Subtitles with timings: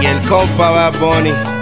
[0.00, 1.57] Y el compa Bad Bunny.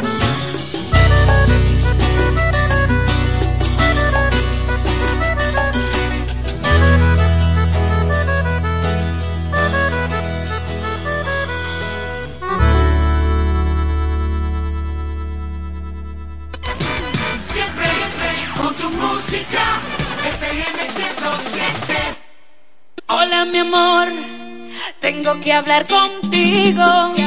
[25.46, 27.26] Que hablar contigo.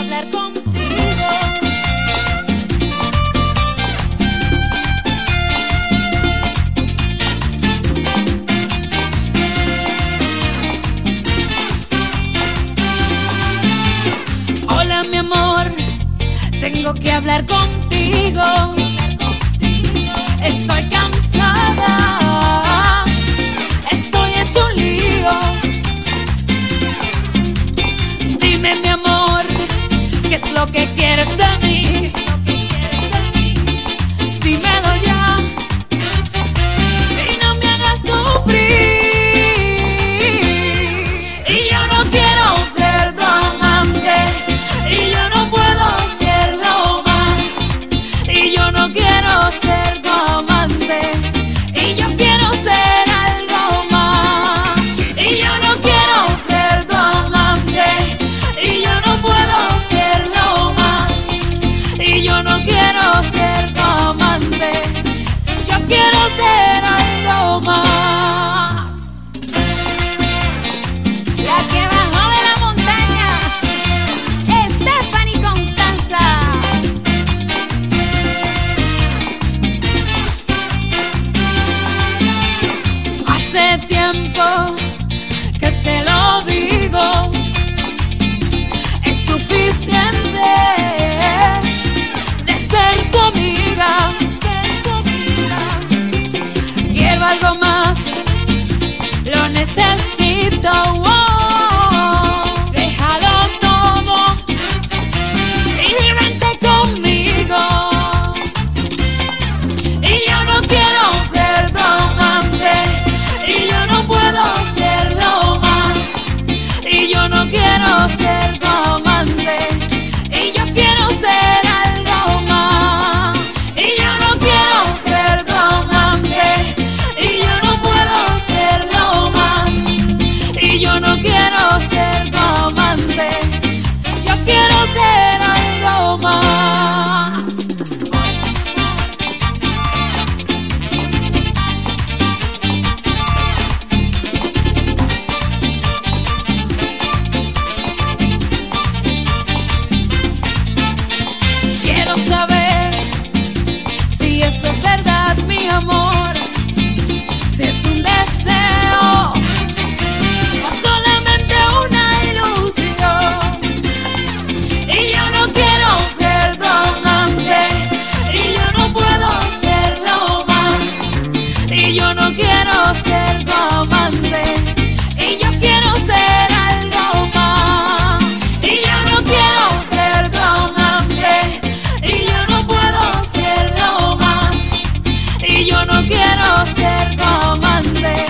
[186.08, 188.26] quiero ser como André.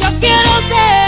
[0.00, 1.07] Yo quiero ser.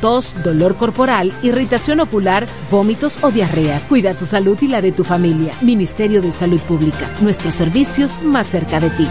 [0.00, 3.80] tos, dolor corporal, irritación ocular, vómitos o diarrea.
[3.88, 5.52] Cuida tu salud y la de tu familia.
[5.60, 7.10] Ministerio de Salud Pública.
[7.20, 9.08] Nuestros servicios más cerca de ti.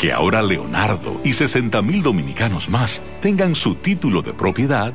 [0.00, 4.94] Que ahora Leonardo y 60 mil dominicanos más tengan su título de propiedad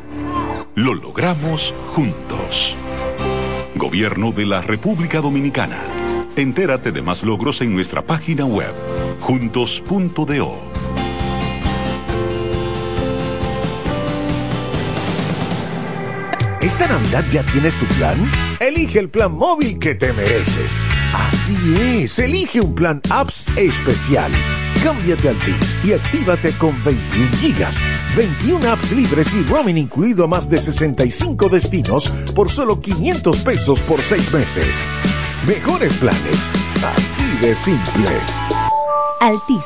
[0.74, 2.76] Lo logramos juntos.
[3.76, 5.78] Gobierno de la República Dominicana.
[6.38, 8.74] Entérate de más logros en nuestra página web,
[9.20, 10.60] juntos.do.
[16.62, 18.32] ¿Esta Navidad ya tienes tu plan?
[18.62, 20.84] Elige el plan móvil que te mereces.
[21.14, 24.32] Así es, elige un plan apps especial
[24.86, 27.82] Cámbiate al TIS y actívate con 21 gigas,
[28.16, 33.82] 21 apps libres y roaming incluido a más de 65 destinos por solo 500 pesos
[33.82, 34.88] por 6 meses.
[35.48, 36.52] Mejores planes,
[36.84, 38.06] así de simple.
[39.22, 39.66] Altis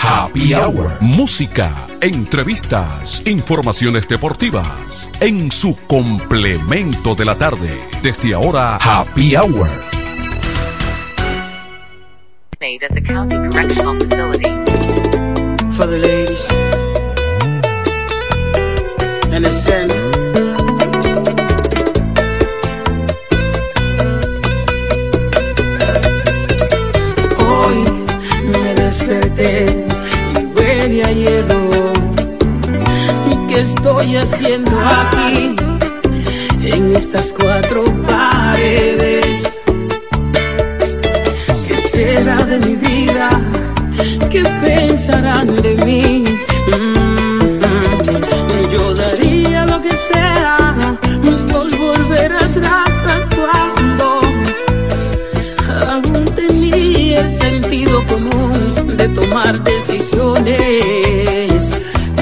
[0.13, 0.91] Happy Hour.
[0.99, 5.09] Música, entrevistas, informaciones deportivas.
[5.21, 7.81] En su complemento de la tarde.
[8.03, 9.69] Desde ahora, Happy Hour.
[12.59, 14.49] Made at the County Correctional Facility.
[15.71, 16.45] For the ladies.
[19.31, 20.50] And the
[30.91, 31.93] huele.
[33.47, 35.55] ¿Qué estoy haciendo aquí?
[36.63, 39.59] En estas cuatro paredes.
[41.67, 43.29] ¿Qué será de mi vida?
[44.29, 46.23] ¿Qué pensarán de mí?
[46.67, 47.39] Mm,
[48.71, 50.57] Yo daría lo que sea
[59.01, 60.59] de tomar decisiones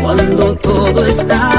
[0.02, 1.59] cuando todo estaba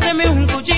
[0.00, 0.77] Méteme un cuchillo.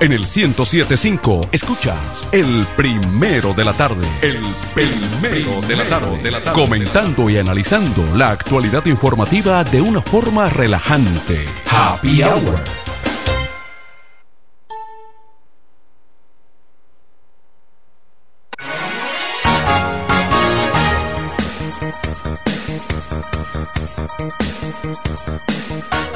[0.00, 4.06] En el 1075 escuchas el primero de la tarde.
[4.22, 4.42] El
[4.74, 6.22] primero de la tarde.
[6.22, 6.60] De la tarde.
[6.60, 11.44] Comentando y analizando la actualidad informativa de una forma relajante.
[11.70, 12.84] Happy Hour.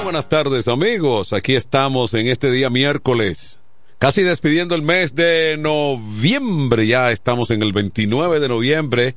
[0.02, 3.60] Buenas tardes amigos, aquí estamos en este día miércoles,
[3.98, 9.14] casi despidiendo el mes de noviembre, ya estamos en el 29 de noviembre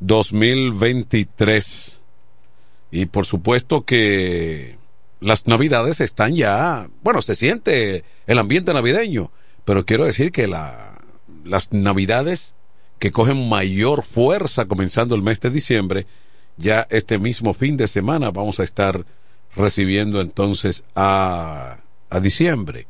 [0.00, 2.00] 2023
[2.90, 4.76] y por supuesto que
[5.20, 9.30] las navidades están ya, bueno, se siente el ambiente navideño,
[9.64, 10.98] pero quiero decir que la,
[11.44, 12.54] las navidades
[12.98, 16.06] que cogen mayor fuerza comenzando el mes de diciembre,
[16.56, 19.04] ya este mismo fin de semana vamos a estar
[19.56, 21.78] recibiendo entonces a,
[22.10, 22.86] a diciembre.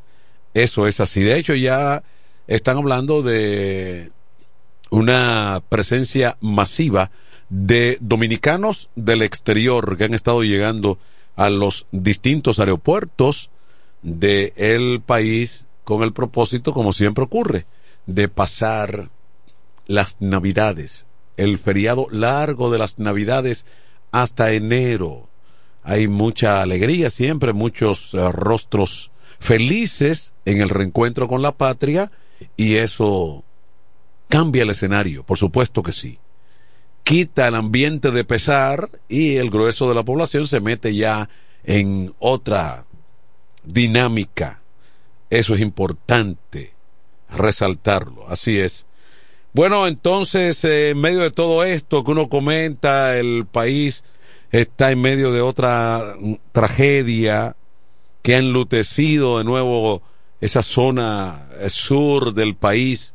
[0.55, 1.23] Eso es así.
[1.23, 2.03] De hecho, ya
[2.47, 4.11] están hablando de
[4.91, 7.11] una presencia masiva
[7.49, 10.99] de dominicanos del exterior que han estado llegando
[11.37, 13.51] a los distintos aeropuertos
[14.03, 17.67] del país con el propósito, como siempre ocurre,
[18.07, 19.11] de pasar
[19.87, 23.67] las navidades, el feriado largo de las navidades
[24.13, 25.29] hasta enero.
[25.83, 29.11] Hay mucha alegría siempre, muchos eh, rostros
[29.45, 32.11] felices en el reencuentro con la patria
[32.57, 33.45] y eso
[34.31, 36.19] cambia el escenario, por supuesto que sí.
[37.03, 41.29] Quita el ambiente de pesar y el grueso de la población se mete ya
[41.63, 42.87] en otra
[43.65, 44.63] dinámica.
[45.29, 46.73] Eso es importante
[47.29, 48.87] resaltarlo, así es.
[49.53, 54.05] Bueno, entonces, eh, en medio de todo esto que uno comenta, el país
[54.53, 56.17] está en medio de otra
[56.53, 57.57] tragedia
[58.25, 60.03] que ha enlutecido de nuevo
[60.41, 63.15] esa zona eh, sur del país,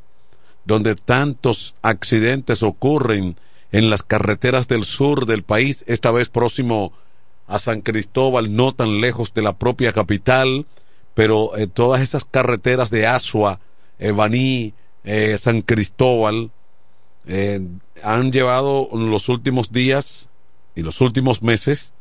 [0.63, 3.36] donde tantos accidentes ocurren
[3.74, 6.93] en las carreteras del sur del país, esta vez próximo
[7.48, 10.65] a San Cristóbal, no tan lejos de la propia capital,
[11.13, 13.60] pero eh, todas esas carreteras de Asua,
[14.00, 16.52] Baní, eh, San Cristóbal
[17.26, 17.60] eh,
[18.04, 20.30] han llevado en los últimos días
[20.76, 21.93] y los últimos meses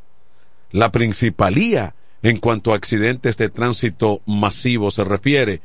[0.71, 5.61] la principalía en cuanto a accidentes de tránsito masivo se refiere.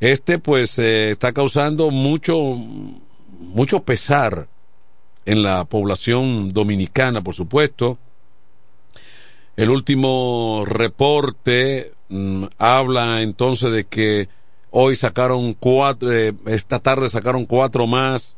[0.00, 2.56] Este pues eh, está causando mucho
[3.40, 4.48] mucho pesar
[5.24, 7.98] en la población dominicana, por supuesto.
[9.56, 14.28] El último reporte mm, habla entonces de que
[14.70, 18.36] Hoy sacaron cuatro, eh, esta tarde sacaron cuatro más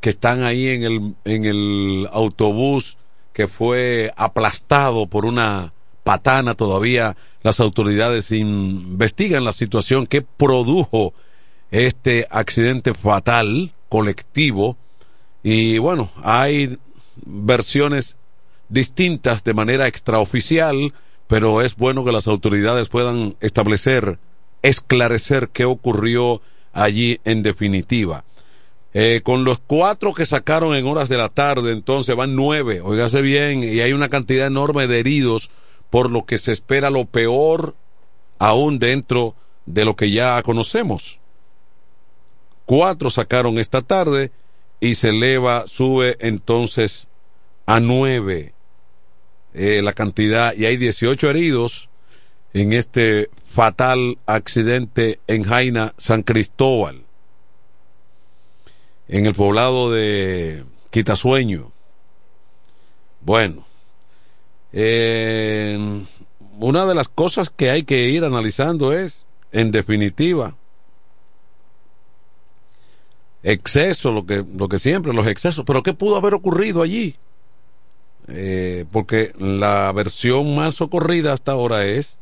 [0.00, 2.96] que están ahí en el, en el autobús
[3.34, 5.74] que fue aplastado por una
[6.06, 6.54] patana.
[6.54, 11.12] Todavía las autoridades investigan la situación que produjo
[11.72, 14.78] este accidente fatal colectivo.
[15.42, 16.78] Y bueno, hay
[17.24, 18.18] versiones
[18.68, 20.94] distintas de manera extraoficial,
[21.26, 24.18] pero es bueno que las autoridades puedan establecer
[24.62, 26.40] esclarecer qué ocurrió
[26.72, 28.24] allí en definitiva.
[28.94, 33.20] Eh, con los cuatro que sacaron en horas de la tarde, entonces van nueve, oígase
[33.20, 35.50] bien, y hay una cantidad enorme de heridos,
[35.96, 37.74] por lo que se espera lo peor
[38.38, 41.20] aún dentro de lo que ya conocemos.
[42.66, 44.30] Cuatro sacaron esta tarde
[44.78, 47.08] y se eleva, sube entonces
[47.64, 48.52] a nueve
[49.54, 51.88] eh, la cantidad, y hay 18 heridos
[52.52, 57.04] en este fatal accidente en Jaina, San Cristóbal,
[59.08, 61.72] en el poblado de Quitasueño.
[63.22, 63.65] Bueno,
[66.58, 70.54] una de las cosas que hay que ir analizando es, en definitiva,
[73.42, 77.16] exceso, lo que, siempre, los excesos, pero ¿qué pudo haber ocurrido allí?
[78.28, 82.18] Eh, porque la versión más ocurrida hasta ahora es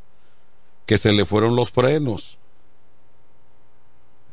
[0.85, 2.39] que se le fueron los frenos,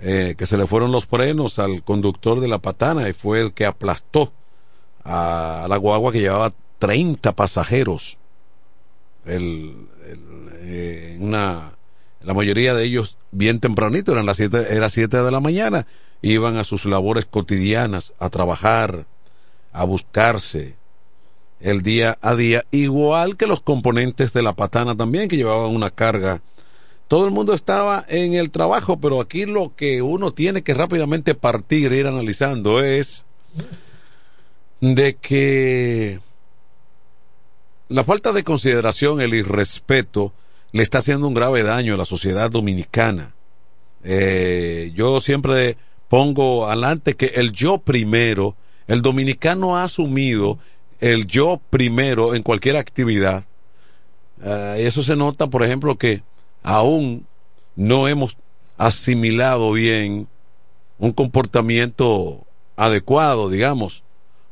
[0.01, 3.53] eh, que se le fueron los frenos al conductor de la patana y fue el
[3.53, 4.33] que aplastó
[5.05, 8.17] a, la guagua que llevaba 30 pasajeros.
[9.27, 9.77] Eh,
[11.19, 15.85] la mayoría de ellos bien tempranito, eran las siete, era siete de la mañana,
[16.23, 19.05] iban a sus labores cotidianas, a trabajar,
[19.71, 20.75] a buscarse,
[21.59, 25.91] el día a día, igual que los componentes de la patana también, que llevaban una
[25.91, 26.41] carga.
[27.07, 31.35] Todo el mundo estaba en el trabajo, pero aquí lo que uno tiene que rápidamente
[31.35, 33.23] partir e ir analizando es
[34.79, 36.19] de que
[37.91, 40.33] la falta de consideración, el irrespeto,
[40.71, 43.35] le está haciendo un grave daño a la sociedad dominicana.
[44.03, 45.75] Eh, yo siempre
[46.07, 48.55] pongo adelante que el yo primero,
[48.87, 50.57] el dominicano ha asumido
[51.01, 53.43] el yo primero en cualquier actividad.
[54.41, 56.23] Uh, eso se nota, por ejemplo, que
[56.63, 57.27] aún
[57.75, 58.37] no hemos
[58.77, 60.29] asimilado bien
[60.97, 62.45] un comportamiento
[62.77, 64.03] adecuado, digamos.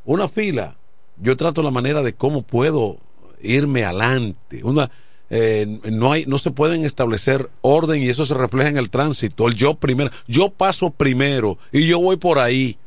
[0.03, 0.75] Una fila,
[1.17, 2.97] yo trato la manera de cómo puedo
[3.41, 4.63] irme adelante.
[4.63, 4.89] Una,
[5.29, 9.47] eh, no hay, no se pueden establecer orden y eso se refleja en el tránsito.
[9.47, 12.77] El yo primero, yo paso primero y yo voy por ahí.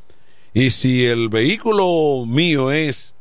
[0.55, 3.15] Y si el vehículo mío es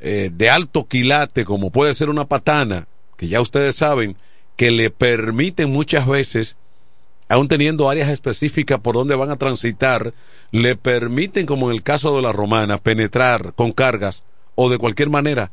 [0.00, 4.16] eh, de alto quilate, como puede ser una patana, que ya ustedes saben,
[4.56, 6.56] que le permiten muchas veces,
[7.28, 10.14] aún teniendo áreas específicas por donde van a transitar,
[10.52, 15.10] le permiten, como en el caso de la romana, penetrar con cargas o de cualquier
[15.10, 15.50] manera.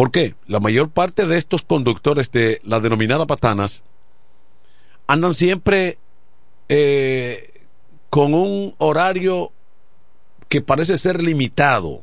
[0.00, 0.34] ¿Por qué?
[0.46, 3.84] La mayor parte de estos conductores de las denominadas patanas
[5.06, 5.98] andan siempre
[6.70, 7.66] eh,
[8.08, 9.52] con un horario
[10.48, 12.00] que parece ser limitado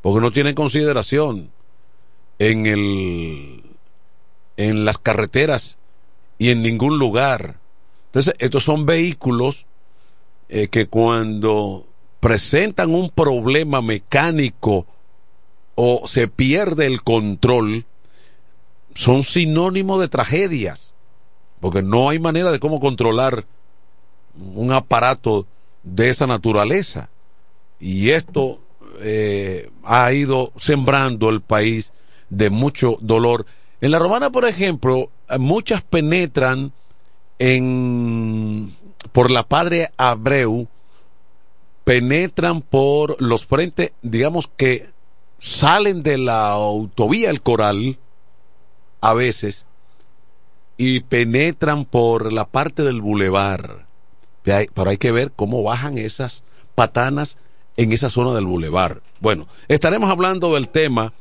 [0.00, 1.50] porque no tienen consideración
[2.38, 3.64] en el
[4.56, 5.76] en las carreteras
[6.38, 7.58] y en ningún lugar.
[8.06, 9.66] Entonces, estos son vehículos
[10.48, 11.84] eh, que cuando
[12.20, 14.86] presentan un problema mecánico
[15.80, 17.86] o se pierde el control,
[18.96, 20.92] son sinónimo de tragedias,
[21.60, 23.46] porque no hay manera de cómo controlar
[24.56, 25.46] un aparato
[25.84, 27.10] de esa naturaleza.
[27.78, 28.58] Y esto
[29.02, 31.92] eh, ha ido sembrando el país
[32.28, 33.46] de mucho dolor.
[33.80, 36.72] En la romana, por ejemplo, muchas penetran
[37.38, 38.74] en
[39.12, 40.66] por la Padre Abreu,
[41.84, 44.97] penetran por los frentes, digamos que
[45.38, 47.98] salen de la autovía El Coral
[49.00, 49.66] a veces
[50.76, 53.86] y penetran por la parte del bulevar.
[54.42, 56.42] Pero hay que ver cómo bajan esas
[56.74, 57.36] patanas
[57.76, 59.02] en esa zona del bulevar.
[59.20, 61.12] Bueno, estaremos hablando del tema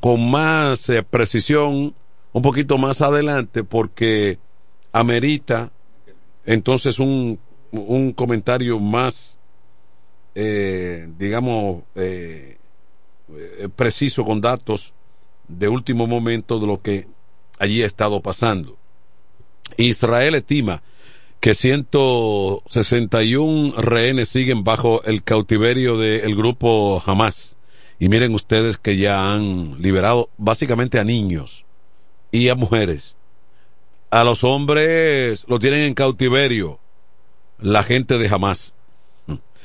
[0.00, 1.94] con más eh, precisión
[2.32, 4.38] un poquito más adelante porque
[4.92, 5.72] amerita
[6.46, 7.38] entonces un,
[7.72, 9.38] un comentario más,
[10.34, 12.58] eh, digamos, eh,
[13.76, 14.94] preciso con datos
[15.48, 17.06] de último momento de lo que
[17.58, 18.78] allí ha estado pasando.
[19.76, 20.82] Israel estima
[21.40, 27.58] que 161 rehenes siguen bajo el cautiverio del grupo Hamas.
[27.98, 31.66] Y miren ustedes que ya han liberado básicamente a niños
[32.32, 33.16] y a mujeres.
[34.10, 36.80] A los hombres lo tienen en cautiverio
[37.58, 38.72] la gente de Hamas.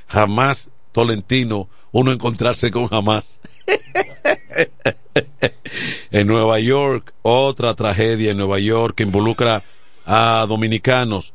[0.07, 3.39] Jamás, Tolentino, uno encontrarse con Hamas.
[6.11, 9.63] en Nueva York, otra tragedia en Nueva York que involucra
[10.05, 11.33] a dominicanos.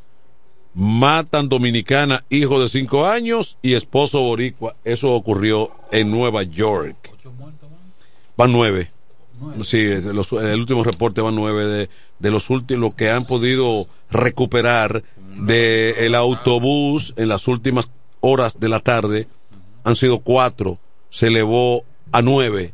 [0.74, 4.74] Matan dominicana, hijo de cinco años y esposo boricua.
[4.84, 7.10] Eso ocurrió en Nueva York.
[8.36, 8.90] Van nueve.
[9.62, 15.04] Sí, el último reporte van nueve de, de los últimos que han podido recuperar
[15.36, 19.28] del el autobús en las últimas horas de la tarde.
[19.84, 20.78] Han sido cuatro.
[21.10, 22.72] Se elevó a nueve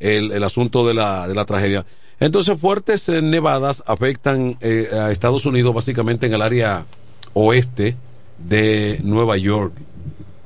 [0.00, 1.84] el, el asunto de la, de la tragedia.
[2.22, 6.86] Entonces, fuertes eh, nevadas afectan eh, a Estados Unidos básicamente en el área
[7.32, 7.96] oeste
[8.38, 9.72] de Nueva York,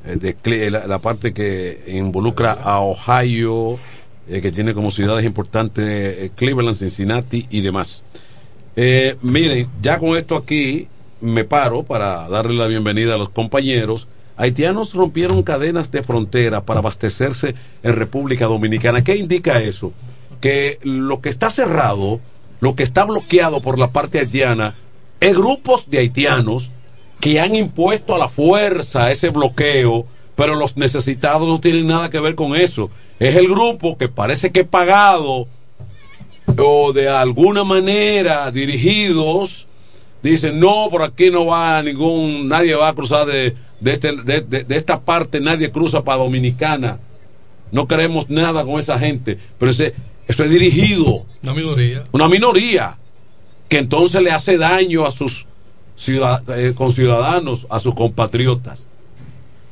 [0.06, 3.78] eh, de, la, parte que involucra a Ohio,
[4.26, 8.02] que tiene como ciudades importantes Cleveland, Cincinnati y demás.
[9.20, 10.88] miren, ya con esto aquí
[11.20, 14.08] me paro para darle la bienvenida a los compañeros.
[14.36, 19.02] Haitianos rompieron cadenas de frontera para abastecerse en República Dominicana.
[19.02, 19.92] ¿Qué indica eso?
[20.40, 22.20] Que lo que está cerrado,
[22.60, 24.74] lo que está bloqueado por la parte haitiana,
[25.20, 26.70] es grupos de haitianos
[27.20, 32.20] que han impuesto a la fuerza ese bloqueo, pero los necesitados no tienen nada que
[32.20, 32.90] ver con eso.
[33.18, 35.48] Es el grupo que parece que pagado
[36.58, 39.66] o de alguna manera dirigidos
[40.30, 44.40] dicen no por aquí no va ningún nadie va a cruzar de de, este, de,
[44.40, 46.98] de, esta parte nadie cruza para Dominicana.
[47.72, 49.38] No queremos nada con esa gente.
[49.58, 49.94] Pero ese,
[50.26, 51.24] eso es dirigido.
[51.42, 52.04] Una minoría.
[52.12, 52.96] Una minoría.
[53.68, 55.46] Que entonces le hace daño a sus
[55.96, 58.86] ciudad, eh, conciudadanos, a sus compatriotas.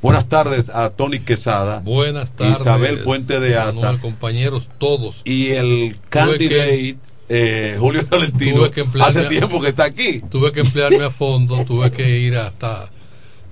[0.02, 1.78] Buenas tardes a Tony Quesada.
[1.78, 2.60] Buenas tardes.
[2.60, 3.98] Isabel Puente de Asa.
[4.00, 5.22] compañeros todos.
[5.24, 8.62] Y el candidate eh, Julio Valentino.
[9.00, 10.20] hace tiempo que está aquí.
[10.30, 12.90] Tuve que emplearme a fondo, tuve que ir hasta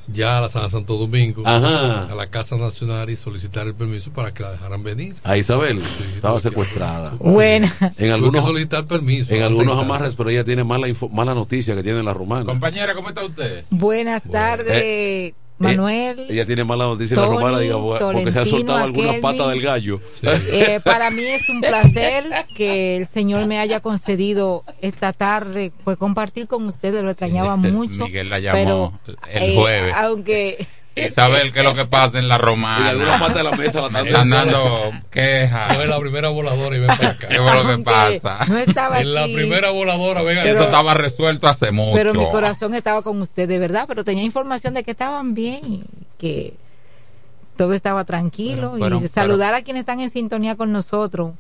[0.08, 4.32] ya a la San Santo Domingo, a la Casa Nacional y solicitar el permiso para
[4.32, 5.14] que la dejaran venir.
[5.22, 7.14] A Isabel, estaba secuestrada.
[7.18, 9.32] Bueno, en algunos solicitar permiso.
[9.32, 12.44] En algunos amarres, pero ella tiene mala mala noticia que tiene la romana.
[12.44, 13.64] Compañera, ¿cómo está usted?
[13.70, 14.72] Buenas tardes.
[14.74, 16.26] Eh, Manuel.
[16.28, 19.62] ella tiene mala noticia en la romana, diga, porque se ha soltado algunas patas del
[19.62, 20.00] gallo.
[20.22, 25.96] Eh, para mí es un placer que el Señor me haya concedido esta tarde, pues
[25.96, 28.04] compartir con ustedes, lo extrañaba mucho.
[28.06, 28.98] Miguel la llamó
[29.30, 29.94] el eh, jueves.
[30.96, 32.86] Aunque saber qué es lo que pasa en la romana.
[32.86, 35.76] Y alguna parte de la mesa la están dando quejas.
[35.76, 37.28] No es la primera voladora y ven para acá.
[37.28, 38.38] ¿Qué es lo que pasa?
[38.48, 40.44] No estaba en la primera voladora, venga.
[40.44, 41.94] Eso estaba resuelto hace mucho.
[41.94, 43.84] Pero mi corazón estaba con usted, de verdad.
[43.88, 45.84] Pero tenía información de que estaban bien,
[46.18, 46.54] que
[47.56, 48.76] todo estaba tranquilo.
[48.78, 51.32] y saludar a quienes están en sintonía con nosotros.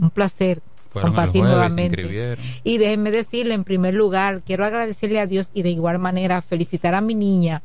[0.00, 0.60] Un placer
[0.92, 2.36] compartir nuevamente.
[2.64, 6.94] Y déjenme decirle, en primer lugar, quiero agradecerle a Dios y de igual manera felicitar
[6.94, 7.62] a mi niña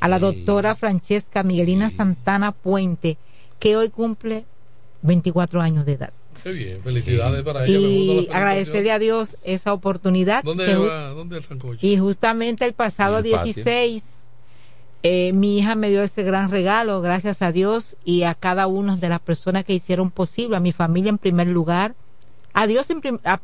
[0.00, 3.18] a la doctora Francesca Miguelina Santana Puente,
[3.58, 4.44] que hoy cumple
[5.02, 6.12] 24 años de edad.
[6.42, 7.78] Qué bien, felicidades para ella.
[7.78, 10.44] Y agradecerle a Dios esa oportunidad.
[10.44, 11.44] ¿Dónde, va, ¿dónde el
[11.80, 14.04] Y justamente el pasado 16,
[15.02, 18.96] eh, mi hija me dio ese gran regalo, gracias a Dios y a cada una
[18.96, 21.94] de las personas que hicieron posible, a mi familia en primer lugar,
[22.52, 23.00] a Dios en,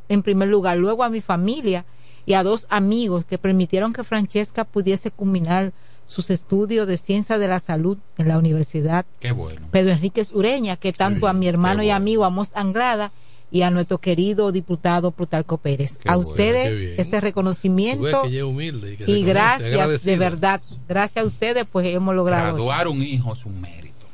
[0.09, 1.85] en primer lugar, luego a mi familia
[2.27, 5.73] y a dos amigos que permitieron que Francesca pudiese culminar
[6.07, 9.69] sus estudios de ciencia de la salud en la Universidad Qué bueno.
[9.71, 13.11] Pedro Enríquez Ureña, que tanto a mi hermano y amigo Amos Anglada
[13.51, 15.99] y a nuestro querido diputado Plutarco Pérez.
[15.99, 21.27] Qué a bueno, ustedes ese reconocimiento que humilde y que gracias, de verdad, gracias a
[21.27, 22.55] ustedes pues hemos logrado.
[22.55, 24.07] Graduar un hijo es un mérito.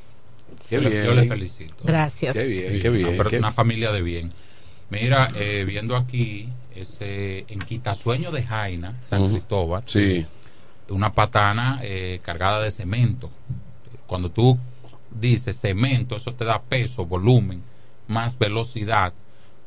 [0.68, 1.04] Qué Yo le- bien.
[1.04, 1.74] Yo le felicito.
[1.84, 2.36] Gracias.
[2.36, 3.08] Qué bien, Sí, qué bien.
[3.08, 4.30] Una, per- qué- una familia de bien.
[4.90, 9.28] Mira, eh, viendo aquí ese en Quitasueño de Jaina, San.
[9.30, 10.26] Cristóbal, Sí.
[10.90, 13.30] Una patana eh, cargada de cemento.
[14.06, 14.58] Cuando tú
[15.10, 17.62] dices cemento, eso te da peso, volumen,
[18.08, 19.12] más velocidad.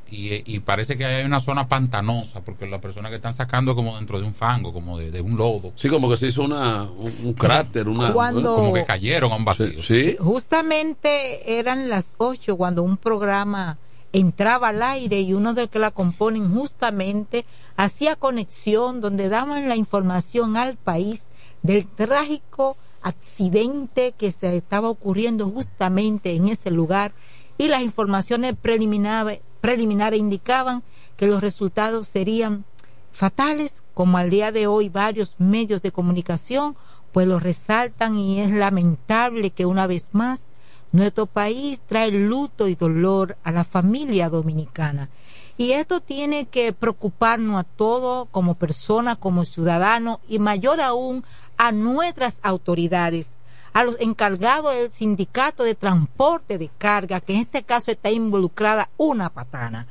[0.09, 3.73] Y, eh, y parece que hay una zona pantanosa, porque las personas que están sacando
[3.73, 5.71] como dentro de un fango, como de, de un lodo.
[5.75, 8.11] Sí, como que se hizo una, un, un cráter, una...
[8.13, 9.81] Cuando- Como que cayeron a un vacío.
[9.81, 10.15] Sí.
[10.19, 13.77] Justamente eran las 8 cuando un programa
[14.13, 17.45] entraba al aire y uno de los que la componen justamente
[17.75, 21.27] hacía conexión donde daban la información al país
[21.63, 27.13] del trágico accidente que se estaba ocurriendo justamente en ese lugar
[27.57, 30.83] y las informaciones preliminares, preliminares indicaban
[31.17, 32.65] que los resultados serían
[33.11, 36.75] fatales, como al día de hoy varios medios de comunicación
[37.11, 40.47] pues lo resaltan y es lamentable que una vez más
[40.93, 45.09] nuestro país trae luto y dolor a la familia dominicana.
[45.57, 51.25] Y esto tiene que preocuparnos a todos como personas, como ciudadanos y mayor aún
[51.57, 53.37] a nuestras autoridades,
[53.73, 58.89] a los encargados del sindicato de transporte de carga, que en este caso está involucrada
[58.97, 59.87] una patana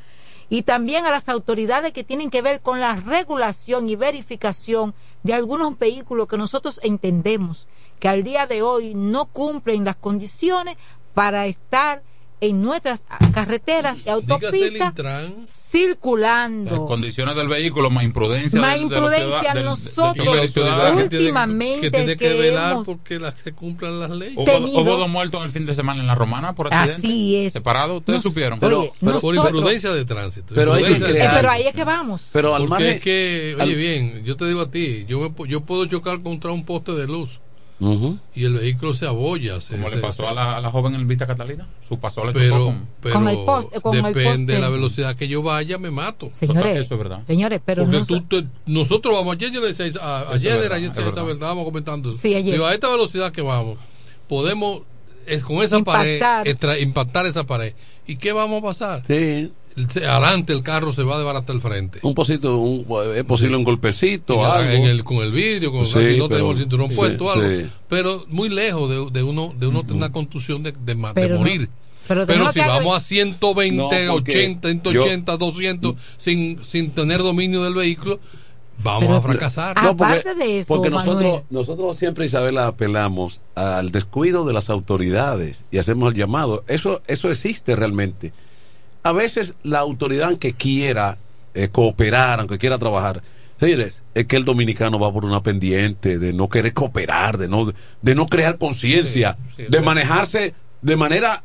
[0.53, 5.33] y también a las autoridades que tienen que ver con la regulación y verificación de
[5.33, 10.77] algunos vehículos que nosotros entendemos que al día de hoy no cumplen las condiciones
[11.15, 12.03] para estar
[12.43, 15.35] en nuestras carreteras y autopistas Intran.
[15.39, 16.87] Las circulando.
[16.87, 18.61] condiciones del vehículo, más imprudencia.
[18.61, 23.31] Más de imprudencia, nosotros, de tiene- últimamente que tiene que, que velar hemos porque la-
[23.33, 24.37] se cumplan las leyes.
[24.37, 27.07] Hubo, tenido- hubo dos muertos en el fin de semana en la Romana por accidente.
[27.07, 27.53] Así es.
[27.53, 28.59] Separados, ustedes Nos- supieron.
[28.59, 30.55] Oye, Pero- pero- por nosotros- imprudencia de tránsito.
[30.55, 32.29] Pero hay que Eh, crear- pero ahí es que vamos.
[32.33, 32.93] Pero al Porque margen...
[32.97, 36.21] es que, oye al- bien, yo te digo a ti, yo, me yo puedo chocar
[36.23, 37.41] contra un poste de luz
[38.35, 39.61] Y el vehículo se abolla.
[39.61, 41.67] Se, Como le pasó se- a la, a la joven en Vista Catalina.
[41.89, 43.39] Su pasó le pero, con- pero Con el
[43.83, 46.31] con el depende de la velocidad que yo vaya, me mato.
[46.33, 47.23] Señores, Eso es verdad.
[47.27, 50.53] señores, pero Porque no tú te- nosotros vamos, ayer yo le decía a, es ayer
[50.53, 51.15] verdad, era, ayer es verdad.
[51.17, 52.13] verdad, estábamos comentando.
[52.13, 52.53] Sí, ayer.
[52.55, 53.79] Digo, a esta velocidad que vamos,
[54.29, 54.83] podemos
[55.27, 56.39] es, con esa Impactar.
[56.39, 57.75] pared extra- impactar esa pared.
[58.07, 59.03] ¿Y qué vamos a pasar?
[59.07, 59.53] Sí.
[59.97, 62.01] Adelante el carro se va a desbaratar el frente.
[62.03, 64.71] Un posito, un, es posible un golpecito, En algo.
[64.73, 67.31] en el- con el vidrio, con, Sí, si no pero- tenemos el cinturón sí, puesto,
[67.31, 67.49] algo.
[67.49, 67.67] sí.
[67.89, 71.15] Pero muy lejos de, de uno de uno tener una contusión de, de, ma- de
[71.15, 71.69] Pero no- morir.
[72.07, 77.75] pero si vamos a 120, No, porque 80, 180, 200 sin, sin tener dominio del
[77.75, 78.21] vehículo,
[78.83, 79.75] vamos Pero- a fracasar.
[79.79, 81.17] Ah, Aparte de eso, porque Manuel.
[81.17, 86.65] nosotros, nosotros siempre, Isabela, apelamos al descuido de las autoridades y hacemos el llamado.
[86.67, 88.33] Eso, eso existe realmente.
[89.03, 91.19] A veces la autoridad, aunque quiera
[91.55, 93.23] eh, cooperar, aunque quiera trabajar,
[93.59, 97.73] señores, es que el dominicano va por una pendiente de no querer cooperar, de no,
[98.01, 101.45] de no crear conciencia, Sí, sí, de manejarse de manera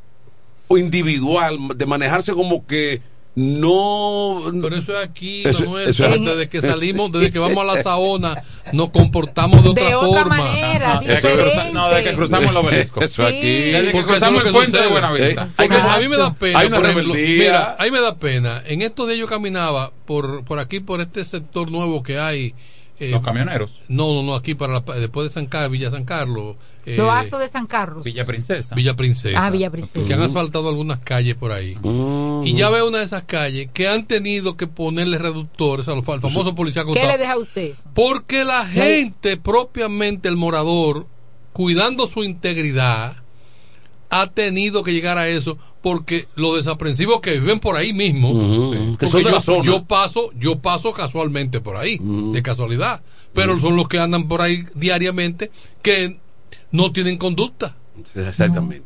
[0.70, 3.02] individual, de manejarse como que
[3.38, 5.90] no Pero eso es aquí, Eso- Manuel.
[5.90, 9.84] eso es- desde que salimos, desde que vamos a la Saona, nos comportamos de otra,
[9.86, 10.38] De otra forma.
[10.38, 13.00] manera, No, desde que no, desde que cruzamos el obelisco.
[13.02, 13.40] Eso aquí.
[13.42, 14.88] Desde que Porque cruzamos el puente de.
[14.88, 15.48] Buenavista.
[15.60, 16.60] Eh, a mí me da pena.
[16.60, 18.64] Hay una por ejemplo, mira, a mí me da pena.
[18.66, 22.56] En estos días yo caminaba por, por aquí, por este sector nuevo que hay.
[23.00, 23.72] Eh, Los camioneros.
[23.88, 26.56] No, no, no, aquí para la- después de San Carlos, Villa San Carlos.
[26.86, 28.04] eh, Lo alto de San Carlos.
[28.04, 28.74] Villa Princesa.
[28.76, 29.38] Villa Princesa.
[29.46, 30.08] Ah, Villa Princesa.
[30.08, 31.78] Que han asfaltado algunas calles por ahí.
[32.44, 36.08] Y ya veo una de esas calles que han tenido que ponerle reductores a los
[36.10, 37.74] al famoso policía ¿Qué le deja a usted?
[37.94, 41.06] Porque la gente, propiamente el morador,
[41.54, 43.18] cuidando su integridad,
[44.10, 49.08] ha tenido que llegar a eso porque los desaprensivos que viven por ahí mismo, que
[49.08, 49.64] son de yo, la zona.
[49.64, 53.02] yo paso, yo paso casualmente por ahí, de casualidad,
[53.34, 55.52] pero son los que andan por ahí diariamente
[55.82, 56.20] que
[56.72, 57.76] no tienen conducta,
[58.16, 58.84] Exactamente.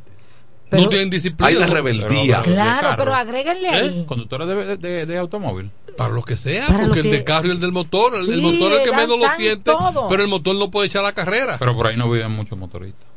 [0.71, 1.47] no tienen disciplina.
[1.49, 1.73] Hay ¿no?
[1.73, 2.41] rebeldía.
[2.43, 2.97] Pero- Claro, carro.
[2.97, 3.71] pero agréguenle ¿Eh?
[3.71, 4.05] ahí.
[4.07, 5.69] Conductores de, de, de automóvil.
[5.97, 8.71] Para lo que sea, Para porque el de carro y el del motor, el, motor
[8.73, 10.07] es el que menos lo siente, todo.
[10.07, 11.57] pero el motor no puede echar la carrera.
[11.59, 13.10] Pero por ahí no viven muchos motoristas.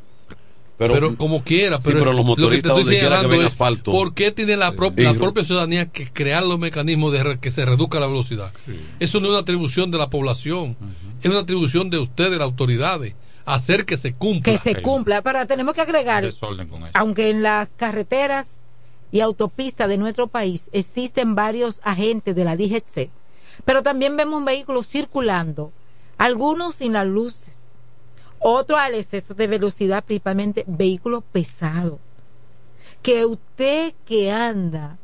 [0.77, 2.95] Pero, como quiera, Sí, pero, pero los lo que te motoristas estoy
[3.29, 3.91] que es asfalto.
[3.91, 7.51] por qué tiene la, pro- la propia ciudadanía que crear los mecanismos de re- que
[7.51, 8.51] se reduzca la velocidad.
[8.99, 10.75] Eso no es una atribución de la población,
[11.21, 13.15] es una atribución de ustedes, las autoridades,
[13.45, 14.51] hacer que se cumpla.
[14.51, 15.21] Que se cumpla.
[15.21, 16.25] Pero tenemos que agregar,
[16.93, 18.63] aunque en las carreteras
[19.11, 23.09] y autopistas de nuestro país existen varios agentes de la DGC,
[23.63, 25.71] pero también vemos vehículos circulando,
[26.17, 27.54] algunos sin las luces,
[28.39, 31.99] Otro al exceso de velocidad, principalmente vehículos pesados.
[33.01, 34.97] Que usted que anda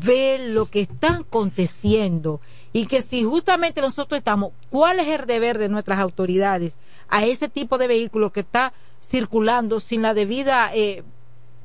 [0.00, 2.40] ve lo que está aconteciendo
[2.72, 7.48] y que si justamente nosotros estamos, ¿cuál es el deber de nuestras autoridades a ese
[7.48, 11.02] tipo de vehículo que está circulando sin la debida eh,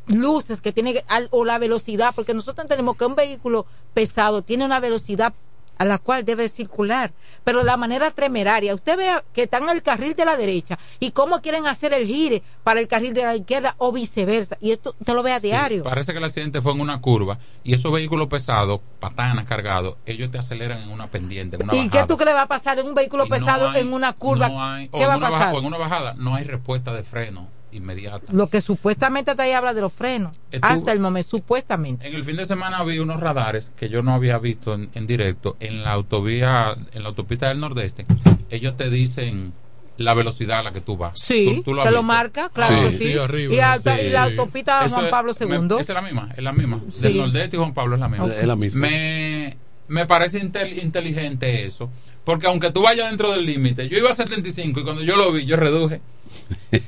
[0.08, 2.14] luces que tiene o la velocidad?
[2.16, 5.34] Porque nosotros entendemos que un vehículo pesado tiene una velocidad
[5.78, 7.12] a la cual debe circular,
[7.44, 8.74] pero de la manera temeraria.
[8.76, 12.06] Usted ve que están en el carril de la derecha y cómo quieren hacer el
[12.08, 14.58] gire para el carril de la izquierda o viceversa.
[14.62, 15.84] Y esto usted lo ve a diario.
[15.84, 20.32] Parece que el accidente fue en una curva y esos vehículos pesados, patanas cargados, ellos
[20.32, 22.02] te aceleran en una pendiente, en una ¿Y bajada.
[22.04, 24.14] qué tú crees va a pasar en un vehículo Y no pesado hay- en una
[24.14, 24.50] curva?
[24.50, 25.56] no hay- ¿Qué va a pasar?
[25.56, 28.32] en una bajada no hay respuesta de freno inmediata.
[28.32, 30.36] Lo que supuestamente hasta ahí habla de los frenos.
[30.52, 32.08] Estuvo- hasta el momento, supuestamente.
[32.08, 35.08] En el fin de semana vi unos radares que yo no había visto en, en
[35.08, 38.06] directo en la autovía, en la autopista del Nordeste.
[38.50, 39.54] Ellos te dicen
[39.98, 41.20] la velocidad a la que tú vas.
[41.20, 43.16] Sí, ¿Tú- tú lo te lo marca, claro Ah, que sí.
[43.52, 45.66] y, alta- y la autopista Eso Juan Pablo me- II.
[45.80, 46.82] esa es la misma, es la misma.
[46.90, 47.08] Sí.
[47.08, 48.28] Del Nordeste y Juan Pablo es la misma.
[48.28, 48.82] Es la misma.
[48.88, 49.58] Me,
[49.88, 51.90] me parece intel- inteligente eso.
[52.24, 55.32] Porque aunque tú vayas dentro del límite, yo iba a 75 y cuando yo lo
[55.32, 56.02] vi, yo reduje.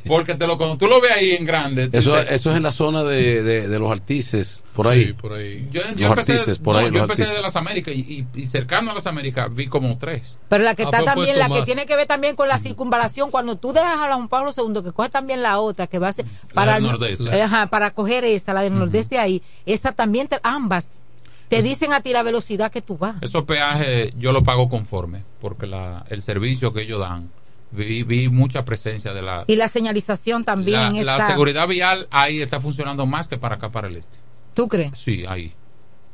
[0.08, 1.90] Porque te lo, cuando tú lo ves ahí en grande.
[1.92, 5.14] Eso, eso es en la zona de, de, de los artices, por ahí.
[5.14, 5.68] por ahí.
[5.72, 6.86] Yo, los yo empecé, artices, por no, ahí.
[6.88, 7.36] yo los empecé artices.
[7.38, 10.36] de las Américas y, y- y cercano a las Américas vi como tres.
[10.50, 11.66] Pero la que Ah, está también, la que más.
[11.66, 14.84] tiene que ver también con la circunvalación, cuando tú dejas a la Juan Pablo II,
[14.84, 17.42] que coge también la otra, que va a ser para, el- Nordeste.
[17.42, 21.06] ajá, para coger esa, la del Nordeste ahí, esa también, te- ambas,
[21.48, 23.16] te dicen a ti la velocidad que tú vas.
[23.22, 27.32] Esos peajes yo lo pago conforme, porque la, el servicio que ellos dan,
[27.72, 31.28] vi, vi mucha presencia de la, Y la señalización también la está.
[31.28, 32.08] seguridad vial.
[32.12, 34.18] Ahí está funcionando más que para acá, para el este.
[34.54, 34.98] ¿Tú crees?
[34.98, 35.54] Sí, ahí.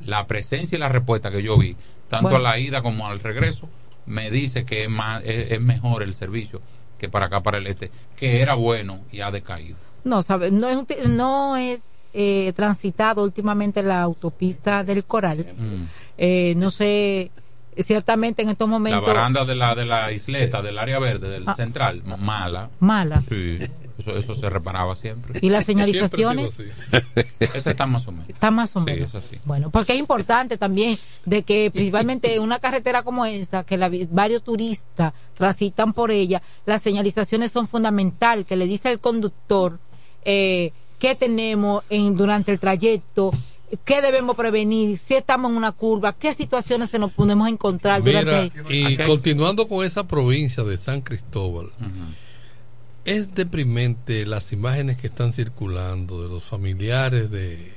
[0.02, 1.76] La presencia y la respuesta que yo vi,
[2.10, 2.38] tanto Bueno.
[2.46, 3.70] a la ida como al regreso,
[4.06, 6.62] me dice que es, más, es, es mejor el servicio
[7.00, 9.78] que para acá, para el este, que era bueno y ha decaído.
[10.04, 10.78] No, sabe, no es,
[11.08, 11.82] no es
[12.14, 15.46] eh, transitado últimamente la autopista del Coral.
[15.58, 15.84] Mm.
[16.18, 17.32] Eh, no sé,
[17.84, 19.06] ciertamente en estos La momentos.
[19.08, 21.54] baranda de la, de la isleta, del área verde, del Ah.
[21.56, 22.70] central, mala.
[22.80, 23.22] Mala.
[23.22, 23.60] Sí,
[23.98, 25.40] eso, eso se reparaba siempre.
[25.42, 26.60] ¿Y las señalizaciones?
[27.40, 28.30] Esa está más o menos.
[28.30, 29.10] Está más o Sí, menos.
[29.14, 29.38] eso sí.
[29.46, 34.44] Bueno, porque es importante también de que principalmente una carretera como esa, que la varios
[34.44, 39.80] turistas transitan por ella, las señalizaciones son fundamental, que le dice al conductor
[40.24, 43.32] eh, qué tenemos en, durante el trayecto,
[43.84, 48.24] qué debemos prevenir, si estamos en una curva, qué situaciones se nos podemos encontrar Mira,
[48.24, 48.74] durante...
[48.74, 51.70] y continuando con esa provincia de San Cristóbal,
[53.06, 57.74] es deprimente las imágenes que están circulando de los familiares de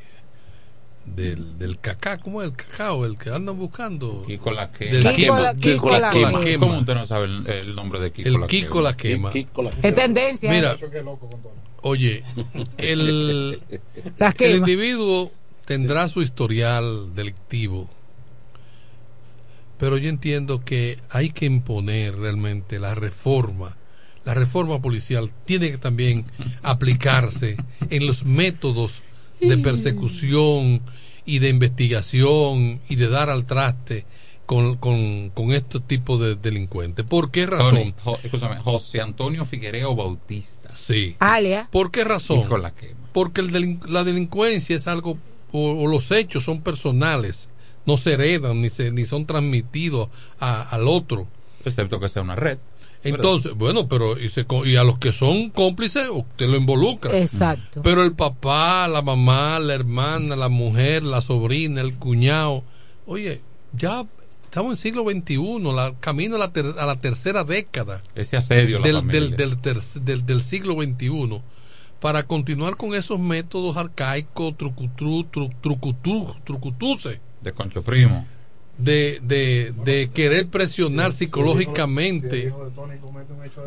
[1.07, 3.07] del, del cacao, ¿cómo es el cacao?
[3.07, 4.25] El que andan buscando.
[4.27, 4.91] Kiko la quema.
[4.93, 6.67] Del Kiko quema, la- del Kiko la Kiko quema.
[6.67, 8.83] ¿Cómo usted no sabe el, el nombre de Kiko El la Kiko quema?
[8.91, 9.71] la quema.
[9.83, 10.51] Es tendencia.
[10.51, 10.77] Mira,
[11.81, 12.25] oye,
[12.77, 13.59] el,
[14.39, 15.31] el individuo
[15.69, 17.91] tendrá su historial delictivo,
[19.77, 23.77] pero yo entiendo que hay que imponer realmente la reforma.
[24.25, 26.25] La reforma policial tiene que también
[26.62, 27.57] aplicarse
[27.91, 29.03] en los métodos
[29.41, 30.81] de persecución
[31.27, 34.07] y de investigación y de dar al traste
[34.47, 37.05] con, con, con estos tipos de delincuentes.
[37.05, 37.75] ¿Por qué razón?
[37.75, 40.75] Tony, Jo- escúchame, José Antonio Figuereo Bautista.
[40.75, 41.14] Sí.
[41.19, 41.69] Alia.
[41.71, 42.45] ¿Por qué razón?
[42.45, 42.99] Kiko la quema.
[43.12, 45.19] Porque el la delincuencia es algo,
[45.53, 47.49] o, o los hechos son personales,
[47.87, 50.09] no se heredan ni, se, ni son transmitidos
[50.41, 51.27] a- al otro.
[51.65, 52.59] Excepto que sea una red.
[53.05, 57.17] Entonces, bueno, pero y, se co- y a los que son cómplices, usted lo involucra.
[57.19, 57.81] Exacto.
[57.83, 62.65] Pero el papá, la mamá, la hermana, la mujer, la sobrina, el cuñado,
[63.07, 63.41] oye,
[63.73, 64.05] ya
[64.45, 65.37] estamos en siglo XXI,
[65.73, 69.37] la, camino a la, ter- a la tercera década Ese asedio a la del, del,
[69.37, 71.41] del, ter- del, del siglo XXI
[72.01, 78.25] para continuar con esos métodos arcaicos, trucutru, tru, trucutú, trucutuse, De Concho Primo.
[78.79, 82.53] de, de, de querer presionar psicológicamente.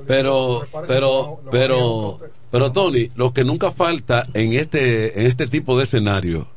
[0.07, 2.19] Pero, pero, pero,
[2.49, 6.47] pero Tony, lo que nunca falta en este, en este tipo de escenario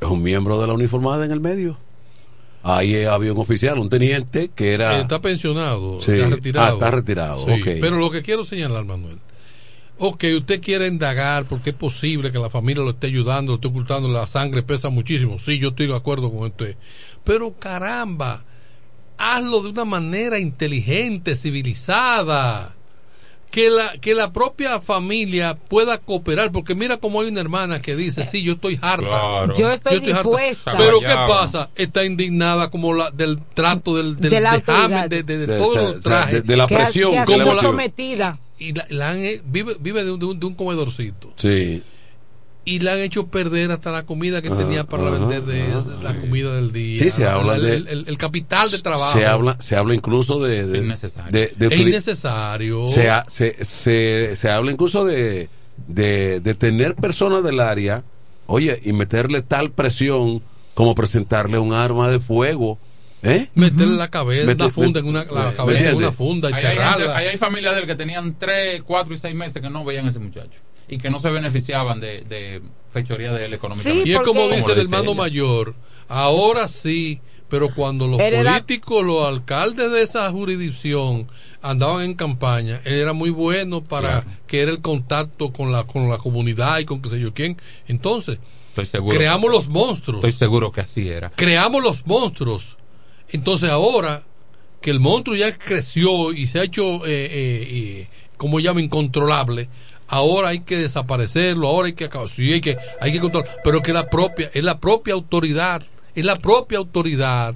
[0.00, 1.78] es un miembro de la uniformada en el medio.
[2.62, 5.00] Ahí eh, había un oficial, un teniente que era.
[5.00, 6.12] Está pensionado, Sí.
[6.12, 6.66] está retirado.
[6.66, 7.60] Ah, está retirado, Sí.
[7.64, 9.18] Pero lo que quiero señalar, Manuel,
[9.98, 13.68] ok, usted quiere indagar porque es posible que la familia lo esté ayudando, lo esté
[13.68, 15.38] ocultando, la sangre pesa muchísimo.
[15.38, 16.76] Sí, yo estoy de acuerdo con usted.
[17.24, 18.44] Pero caramba,
[19.18, 22.74] hazlo de una manera inteligente, civilizada.
[23.50, 27.96] Que la, que la propia familia pueda cooperar, porque mira como hay una hermana que
[27.96, 29.08] dice, sí, yo estoy harta.
[29.08, 29.54] Claro.
[29.56, 30.06] Yo estoy harta".
[30.06, 30.74] dispuesta.
[30.76, 31.70] Pero ¿qué pasa?
[31.74, 34.58] Está indignada como la del trato del, del De la
[35.08, 36.34] de, de- de De- todos o los trajes.
[36.34, 37.60] de- de la presión le metió.
[37.62, 38.38] sometida.
[38.58, 41.82] Y la, la han, vive, vive de un, de un- de un comedorcito Sí.
[42.64, 45.68] y le han hecho perder hasta la comida que tenía para vender de
[46.02, 46.98] la comida del día.
[46.98, 49.16] Sí, se la- habla el, de- el- el- el capital de trabajo.
[49.18, 50.66] Se habla, se habla incluso de.
[50.66, 50.80] de,
[51.30, 52.86] de- de es innecesario.
[52.88, 55.48] se, ha- se, se, se habla incluso de,
[55.86, 58.04] de, de tener personas del área,
[58.46, 60.42] oye, y meterle tal presión
[60.74, 62.78] como presentarle un arma de fuego.
[63.22, 63.48] ¿Eh?
[63.54, 66.54] Meterle la cabeza, Mete- una funda en una, la ¿me cabeza en una funda y
[66.54, 69.68] Ahí hay, ahí hay familias de él que tenían 3, 4 y 6 meses que
[69.70, 73.54] no veían a ese muchacho y que no se beneficiaban de, de fechoría de él
[73.54, 74.08] económicamente.
[74.08, 75.14] y es como dice el hermano ella.
[75.14, 75.74] mayor,
[76.08, 81.28] ahora sí, pero cuando los Él era- políticos, los alcaldes de esa jurisdicción
[81.60, 86.08] andaban en campaña, él era muy bueno para que era el contacto con la con
[86.08, 87.56] la comunidad y con qué sé yo quién.
[87.88, 88.38] Entonces,
[88.70, 89.16] Estoy seguro.
[89.16, 90.24] creamos los monstruos.
[90.24, 91.30] Estoy seguro que así era.
[91.30, 92.76] creamos los monstruos.
[93.30, 94.22] Entonces ahora
[94.80, 99.68] que el monstruo ya creció y se ha hecho, eh, eh, eh, como llama, incontrolable,
[100.06, 103.82] ahora hay que desaparecerlo, ahora hay que acabar, sí, hay que, hay que controlar, pero
[103.82, 105.82] que la propia, es la propia autoridad,
[106.14, 107.54] es la propia autoridad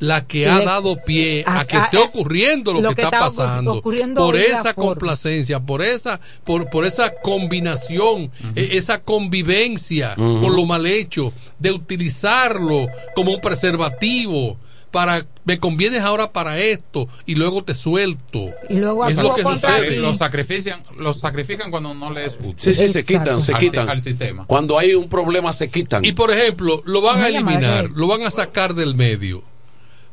[0.00, 3.02] la que ha dado pie a, a- que a- esté ocurriendo lo, lo que, que
[3.02, 3.74] está, pasando.
[3.74, 10.66] ocurriendo por esa complacencia por esa por, por esa combinación e- esa convivencia con lo
[10.66, 12.86] mal hecho de utilizarlo
[13.16, 14.56] como un preservativo
[14.90, 19.42] para me convienes ahora para esto y luego te suelto Y luego es lo que
[19.42, 19.96] sucede.
[19.96, 22.54] Los sacrifican, los sacrifican cuando no les es útil.
[22.58, 23.88] Sí, sí, se quitan, se quitan.
[23.88, 24.46] Al sistema.
[24.46, 26.04] Cuando hay un problema, se quitan.
[26.04, 29.42] Y por ejemplo, lo van a eliminar, lo van a sacar del medio.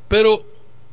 [0.07, 0.45] Pero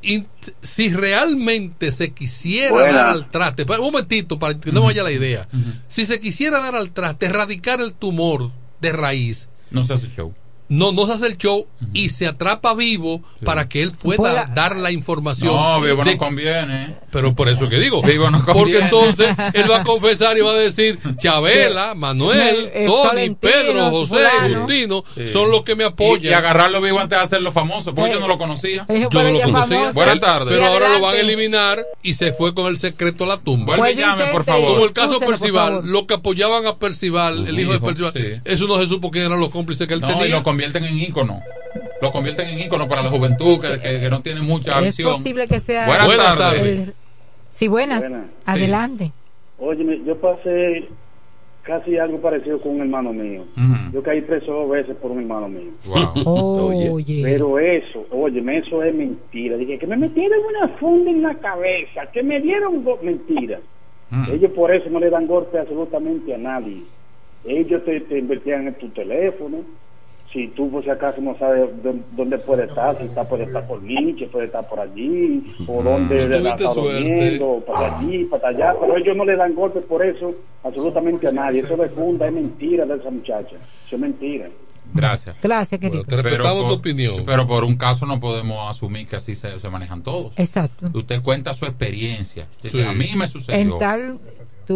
[0.02, 0.26] in-
[0.62, 2.92] si realmente se quisiera Buena.
[2.92, 5.48] dar al traste, un momentito para que no vaya la idea,
[5.88, 10.34] si se quisiera dar al traste, erradicar el tumor de raíz, No se hace show.
[10.72, 14.46] No, no se hace el show y se atrapa vivo para que él pueda Pueda-
[14.54, 15.54] dar la información.
[15.54, 16.96] No, vivo de- no conviene.
[17.10, 18.84] pero por eso que digo, Vivo no porque conviene.
[18.86, 24.08] entonces él va a confesar y va a decir, Chabela, Manuel, Eh, Tony, Pedro, José,
[24.16, 24.58] fulano.
[24.60, 25.26] Justino, Sí.
[25.28, 26.32] son los que me Y, apoyan.
[26.32, 28.84] y agarrarlo vivo antes de hacerlo famoso, porque Eh, yo no lo conocía.
[28.88, 29.92] Eh, Yo no lo conocía.
[29.92, 30.48] Buenas tardes.
[30.48, 33.38] Pero Y ahora lo van a eliminar y se fue con el secreto a la
[33.40, 33.76] tumba.
[33.76, 34.72] Vuelve y llame, por favor.
[34.72, 38.40] Como el caso Excúselo, Percival, los que apoyaban a Percival, el hijo de Percival, sí.
[38.44, 40.24] eso no se supo quién eran los cómplices que él No, y tenía.
[40.66, 41.40] Lo convierten en ícono.
[42.00, 45.16] Lo convierten en ícono para la juventud que, que- que no tiene mucha Es visión.
[45.16, 45.86] posible que sea.
[45.86, 46.38] Buenas, Buenas tardes.
[46.62, 46.78] tardes.
[46.88, 46.94] el-
[47.50, 48.00] Sí, buenas.
[48.00, 48.24] Buenas.
[48.46, 49.12] Adelante.
[49.58, 50.88] Óyeme, yo pasé
[51.62, 53.44] casi algo parecido con un hermano mío.
[53.92, 55.70] Yo caí preso dos veces por un hermano mío.
[55.86, 56.72] Wow.
[56.94, 57.20] Oye.
[57.22, 59.56] Pero eso, óyeme, eso es mentira.
[59.56, 62.82] Dije que me metieron una funda en la cabeza, que me dieron.
[62.82, 64.30] Mm.
[64.32, 66.82] Ellos por eso no le dan golpe absolutamente a nadie.
[67.44, 69.58] Ellos te, te invertían en tu teléfono.
[70.32, 73.66] Si tú por si acaso no sabes dó- dónde puede estar, si está puede estar
[73.66, 78.48] por Nietzsche, puede estar por allí, o dónde le está durmiendo, o para allí, para
[78.48, 81.60] allá, pero ellos no le dan golpe por eso absolutamente a nadie.
[81.60, 83.56] Eso de funda es mentira de esa muchacha.
[83.86, 84.48] Eso es mentira.
[84.94, 85.36] Gracias.
[85.42, 86.02] Gracias, querido.
[86.04, 87.22] Te respetamos tu opinión.
[87.24, 90.32] pero por un caso no podemos asumir que así se, se manejan todos.
[90.36, 90.90] Exacto.
[90.94, 92.46] Usted cuenta su experiencia.
[92.62, 92.88] Dice, Sí.
[92.88, 93.60] A mí me sucedió.
[93.74, 94.18] En tal.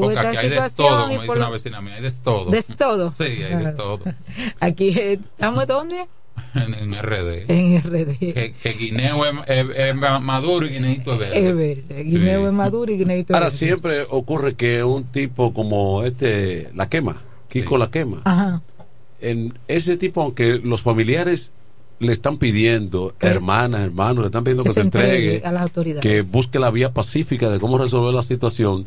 [0.01, 2.51] Tuve aquí hay de todo, como dice una vecina mía, hay de todo.
[2.51, 3.15] de todo.
[3.19, 4.01] Sí, hay de todo.
[4.61, 6.07] Aquí eh, estamos dónde?
[6.55, 7.45] En, en RD.
[7.51, 8.19] En RD.
[8.19, 11.49] Que, que guineo es, es- es maduro y guineito es verde.
[11.49, 12.03] Es verde.
[12.05, 12.47] Guineo Sí.
[12.47, 13.59] es maduro y guineito es Ahora verde.
[13.59, 17.81] siempre ocurre que un tipo como este, la quema, Kiko Sí.
[17.81, 18.63] la quema, Ajá.
[19.21, 21.53] en ese tipo, aunque los familiares
[21.99, 26.03] le están pidiendo, hermanas, hermanos, le están pidiendo que, se entregue, a las autoridades.
[26.03, 28.87] que busque la vía pacífica de cómo resolver la situación,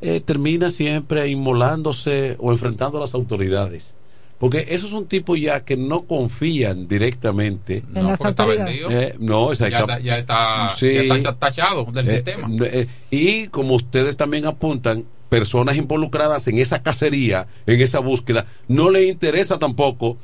[0.00, 3.94] eh, termina siempre inmolándose o enfrentando a las autoridades.
[4.38, 7.82] Porque esos son tipos ya que no confían directamente.
[7.94, 8.70] En las porque está.
[8.70, 10.94] Eh, no, ya, está, ya, está, Sí.
[10.94, 12.48] ya está tachado del Eh, sistema.
[12.64, 18.90] eh, y como ustedes también apuntan, personas involucradas en esa cacería, en esa búsqueda, no
[18.90, 20.16] le interesa tampoco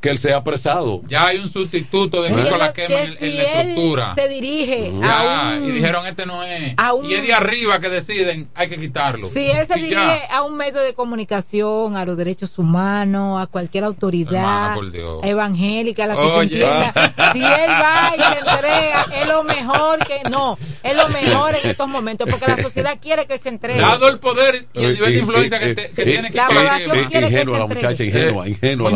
[0.00, 1.02] que él sea apresado.
[1.08, 4.14] Ya hay un sustituto de la que quema en, si en la estructura.
[4.14, 5.64] se dirige Ya, a un...
[5.64, 6.74] y dijeron este no es.
[6.76, 9.26] a un- Y es de arriba que deciden, hay que quitarlo.
[9.26, 9.96] Si él se Y dirige
[10.28, 10.36] ya.
[10.36, 16.14] a un medio de comunicación, a los derechos humanos, a cualquier autoridad Hermana, evangélica, la
[16.14, 16.48] que Oye.
[16.60, 16.92] se entienda,
[17.32, 21.70] si él va y se entrega, es lo mejor que no, es lo mejor en
[21.70, 23.80] estos momentos, porque la sociedad quiere que se entregue.
[23.80, 27.06] Dado el poder y el nivel de influencia que, te- que tiene La quema.
[27.08, 28.90] quiere que ingenua se la muchacha, ingenua, ingenua.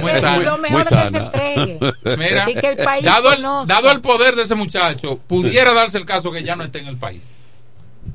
[0.00, 1.78] Muy la lo mejor es que se entregue.
[2.18, 3.74] Mira, Y que el país dado, el, conozca.
[3.74, 6.86] dado el poder de ese muchacho, pudiera darse el caso que ya no esté en
[6.88, 7.36] el país.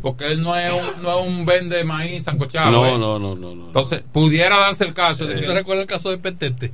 [0.02, 2.72] Porque él no es un, no es un vende maíz sancochado.
[2.72, 2.98] No, ¿eh?
[2.98, 3.66] no, no, no, no.
[3.68, 5.54] Entonces, pudiera darse el caso de ¿Te que.
[5.54, 6.72] recuerdas el caso de Petete?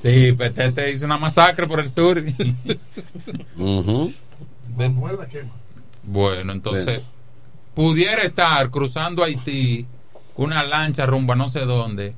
[0.00, 2.22] Sí, Petete hizo una masacre por el sur.
[6.04, 7.02] Bueno, entonces.
[7.74, 9.86] pudiera estar cruzando Haití
[10.36, 12.14] una lancha rumbo a no sé dónde,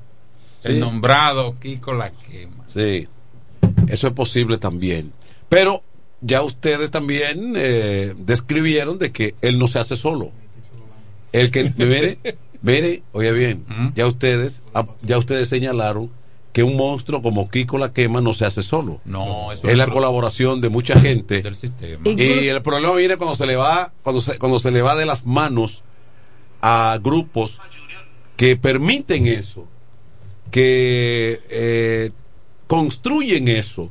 [0.61, 0.71] Sí.
[0.71, 2.64] el nombrado Kiko la quema.
[2.75, 3.07] Sí,
[3.87, 5.11] eso es posible también.
[5.49, 5.81] Pero
[6.21, 10.31] ya ustedes también eh, describieron de que él no se hace solo.
[11.31, 12.19] El que, mire,
[12.61, 13.65] mire, oye bien,
[13.95, 16.11] ya ustedes, ah, ya ustedes señalaron
[16.53, 19.01] que un monstruo como Kiko la quema no se hace solo.
[19.03, 21.41] No, eso es la pro- colaboración de mucha gente.
[21.41, 22.01] del sistema.
[22.09, 25.05] Y el problema viene cuando se le va, cuando se, cuando se le va de
[25.05, 25.83] las manos
[26.61, 27.59] a grupos
[28.37, 29.67] que permiten eso,
[30.51, 32.11] que eh,
[32.67, 33.89] construyen eso.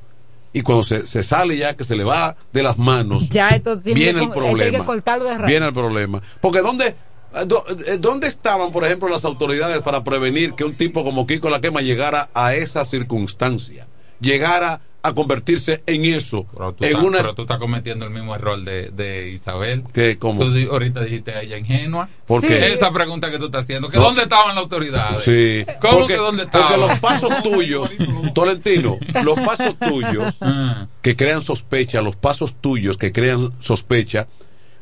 [0.53, 3.79] Y cuando se, se sale ya que se le va de las manos, Ya esto
[3.81, 4.71] tiene viene que, el que problema.
[4.79, 5.47] de.
[5.47, 6.23] Viene el problema.
[6.41, 6.95] Porque ¿dónde,
[7.47, 11.51] dó- eh, ¿dónde estaban, por ejemplo, las autoridades para prevenir que un tipo como Kiko
[11.51, 13.89] La Quema llegara a esa circunstancia?
[14.21, 16.47] Llegara a convertirse en eso.
[16.53, 19.85] Pero tú, en estás, una pero tú estás cometiendo el mismo error de, de Isabel.
[19.93, 20.41] ¿Qué, cómo?
[20.45, 22.09] Tú ahorita dijiste a ella ingenua.
[22.27, 22.49] ¿Por Sí.
[22.49, 22.73] qué?
[22.73, 23.91] Esa pregunta que tú estás haciendo.
[23.91, 24.05] ¿Que No.
[24.05, 25.23] ¿Dónde estaban las autoridades?
[25.23, 25.65] Sí.
[25.81, 26.81] ¿Cómo porque, que dónde porque estaban?
[26.81, 27.91] los pasos tuyos,
[28.35, 30.87] Tolentino, los pasos tuyos Ah.
[31.03, 34.27] que crean sospecha, los pasos tuyos que crean sospecha,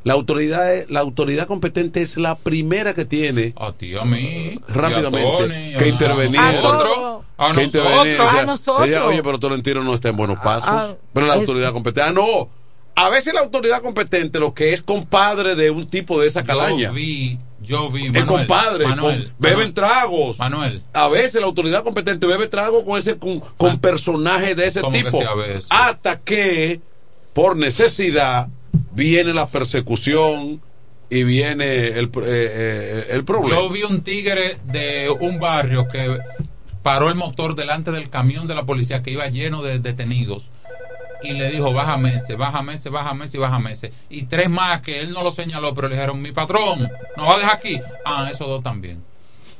[0.05, 4.59] la autoridad, la autoridad competente es la primera que tiene A ti, a mí.
[4.69, 6.41] rápidamente y a Tony, que intervenir.
[6.41, 7.23] A nosotros.
[7.39, 7.65] A que nosotros.
[7.65, 8.89] intervenir, o sea, A nosotros.
[8.89, 10.69] ella, oye, pero Tolentino no está en buenos pasos.
[10.71, 12.03] ah, pero la es- autoridad competente.
[12.09, 12.49] Ah, no.
[12.95, 16.89] A veces la autoridad competente, lo que es compadre de un tipo de esa calaña.
[16.89, 18.13] Yo vi, yo vi.
[18.27, 20.39] Compadre, Manuel, con- beben Manuel, tragos.
[20.39, 20.83] Manuel.
[20.93, 24.93] A veces la autoridad competente bebe trago con ese con, con personajes de ese ¿Cómo
[24.93, 25.19] que tipo.
[25.19, 25.67] sí a veces?
[25.71, 26.83] Hasta que,
[27.33, 28.49] por necesidad,
[28.93, 30.61] viene la persecución
[31.11, 33.61] y viene el, eh, eh, el problema.
[33.61, 36.19] Yo vi un tigre de un barrio que
[36.83, 40.51] paró el motor delante del camión de la policía que iba lleno de detenidos
[41.23, 43.93] y le dijo, bájame ese, bájame ese, bájame ese y bájame ese.
[44.11, 47.35] Y tres más que él no lo señaló, pero le dijeron, mi patrón, ¿nos va
[47.35, 47.81] a dejar aquí?
[48.05, 49.03] Ah, esos dos también.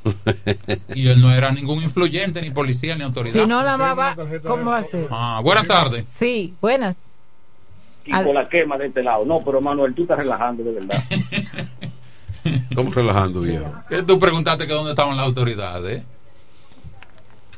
[0.93, 3.41] y él no era ningún influyente, ni policía, ni autoridad.
[3.41, 4.15] Si no la va, va-
[4.45, 5.07] ¿cómo va a ser?
[5.09, 6.07] Ah, buenas tardes.
[6.09, 7.12] Sí, buenas.
[8.03, 9.25] Kiko la quema de este lado.
[9.25, 11.03] No, pero Manuel, tú estás relajando de verdad.
[12.43, 13.73] Estamos relajando, viejo.
[13.89, 16.03] ¿Qué tú preguntaste que dónde estaban las autoridades?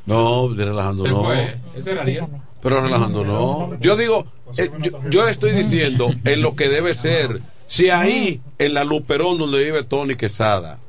[0.05, 1.23] No, relajando Se no.
[1.23, 1.57] fue.
[1.75, 2.25] Ese era Ariel.
[2.61, 3.79] Pero relajando no.
[3.79, 4.27] Yo digo,
[4.57, 7.41] eh, yo, yo estoy diciendo en lo que debe ser.
[7.67, 10.79] Si ahí, en la Luperón donde vive Tony Quesada,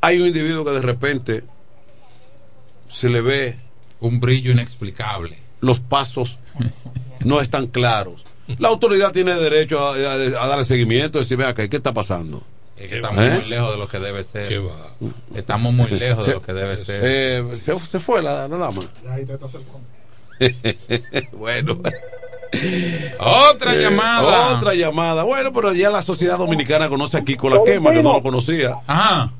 [0.00, 1.44] hay un individuo que de repente
[2.88, 3.56] se le ve
[4.00, 5.38] un brillo inexplicable.
[5.60, 6.40] Los pasos
[7.24, 8.24] no están claros.
[8.58, 12.42] La autoridad tiene derecho a, a- a darle seguimiento, decir, vea, ¿qué, ¿qué está pasando?
[12.76, 13.30] Es que estamos ¿Eh?
[13.40, 14.60] muy lejos de lo que debe ser.
[15.34, 17.00] Estamos muy lejos de lo que debe ser.
[17.04, 18.80] eh, se, se fue la, la dama.
[21.32, 21.78] bueno.
[23.18, 24.56] Otra Eh, llamada.
[24.58, 25.22] Otra llamada.
[25.22, 28.76] Bueno, pero ya la sociedad dominicana conoce a Kiko La Quema, que no lo conocía.
[28.86, 29.30] Ajá.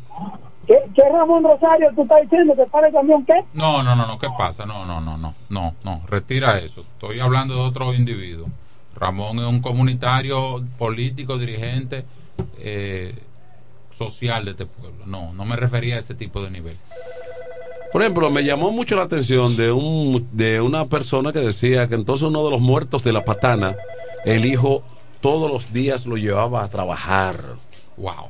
[0.67, 2.55] ¿Qué, qué Ramón Rosario tú estás diciendo?
[2.55, 3.35] ¿Que para el camión qué?
[3.53, 4.65] No, no, no, no, ¿qué pasa?
[4.65, 6.83] No, no, no, no, no, no, retira eso.
[6.95, 8.47] Estoy hablando de otro individuo.
[9.03, 12.05] Ramón es un comunitario, político, dirigente,
[12.59, 13.13] eh,
[13.93, 15.07] social de este pueblo.
[15.07, 16.77] No, no me refería a ese tipo de nivel.
[17.93, 21.97] Por ejemplo, me llamó mucho la atención de, un, de una persona que decía que
[21.97, 23.75] entonces uno de los muertos de la patana,
[24.25, 24.85] el hijo
[25.21, 27.37] todos los días lo llevaba a trabajar.
[27.97, 28.29] Wow.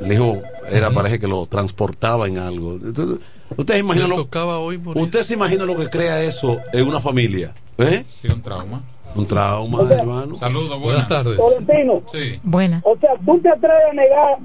[0.00, 0.42] El hijo
[0.72, 2.72] era, parece que lo transportaba en algo.
[2.72, 3.24] Entonces,
[3.56, 4.28] ¿Usted se imagina lo,
[4.60, 7.54] hoy usted se imagina lo que crea eso en una familia?
[7.78, 8.04] ¿Eh?
[8.20, 8.82] Sí, un trauma.
[9.16, 10.36] Un trauma, hermano.
[10.36, 11.36] Saludos, buenas tardes.
[11.36, 12.02] Tolentino.
[12.12, 12.38] Sí.
[12.42, 12.82] Buenas.
[12.84, 14.38] O sea, tú te atreves a negar,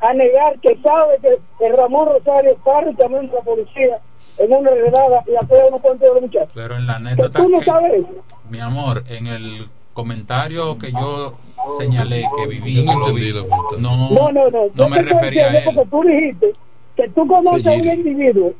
[0.00, 2.56] a negar que sabe que, que Ramón Rosario
[2.98, 3.98] camión de la policía
[4.38, 6.50] en una redada y apoya unos cuantos de los muchachos.
[6.54, 8.08] Pero en la anécdota tú no que- sabes eso.
[8.48, 11.34] mi amor, en el comentario que yo
[11.78, 13.32] señalé que viví, Yo no vi,
[13.78, 14.66] no, No, no, no.
[14.74, 15.64] no me refería a él.
[15.64, 16.52] Porque tú dijiste
[16.96, 18.52] que tú conoces a un individuo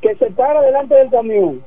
[0.00, 1.62] que se para delante del camión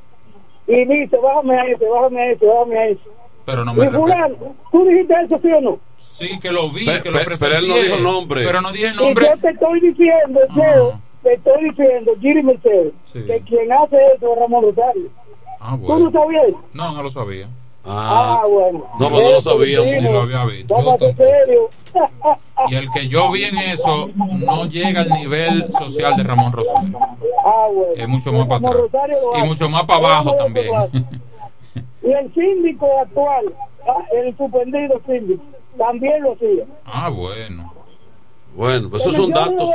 [0.66, 3.00] y dice, bájame a ese, bájame a ese, bájame a ese.
[3.46, 4.36] Pero no me y fulano,
[4.72, 5.78] ¿tú dijiste eso sí o no?
[5.98, 7.56] Sí, que lo vi, Pe- que lo pe- presencié.
[7.58, 8.44] pero él no dijo nombre.
[8.44, 9.26] Pero no dije Y nombre.
[9.32, 13.20] yo te estoy diciendo, Cheo, te estoy diciendo, Giri Mercedes, Sí.
[13.24, 15.08] que quien hace eso es Ramón Rosario.
[15.60, 16.10] Ah, ¿Tú bueno.
[16.10, 16.60] no sabías eso?
[16.74, 17.48] No, no lo sabía.
[17.88, 18.84] Ah, bueno.
[18.98, 19.86] No, pues no lo sabíamos.
[19.86, 20.74] Ni lo había visto.
[20.74, 21.70] Vamos a ser serios.
[22.68, 26.98] Y el que yo vi en eso no llega al nivel social de Ramón Rosario.
[27.44, 27.92] Ah, bueno.
[27.94, 29.10] Es mucho más para atrás.
[29.38, 30.66] Y mucho más para abajo también.
[32.06, 33.52] Y el síndico actual,
[33.88, 35.42] ah, el suspendido síndico,
[35.76, 36.64] también lo hacía.
[36.84, 37.72] Ah, bueno.
[38.54, 39.70] Bueno, pues esos son no datos.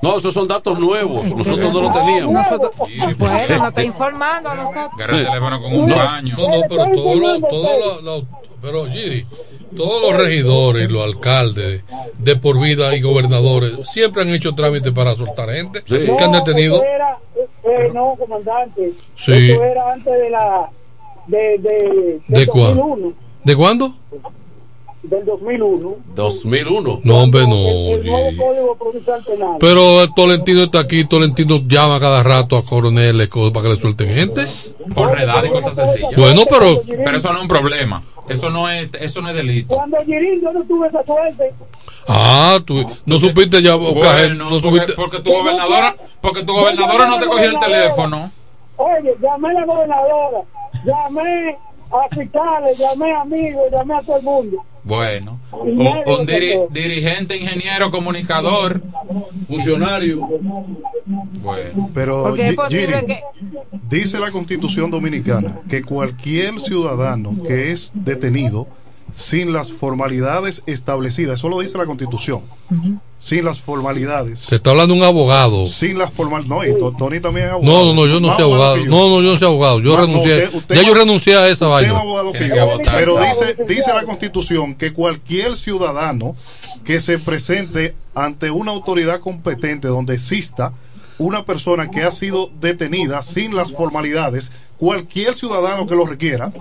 [0.00, 1.34] No, esos son datos nuevos.
[1.34, 2.32] Nosotros no los teníamos.
[2.32, 4.90] Nosotros, Sí, bueno, nos está informando a nosotros.
[4.94, 6.36] Agarra el teléfono con un baño.
[6.38, 8.26] No, no, pero todo lo, todo lo, lo-
[8.62, 9.26] Pero Giri,
[9.76, 11.82] todos los regidores y los alcaldes
[12.18, 16.06] de por vida y gobernadores siempre han hecho trámites para soltar gente Sí.
[16.16, 16.76] que han detenido.
[16.76, 17.18] Eso era,
[17.64, 18.92] eh, no, comandante.
[19.16, 19.50] Sí.
[19.50, 20.70] Eso era antes de la.
[21.26, 22.76] De, de, ¿De del cuál?
[22.76, 23.12] 2001.
[23.44, 23.94] ¿De cuándo?
[25.02, 25.96] Del 2001.
[26.14, 27.00] 2001.
[27.04, 27.56] No, hombre, no.
[27.94, 28.26] El nuevo.
[28.46, 29.56] Código Procesal Penal.
[29.60, 33.80] Pero el Tolentino está aquí, Tolentino llama cada rato a coroneles cosas para que le
[33.80, 34.46] suelten gente.
[34.94, 36.16] Por redada y cosas sencillas.
[36.16, 38.02] Bueno, pero- Pero eso no es un problema.
[38.30, 39.74] Eso no es, eso no es delito.
[39.74, 41.52] Cuando Girín yo no tuve esa suerte.
[42.08, 44.92] Ah, tú no supiste ya Bueno, no porque, supiste.
[44.94, 48.30] porque tu gobernadora, porque tu gobernadora no te cogió el teléfono.
[48.76, 50.38] Oye, llamé a la gobernadora,
[50.84, 51.56] llamé
[51.90, 54.64] a fiscales, llamé a amigos, llamé a todo el mundo.
[54.82, 58.82] Bueno, un, diri- dirigente, ingeniero, comunicador,
[59.48, 60.28] funcionario.
[61.42, 63.20] Bueno, Pero Giri, que.
[63.88, 68.66] dice la Constitución Dominicana que cualquier ciudadano que es detenido
[69.12, 72.42] sin las formalidades establecidas, eso lo dice la Constitución,
[73.24, 75.66] sin las formalidades, Se está hablando un abogado.
[75.66, 77.72] sin las formalidades, no, y To- Tony también es abogado.
[77.78, 78.84] No, no, no, yo no soy abogado yo.
[78.84, 79.80] No, no, yo no soy abogado.
[79.80, 80.44] Yo No, renuncié.
[80.44, 82.02] usted- usted ya yo renuncié a esa vaina.
[82.92, 86.36] Pero dice, dice la Constitución que cualquier ciudadano
[86.84, 90.74] que se presente ante una autoridad competente donde exista
[91.18, 96.52] una persona que ha sido detenida sin las formalidades, cualquier ciudadano que lo requiera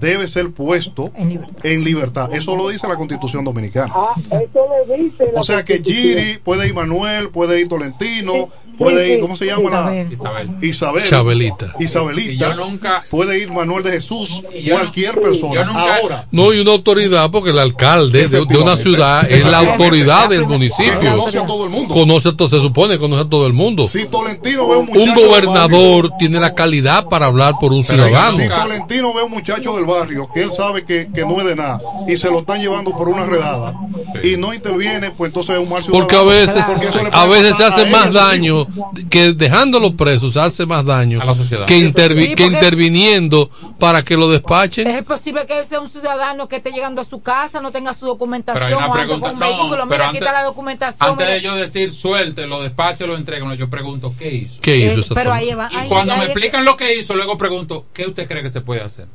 [0.00, 2.34] debe ser puesto en libertad.
[2.34, 3.92] Eso lo dice la Constitución Dominicana.
[3.94, 5.80] Ah, eso lo dice la O sea que.
[5.82, 8.48] Giri, puede ir Manuel, puede ir Tolentino,
[8.82, 9.70] puede ir, ¿cómo se llama?
[9.70, 10.50] la- Isabel.
[10.60, 11.04] Isabel.
[11.04, 11.74] Chabelita.
[11.80, 12.32] Isabelita.
[12.32, 15.54] Y yo nunca- Puede ir Manuel de Jesús, yo cualquier persona.
[15.54, 19.44] yo nunca- Ahora, No, y una autoridad, porque el alcalde de, de una ciudad es
[19.46, 20.98] la autoridad del municipio.
[21.00, 21.94] conoce a todo el mundo.
[21.94, 23.86] Conoce se supone que conoce a todo el mundo.
[23.86, 27.82] Si Tolentino ve un muchacho Un del gobernador tiene la calidad para hablar por un
[27.82, 28.36] barrio, ciudadano.
[28.38, 31.46] si Tolentino ve a un muchacho del barrio que él sabe que, que no es
[31.46, 33.74] de nada y se lo están llevando por una redada
[34.22, 36.06] y no interviene, pues entonces es un mal ciudadano.
[36.08, 38.66] Porque a veces, Porque a veces se hace más daño
[39.10, 41.66] que dejándolo preso, se hace más daño A la sociedad.
[41.66, 44.86] que, intervi- Sí, que interviniendo para que lo despachen.
[44.86, 48.00] Es posible que sea un ciudadano que esté llegando a su casa, no tenga su
[48.00, 49.70] Pero hay documentación una o pregunta- con un no, vehículo.
[49.70, 51.10] pero Mira, antes- quita la documentación.
[51.10, 51.34] antes mira.
[51.36, 54.60] de yo decir suelte, lo despache, lo entrego, yo pregunto qué hizo.
[54.60, 55.68] ¿Qué hizo Eh, pero ahí va.
[55.72, 58.42] Y ahí- cuando ahí me que- explican lo que hizo, luego pregunto, ¿qué usted cree
[58.42, 59.06] que se puede hacer?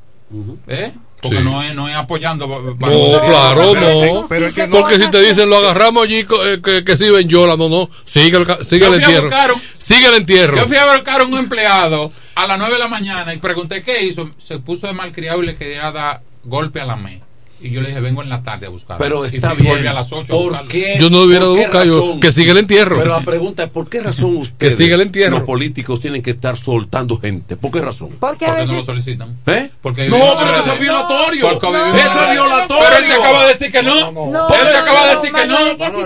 [0.68, 0.92] ¿Eh?
[1.22, 1.44] Porque Sí.
[1.44, 2.48] no, es, no es apoyando.
[2.48, 4.26] No, claro, no.
[4.30, 7.10] Pero es que no- Porque si te dicen lo agarramos allí eh, que, que sí
[7.10, 7.90] ven yola, no, no.
[8.06, 9.28] Sigue el, sigue el entierro.
[9.56, 10.58] un- Sigue el entierro.
[10.58, 13.82] Yo fui a buscar a un empleado a las 9 de la mañana y pregunté
[13.84, 14.30] qué hizo.
[14.38, 17.22] Se puso de malcriado y le quería dar golpe a la me.
[17.60, 18.98] Y yo le dije, vengo en la tarde a buscar.
[19.00, 19.88] Pero y está bien.
[19.88, 20.98] a las 8 a ¿Por qué?
[21.00, 22.98] Yo no lo hubiera ¿Por qué buscado, que siga el entierro.
[23.00, 25.38] Pero la pregunta es, ¿por qué razón ustedes, siga el entierro.
[25.40, 27.58] los políticos, tienen que estar soltando gente?
[27.58, 28.12] ¿Por qué razón?
[28.20, 28.86] Porque a Porque no lo veces.
[28.86, 29.38] solicitan.
[29.48, 29.70] ¿Eh?
[29.82, 31.60] Porque No, pero eso es violatorio.
[31.62, 32.32] No, vivimos eso en es RD.
[32.34, 32.84] violatorio.
[32.88, 34.12] Pero él te acaba de decir que no.
[34.12, 35.58] No, él te acaba de decir que no.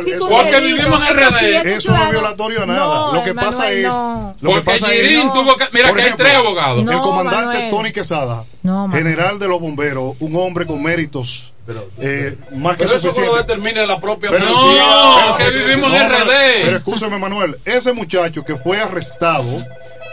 [0.05, 1.41] que Porque vivimos en RD.
[1.41, 2.79] es Eso no es violatorio a nada.
[2.79, 3.83] No, lo que pasa es.
[3.87, 4.35] no.
[4.41, 5.01] Lo que Porque pasa es.
[5.09, 5.65] Girín tuvo que.
[5.73, 6.79] Mira que hay tres abogados.
[6.79, 7.69] el No, comandante.
[7.69, 11.51] Tony Quesada, No, general de los bomberos, un hombre con méritos
[11.99, 16.07] eh, más que Pero eso lo determina la propia Pero No, que pero- vivimos en
[16.07, 16.61] pero- RD.
[16.65, 19.45] Pero escúchame, Manuel, ese muchacho que fue arrestado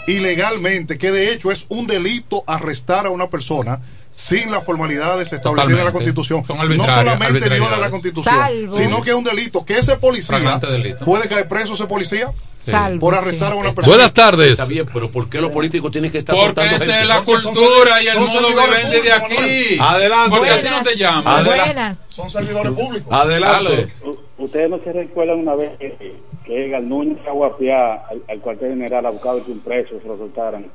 [0.06, 3.80] ilegalmente, que de hecho es un delito arrestar a una persona
[4.18, 5.92] sin las formalidades establecidas en la.
[5.92, 6.42] Constitución.
[6.48, 8.74] No solamente viola la Constitución, Salvo.
[8.76, 10.58] sino que es un delito que ese policía
[11.04, 13.20] puede caer preso ese policía Salvo, por sí.
[13.20, 13.86] arrestar a una persona.
[13.96, 14.50] Buenas tardes.
[14.52, 17.00] Está bien, pero ¿por qué los políticos tienen que estar Porque esa gente?
[17.02, 19.78] es la Porque son cultura y el modo servidores vivendi de aquí.
[19.80, 20.30] Adelante.
[20.36, 21.26] Porque a ti no te llaman.
[21.34, 21.64] Adelante.
[21.64, 21.98] Buenas.
[22.08, 23.12] Son servidores públicos.
[23.12, 23.86] Adelante.
[24.04, 26.16] U- Ustedes no se recuerdan una vez que,
[26.48, 30.08] que Garnuño fue a guapiar al, al cuartel general a buscar que un preso se
[30.08, 30.66] lo soltaran.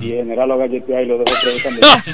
[0.00, 1.82] Y el general lo galleteó y lo dejó preso también.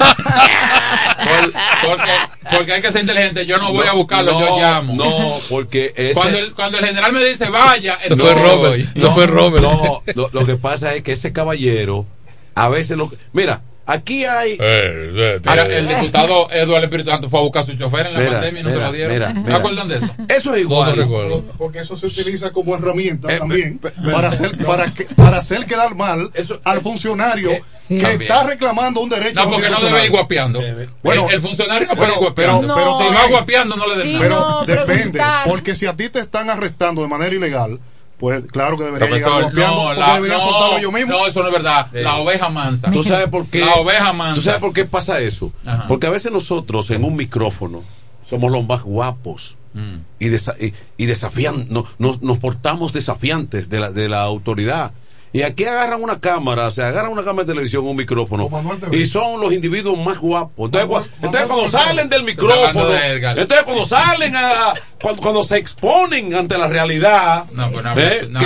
[1.19, 1.53] Por-
[1.91, 2.12] porque,
[2.57, 3.45] porque hay que ser inteligente.
[3.47, 4.95] Yo no voy a buscarlo, no, yo llamo.
[4.95, 8.97] No, porque ese- Cuando el, cuando el general me dice vaya, Eso fue Robert.
[8.97, 9.64] Eso fue Robert.
[9.64, 12.07] No, lo, lo que pasa es que ese caballero,
[12.55, 14.53] a veces lo que- Mira, aquí hay.
[14.53, 18.12] Eh, eh, Ahora, el diputado Eduardo Espíritu Santo fue a buscar a su chofer en
[18.14, 19.12] la Mira, pandemia y no se lo dieron.
[19.14, 19.57] mira, ¿Me mira.
[19.57, 20.14] acuerdan de eso?
[20.28, 20.91] Eso es igual.
[20.91, 21.45] no recuerdo.
[21.57, 25.39] Porque eso se utiliza como herramienta Eh, también pe- pe- para hacer para que, para
[25.39, 28.22] hacer quedar mal Eso- al funcionario eh, que También.
[28.22, 30.61] está reclamando un derecho No, porque no debe ir guapeando.
[31.03, 32.74] Bueno, el, el funcionario no puede ir guapeando.
[32.74, 34.62] pero- pero- si va guapeando, no le den Sí, nada.
[34.66, 37.80] Pero depende, porque si a ti te están arrestando de manera ilegal,
[38.19, 41.12] pues claro que debería llegar Profesor, guapeando, no, la- debería no, soltarlo yo mismo.
[41.12, 41.87] no, eso no es verdad.
[41.93, 42.91] La oveja mansa.
[42.91, 43.61] ¿Tú sabes por qué?
[43.61, 44.35] La oveja mansa.
[44.35, 45.53] ¿Tú sabes por qué pasa eso?
[45.64, 45.87] Ajá.
[45.89, 47.83] Porque a veces nosotros en un micrófono
[48.25, 49.97] somos los más guapos Mm.
[50.19, 54.93] y, desa- y, y desafian, no- nos, nos portamos desafiantes de la, de la autoridad.
[55.31, 58.49] Y aquí agarran una cámara, se agarran una cámara de televisión, un micrófono,
[58.91, 60.71] y son los individuos más guapos.
[60.73, 66.34] Entonces, cua- entonces cuando salen del micrófono, entonces cuando salen a, cuando, cuando se exponen
[66.34, 68.28] ante la realidad, pues no hable ¿eh?
[68.30, 68.40] no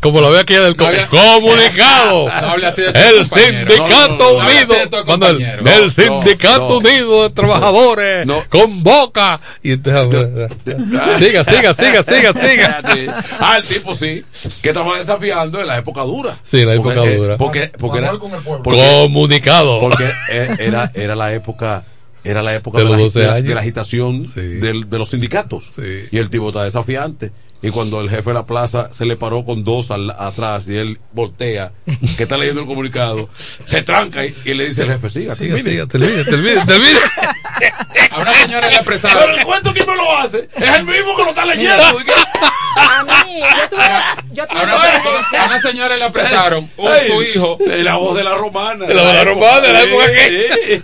[0.00, 2.28] Como lo ve aquí en el com- comunicado.
[2.40, 3.68] No hable así de tu el compañero.
[3.70, 5.84] sindicato No, no, no, no hable unido.
[5.84, 6.76] el sindicato no.
[6.78, 9.40] unido de trabajadores convoca.
[9.62, 10.28] Y entonces,
[11.18, 12.82] siga, siga, siga, siga, siga.
[13.38, 14.24] Ah, el tipo sí,
[14.62, 16.36] que estaba desafiando en la época dura.
[16.42, 17.36] Sí, la época Porque, dura.
[17.36, 18.12] Porque, porque era,
[18.64, 19.80] porque- Comunicado.
[19.80, 21.82] Porque eh, era, era la época
[22.30, 23.48] era la época De de, los la, 12 de la- años.
[23.48, 25.72] de la agitación del- de los sindicatos.
[26.10, 27.32] Y el tipo está desafiante.
[27.60, 30.76] Y cuando el jefe de la plaza se le paró con dos al- atrás y
[30.76, 31.72] él voltea,
[32.16, 33.28] que está leyendo el comunicado,
[33.64, 35.70] se tranca y, y le dice al jefe, siga, Siga, termine".
[35.70, 36.98] siga, termine, termine, termine.
[38.12, 39.18] A una señora le apresaron.
[39.24, 41.82] Pero el cuento que me lo hace es el mismo que lo está leyendo.
[41.82, 43.82] A mí, yo tuve,
[44.34, 44.60] yo tuve
[45.38, 47.58] A una, señora le apresaron un, su hijo.
[47.66, 48.86] La voz de la romana.
[48.86, 50.04] La voz de la romana, de la época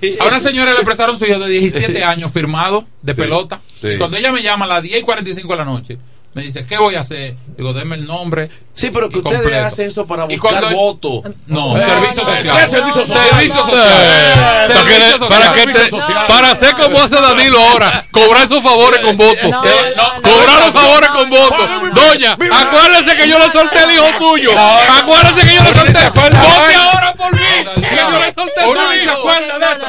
[0.00, 0.16] que.
[0.20, 3.60] A una señora le apresaron su hijo de 17 años firmado de pelota.
[3.80, 3.90] sí.
[3.90, 5.98] Y cuando ella me llama a las 10 y 45 de la noche,
[6.34, 7.36] me dice, ¿qué voy a hacer?
[7.56, 8.50] Digo, deme el nombre.
[8.74, 11.22] Sí, pero que ustedes hacen eso para Y buscar cuando- votos.
[11.46, 12.70] No, Eh, servicio ¿qué social.
[12.70, 13.28] servicio social?
[13.30, 13.86] Servicio No, social.
[13.86, 15.28] Eh, para, que Servicio le- social.
[15.28, 19.44] para que te- Servicio para hacer como hace Danilo ahora, cobrar esos favores con votos.
[19.48, 21.70] No, Eh, no, cobrar los favores con votos.
[21.94, 24.50] Doña, acuérdese que yo le solté el hijo suyo.
[24.58, 26.10] Acuérdese que yo le solté.
[26.10, 27.40] Vote ahora por mí,
[27.76, 29.22] que yo le solté su hijo.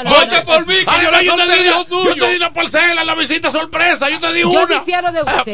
[0.05, 2.27] Vote por mí, que yo le solté el hijo Yo te suyo.
[2.27, 4.65] di una parcela, la visita sorpresa, yo te di Yo una.
[4.79, 5.53] difiero de usted.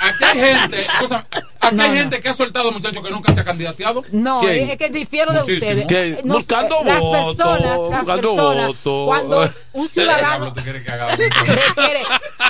[0.00, 1.24] Aquí hay gente, escúchame,
[1.66, 4.02] aquí hay gente que ha soltado muchachos que nunca se ha candidateado.
[4.12, 4.70] No, ¿Quién?
[4.70, 5.80] es que difiero de Muchísimo.
[5.82, 5.86] ustedes.
[5.86, 6.20] ¿Qué?
[6.24, 9.06] No, Buscando las votos, personas, las buscando personas, votos.
[9.06, 12.02] cuando un ciudadano ¿Tú quieres que haga requiere,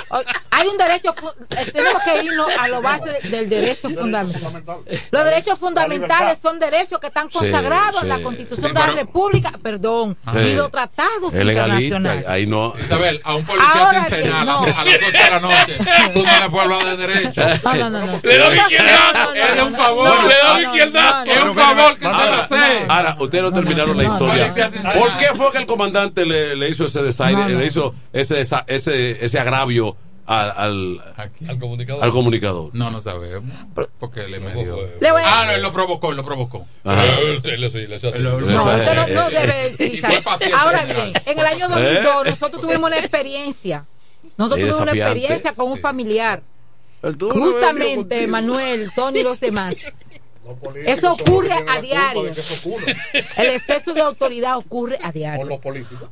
[0.09, 1.13] o- hay un derecho,
[1.51, 4.79] eh, tenemos que irnos a lo base de- del derecho fundamental.
[5.11, 8.15] Los derechos fundamentales son derechos que están Sí, consagrados en la.
[8.25, 10.39] Constitución Sí, de la República, perdón, Sí.
[10.39, 12.25] y los tratados Es legalista, internacionales.
[12.27, 12.73] ahí no.
[12.81, 14.63] Isabel, a un policía Ahora sin cenar no.
[14.63, 15.77] a las 8 de la noche,
[16.13, 17.41] tú no le puedes hablar de derecho.
[17.63, 18.19] No, no, no, no.
[18.23, 19.04] Le doy No, izquierda, no, no,
[19.55, 20.09] es un favor,
[21.25, 22.05] es un favor que
[22.87, 24.53] Ahora, ustedes no terminaron la historia.
[24.97, 28.63] ¿Por qué fue que el comandante le, le hizo ese desaire, le hizo ese, desa-
[28.67, 29.95] ese, ese agravio
[30.27, 31.03] al, al,
[31.47, 32.03] Al comunicador.
[32.03, 32.69] al comunicador?
[32.73, 33.51] No, no sabemos.
[33.99, 34.77] Porque le medio.
[34.99, 36.65] Le voy a- Ah, no, él lo provocó, él lo provocó.
[36.85, 37.29] Eh.
[38.55, 38.63] No,
[40.57, 43.85] Ahora bien, en el año 2002 nosotros tuvimos una experiencia.
[44.37, 46.41] Nosotros tuvimos una experiencia con un familiar.
[47.31, 48.27] Justamente.
[48.27, 49.75] Manuel, Tony y los demás.
[50.85, 52.21] Eso ocurre a diario.
[53.37, 55.43] El exceso de autoridad ocurre a diario.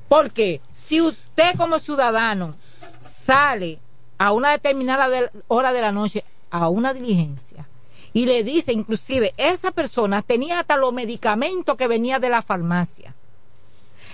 [0.09, 2.55] Porque si usted como ciudadano
[2.99, 3.79] sale
[4.17, 7.67] a una determinada de- hora de la noche a una diligencia
[8.11, 13.15] y le dice, inclusive, esa persona tenía hasta los medicamentos que venía de la farmacia.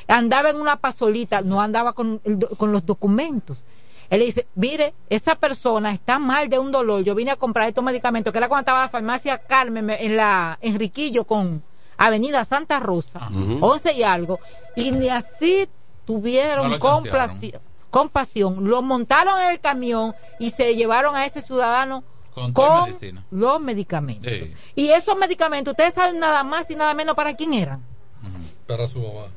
[0.07, 3.59] Andaba en una pasolita, no andaba con, el do- con los documentos.
[4.09, 7.03] Él le dice, mire, esa persona está mal de un dolor.
[7.03, 10.15] Yo vine a comprar estos medicamentos, que era cuando estaba la farmacia Carmen me- en
[10.17, 11.61] la Enriquillo con
[11.97, 13.57] Avenida Santa Rosa, Ujú.
[13.65, 14.39] 11 y algo.
[14.75, 15.67] Y ni así
[16.05, 17.59] tuvieron No complaci-
[17.91, 18.67] compasión.
[18.67, 22.03] Lo montaron en el camión y se llevaron a ese ciudadano
[22.33, 22.89] Con con
[23.31, 24.31] los medicamentos.
[24.31, 24.53] Sí.
[24.75, 27.83] Y esos medicamentos, ustedes saben nada más y nada menos para quién eran.
[28.67, 29.27] Para su mamá.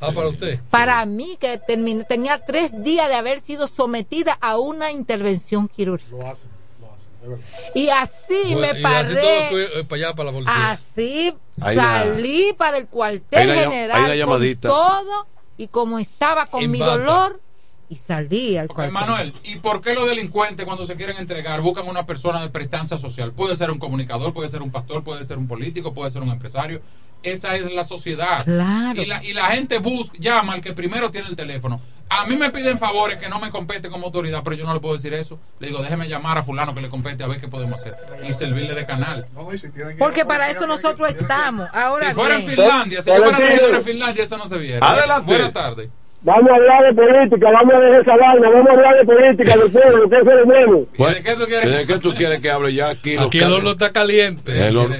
[0.00, 0.60] Ah, para usted.
[0.70, 6.10] Para mí, que termin- tenía tres días de haber sido sometida a una intervención quirúrgica.
[6.16, 6.48] Lo hacen,
[6.80, 7.44] lo hacen, es verdad.
[7.74, 9.46] Y así Bueno, me y así paré.
[9.50, 10.70] fue, eh, para allá, para la policía.
[10.70, 14.68] Así salí para el cuartel una general con llamadita.
[14.68, 15.26] todo
[15.56, 17.40] y como estaba con En mi dolor
[17.88, 18.92] y salí al Ok, cuartel.
[18.92, 22.96] Manuel, ¿y por qué los delincuentes cuando se quieren entregar buscan una persona de prestancia
[22.98, 23.32] social?
[23.32, 26.28] Puede ser un comunicador, puede ser un pastor, puede ser un político, puede ser un
[26.28, 26.80] empresario.
[27.22, 28.44] Esa es la sociedad.
[28.44, 29.02] Claro.
[29.02, 31.80] Y la, y la gente busca, llama al que primero tiene el teléfono.
[32.10, 34.80] A mí me piden favores que no me compete como autoridad, pero yo no le
[34.80, 35.38] puedo decir eso.
[35.60, 37.96] Le digo, déjeme llamar a fulano que le compete a ver qué podemos hacer.
[38.26, 39.26] Y servirle de canal.
[39.34, 41.68] No, y si tienen que Porque a para eso nosotros que- estamos.
[41.72, 44.90] Ahora si fuera en Finlandia, si yo fuera regidor en Finlandia, eso no se viera.
[44.90, 45.26] Adelante.
[45.26, 45.90] Buenas tardes.
[46.22, 49.56] Vamos a hablar de política, vamos a dejar esa vaina, vamos a hablar de política,
[49.56, 51.14] de pueblo, que eso es lo bueno.
[51.14, 51.76] ¿De qué tú quieres?
[51.78, 53.16] ¿De qué tú quieres que hable ya aquí?
[53.18, 54.66] Aquí el horno está caliente.
[54.66, 54.96] El horno-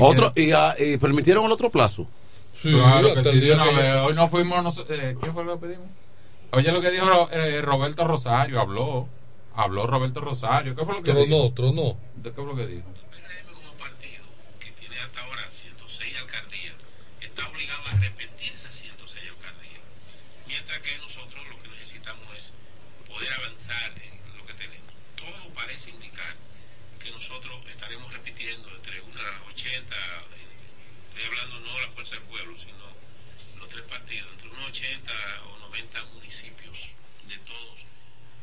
[0.00, 2.06] otro, y, ah, y permitieron el otro plazo.
[2.54, 3.94] Sí, Claro que sí, de una vez.
[4.06, 5.88] Hoy no fuimos, nos- eh, ¿quién fue lo que pedimos?
[6.52, 9.08] Oye, lo que dijo eh, Roberto Rosario, habló,
[9.56, 10.76] habló Roberto Rosario.
[10.76, 11.52] ¿Qué fue lo que Tronó, dijo?
[11.52, 11.96] tronó.
[12.14, 12.86] ¿De qué fue lo que dijo?
[13.52, 14.22] como partido
[14.60, 16.74] que tiene hasta ahora 106 alcaldías
[17.20, 19.82] está obligado a repetir esas 106 alcaldías
[20.46, 22.52] mientras que nosotros lo que necesitamos es
[23.08, 26.36] poder avanzar en lo que tenemos todo parece indicar
[27.02, 29.96] que nosotros estaremos repitiendo entre unas 80
[32.12, 32.84] al pueblo, sino
[33.58, 35.12] los tres partidos, entre unos 80
[35.52, 36.76] o 90 municipios
[37.28, 37.80] de todos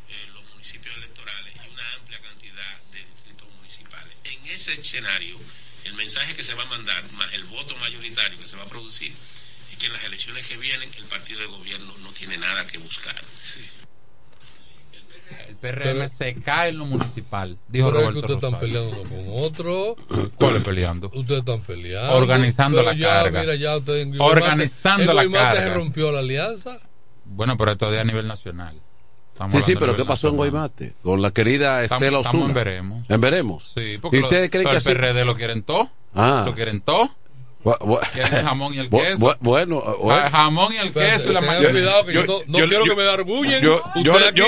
[0.08, 4.16] eh, los municipios electorales y una amplia cantidad de distritos municipales.
[4.24, 5.36] En ese escenario,
[5.84, 8.70] el mensaje que se va a mandar, más el voto mayoritario que se va a
[8.70, 9.14] producir,
[9.72, 12.78] es que en las elecciones que vienen el partido de gobierno no tiene nada que
[12.78, 13.20] buscar.
[15.48, 18.90] El PRM se cae en lo municipal, dijo Pero es que Roberto ustedes están peleando
[19.02, 19.96] uno con otro.
[20.36, 21.12] ¿Cuál es peleando?
[21.14, 22.14] Ustedes están peleando.
[22.16, 23.40] Organizando Pero la ya, carga.
[23.42, 25.74] Mira, ya en Organizando en la Guaymate se carga.
[25.76, 26.80] rompió la alianza.
[27.26, 28.76] Bueno, pero esto es a nivel nacional.
[29.34, 30.36] Estamos Sí, sí, pero ¿qué pasó en.
[30.36, 30.94] Guaymate?
[31.02, 32.46] Con la querida Estamos- Estela estamos Osuna.
[32.50, 33.06] en veremos.
[33.10, 33.72] En veremos.
[33.74, 34.90] Sí, ¿Y porque lo- ustedes creen pero que el así?
[34.90, 35.90] PRD lo quieren todo?
[36.14, 36.44] Ah.
[36.46, 37.10] ¿Lo quieren todo?
[37.64, 39.22] Bu- Quieren el jamón y el queso.
[39.28, 40.30] bu- Bueno, bueno.
[40.32, 41.72] Jamón y el queso y la mayonesa.
[41.72, 43.62] cuidado que yo, no, no yo- quiero yo- que me arguyen.
[43.62, 44.46] yo- yo- Ustedes yo-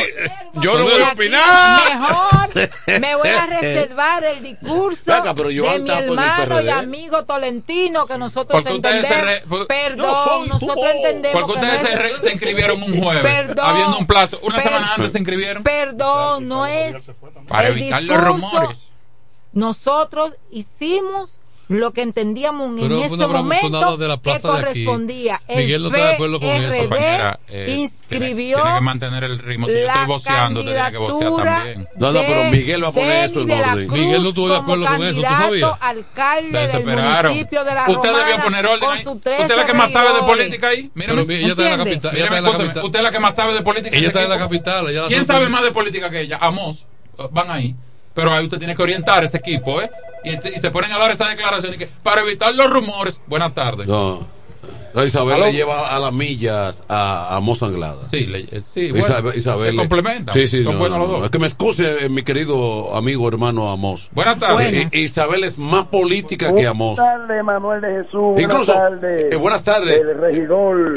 [0.62, 2.00] yo no voy a opinar.
[2.00, 2.70] Mejor
[3.02, 8.08] me voy a reservar el discurso Venga, pero yo de mi hermano y amigo Tolentino
[8.08, 9.22] que nosotros se entendemos.
[9.22, 13.00] re- por- Perdón, nosotros entendemos Porque que no ustedes se, es- re- se inscribieron un
[13.00, 13.66] jueves, Perdón.
[13.66, 14.40] habiendo un plazo.
[14.42, 15.62] Una Per- semana antes se inscribieron.
[15.62, 16.96] Perdón, no es
[17.48, 18.34] Para el evitar los discurso.
[18.34, 18.78] rumores.
[19.52, 21.40] Nosotros hicimos
[21.70, 24.64] lo que entendíamos en Pero fue ese momento de la que plaza de aquí.
[24.64, 25.42] correspondía.
[25.48, 26.78] El Miguel no está de acuerdo con eso.
[26.78, 29.68] Compañera, eh, inscribió Tiene que mantener el ritmo.
[29.68, 31.88] Si yo estoy voceando, tiene que vocear también.
[31.96, 33.92] No, no, pero Miguel va a poner eso en orden.
[33.92, 35.72] Miguel no estuvo de acuerdo con eso, ¿tú sabías?
[35.80, 37.32] alcalde Se del desesperaron.
[37.32, 40.20] municipio de la Usted debió Romana poner orden Usted es la que más sabe de
[40.20, 40.92] política ahí.
[40.94, 41.22] Mírame.
[41.34, 42.16] Ella está en la capital.
[42.16, 42.84] Ella está en la capital.
[42.86, 43.90] Usted es la que más sabe de política.
[43.90, 44.86] en Ella está en la capital.
[45.08, 46.38] ¿Quién sabe más de política que ella?
[46.42, 46.86] Amos.
[47.32, 47.76] Van ahí.
[48.14, 49.90] Pero ahí usted tiene que orientar ese equipo, ¿eh?
[50.24, 53.20] Y, se ponen a dar esa declaración y que para evitar los rumores.
[53.28, 53.88] Buenas tardes.
[53.88, 54.32] No.
[54.94, 55.46] No, Isabel ¿Aló?
[55.46, 57.96] le lleva a las millas a, a Moza Anglada.
[57.96, 60.34] Sí, le- eh, sí, bueno, Isabel, Isabel se complementan.
[60.36, 61.24] Sí, sí, Son no, buenos los dos.
[61.26, 64.12] Es que me excuse, eh, mi querido amigo hermano Amos.
[64.14, 64.94] Buenas tardes.
[64.94, 66.98] Isabel es más política que Amos.
[67.00, 68.22] Buenas tardes, Manuel de Jesús.
[68.22, 69.26] Buenas Incluso, tardes.
[69.32, 70.00] eh, buenas tardes.
[70.00, 70.94] El regidor,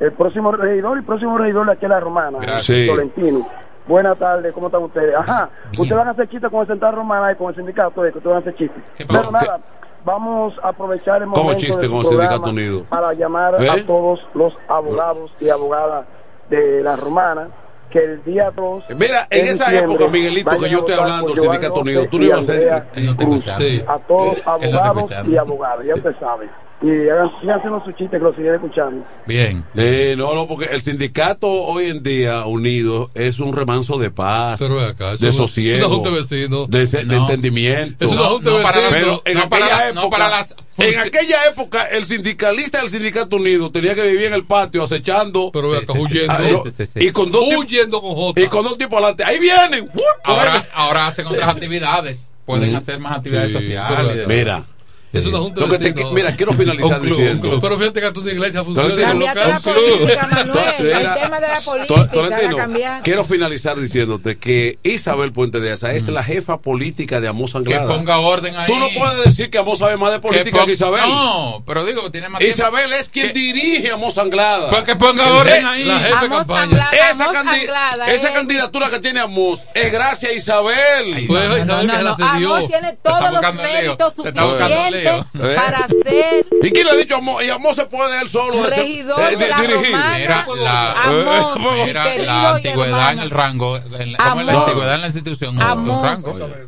[0.00, 2.66] el próximo regidor y próximo regidor de aquí en La Romana, Gracias.
[2.66, 2.86] Sí.
[2.86, 3.48] Tolentino.
[3.88, 5.14] Buenas tardes, ¿cómo están ustedes?
[5.16, 8.12] Ajá, ustedes van a hacer chistes con el Central Romana y con el sindicato, de
[8.12, 8.82] que ustedes van a hacer chistes.
[9.08, 9.58] Pero nada,
[10.04, 12.84] vamos a aprovechar el ¿Cómo momento chiste de con su el programa Sindicato Unido?
[12.90, 13.70] para llamar ¿Eh?
[13.70, 16.04] a todos los abogados y abogadas
[16.50, 17.48] de La Romana
[17.90, 21.80] que el día 2 Mira, en esa época, Miguelito, que yo estoy hablando del Sindicato
[21.80, 26.50] Unido, tú no ibas a ser- a todos abogados y abogadas, ya usted sabe.
[26.80, 29.04] Y hagan, sigan haciendo su chiste que lo siguen escuchando.
[29.26, 29.64] Bien.
[29.76, 34.60] Eh, no, no, porque el sindicato hoy en día unido es un remanso de paz,
[34.62, 37.16] acá, de sosiego, de No.
[37.22, 38.04] entendimiento.
[38.04, 40.56] Es una junta de para pero en no para aquella la- no época, para las
[40.78, 45.50] en aquella época el sindicalista del sindicato unido tenía que vivir en el patio acechando,
[45.52, 46.32] Pero acá, huyendo.
[46.32, 47.06] Ah, no, Sí, sí, sí.
[47.06, 48.40] y con dos tipos, Huyendo con J.
[48.40, 49.24] y con dos tipos adelante.
[49.24, 49.90] Ahí vienen.
[50.22, 52.32] Ahora, ahora hacen otras actividades.
[52.44, 52.76] Pueden Mm.
[52.76, 53.98] hacer más actividades Sí, sociales.
[54.14, 54.64] pero- Mira,
[55.10, 57.60] Es una junta Lo de que te- mira, quiero finalizar club, diciendo-.
[57.62, 59.58] Pero fíjate que tú una iglesia funciona en local.
[59.64, 60.64] política, Manuel.
[60.80, 62.56] Mira, El tema de la To- política, Tolentino,
[63.04, 67.58] quiero finalizar diciéndote que Isabel Puente de Asa es la jefa política de Amos Que
[67.58, 67.86] Anglada.
[67.88, 68.66] ponga orden ahí.
[68.66, 71.00] Tú no puedes decir que Amos sabe más de política que, pon- Isabel.
[71.08, 72.54] No, pero digo que tiene más tiempo.
[72.54, 74.68] Isabel es quien dirige a Amos Anglada.
[74.68, 75.84] Pues que ponga orden je- ahí.
[75.84, 76.62] La jefa de Amos campaña.
[76.64, 78.32] Anglada, Esa, Amos candi- Anglada, esa eh.
[78.34, 81.24] candidatura que tiene Amos es gracias a Isabel.
[81.26, 82.54] Pues No, Isabel no, que se la cedió.
[82.56, 85.26] Amos tiene todos los méritos suficientes lío.
[85.56, 86.44] para ¿Eh?
[86.44, 87.42] ser ¿Y quién le ha dicho a Amos?
[87.42, 89.92] Y Amos se puede él solo de regidor eh, de la dirigir.
[89.92, 90.18] Romana.
[90.18, 93.76] Mira la, mira querido la antigüedad en el rango.
[93.76, 94.64] En la, ¿cómo es la Amos.
[94.66, 95.60] antigüedad en la institución.
[95.60, 96.02] rango.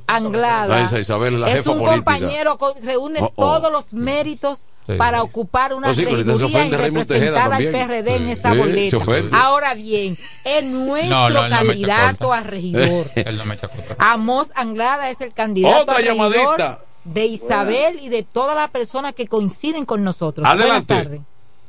[0.07, 1.97] Anglada esa Isabel es la es jefa un política.
[1.97, 3.43] compañero que reúne Oh, oh.
[3.61, 4.95] todos los méritos Sí.
[4.97, 7.63] para ocupar una Oh, sí, regiduría y representar al.
[7.71, 8.33] PRD en Sí.
[8.33, 8.97] esa Sí, boleta.
[8.97, 9.37] ofende.
[9.37, 12.39] Ahora bien, es nuestro No, no, no candidato corta.
[12.39, 13.11] a regidor.
[13.15, 13.95] Él no me echa contra.
[13.99, 16.79] Amos Anglada es el candidato Otra a regidor llamadita.
[17.13, 20.47] De Isabel y de todas las personas que coinciden con nosotros.
[20.47, 20.95] Adelante.
[20.95, 21.21] Buenas tardes.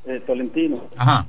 [0.06, 1.26] Eh, Tolentino, Ajá.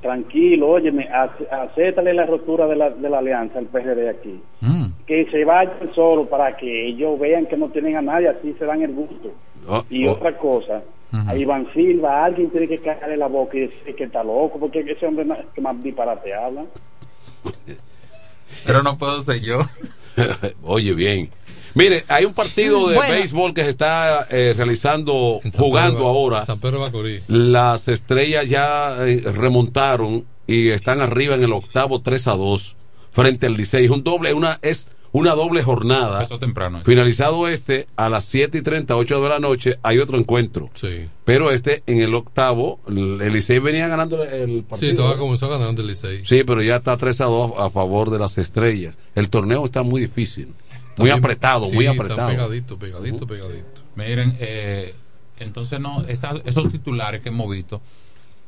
[0.00, 4.40] tranquilo, óyeme, acéptale la rotura de la, de la alianza al PRD aquí.
[4.60, 4.86] Mm.
[5.06, 8.64] Que se vayan solo para que ellos vean que no tienen a nadie, así se
[8.64, 9.32] dan el gusto.
[9.66, 10.12] Oh, Y oh.
[10.12, 10.82] otra cosa,
[11.12, 11.28] Ujú.
[11.30, 14.80] a Iván Silva, alguien tiene que caerle la boca y decir que está loco, porque
[14.80, 16.64] ese hombre na- que más disparate habla.
[18.66, 19.58] Pero no puedo ser yo.
[20.62, 21.30] Oye, bien.
[21.78, 23.14] Mire, hay un partido de Bueno.
[23.14, 26.44] béisbol que se está eh, realizando, jugando Pedro- ahora.
[26.44, 27.22] San Pedro Macorís.
[27.28, 32.76] Las estrellas ya eh, remontaron y están arriba en el octavo 3 a 2
[33.12, 33.84] frente al Licey.
[33.84, 36.18] Es un doble, una, es una doble jornada.
[36.22, 36.82] Empezó temprano.
[36.84, 40.70] Finalizado este, a las 7 y 38 de la noche hay otro encuentro.
[40.74, 41.06] Sí.
[41.24, 44.90] Pero este, en el octavo, el el Licey venía ganando el partido.
[44.90, 46.22] Sí, todavía comenzó ganando el Licey.
[46.24, 48.96] Sí, pero ya está 3 a 2 a favor de las estrellas.
[49.14, 50.54] El torneo está muy difícil.
[50.98, 52.28] Muy apretado, sí, muy está apretado.
[52.30, 53.82] Pegadito, pegadito, pegadito.
[53.96, 54.94] Miren, eh,
[55.40, 57.80] Entonces, no, esa- esos titulares que hemos visto,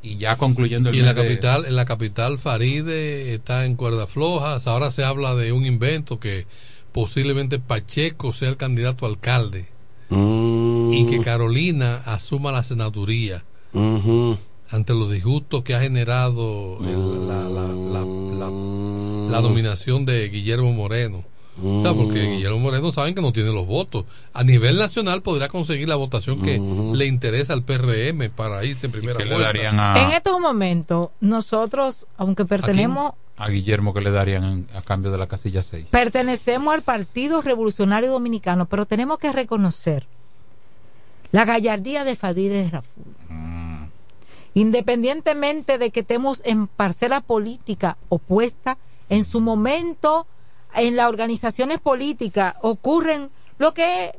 [0.02, 3.76] y ya concluyendo el Y en la de- capital, en la capital Faride está en
[3.76, 4.66] cuerda flojas.
[4.66, 6.46] Ahora se habla de un invento que
[6.90, 9.68] posiblemente Pacheco sea el candidato a alcalde
[10.08, 10.92] Mm.
[10.92, 17.68] y que Carolina asuma la senaduría ante los disgustos que ha generado el- la, la,
[17.68, 21.24] la, la- la nominación de Guillermo Moreno.
[21.62, 24.04] O sea, porque Guillermo Moreno saben que no tiene los votos.
[24.32, 28.92] A nivel nacional podrá conseguir la votación que le interesa al PRM para irse en
[28.92, 29.94] primera vuelta.
[29.94, 35.10] a, En estos momentos, nosotros, aunque pertenecemos, a Guillermo que le darían en- a cambio
[35.10, 35.86] de la casilla 6.
[35.90, 40.06] pertenecemos al Partido Revolucionario Dominicano, pero tenemos que reconocer
[41.32, 43.04] la gallardía de Fadil Raful.
[44.54, 50.26] Independientemente de que estemos en parcela política opuesta, en su momento
[50.74, 54.18] en las organizaciones políticas ocurren lo que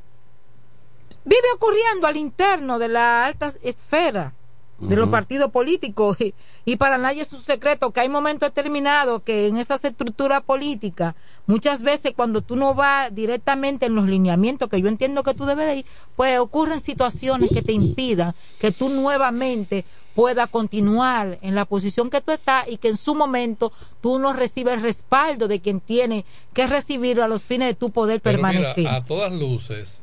[1.26, 4.34] vive ocurriendo al interno de la alta esfera
[4.82, 6.18] de los partidos políticos.
[6.20, 6.34] Y,
[6.66, 11.16] y para nadie es un secreto que hay momentos determinados que en esas estructuras políticas
[11.46, 15.46] muchas veces cuando tú no vas directamente en los lineamientos que yo entiendo que tú
[15.46, 21.56] debes de ir pues ocurren situaciones que te impidan que tú nuevamente puedas continuar en
[21.56, 23.72] la posición que tú estás y que en su momento
[24.02, 27.92] tú no recibes el respaldo de quien tiene que recibirlo a los fines de tu
[27.92, 28.88] poder Pero mira, permanecer.
[28.88, 30.02] a todas luces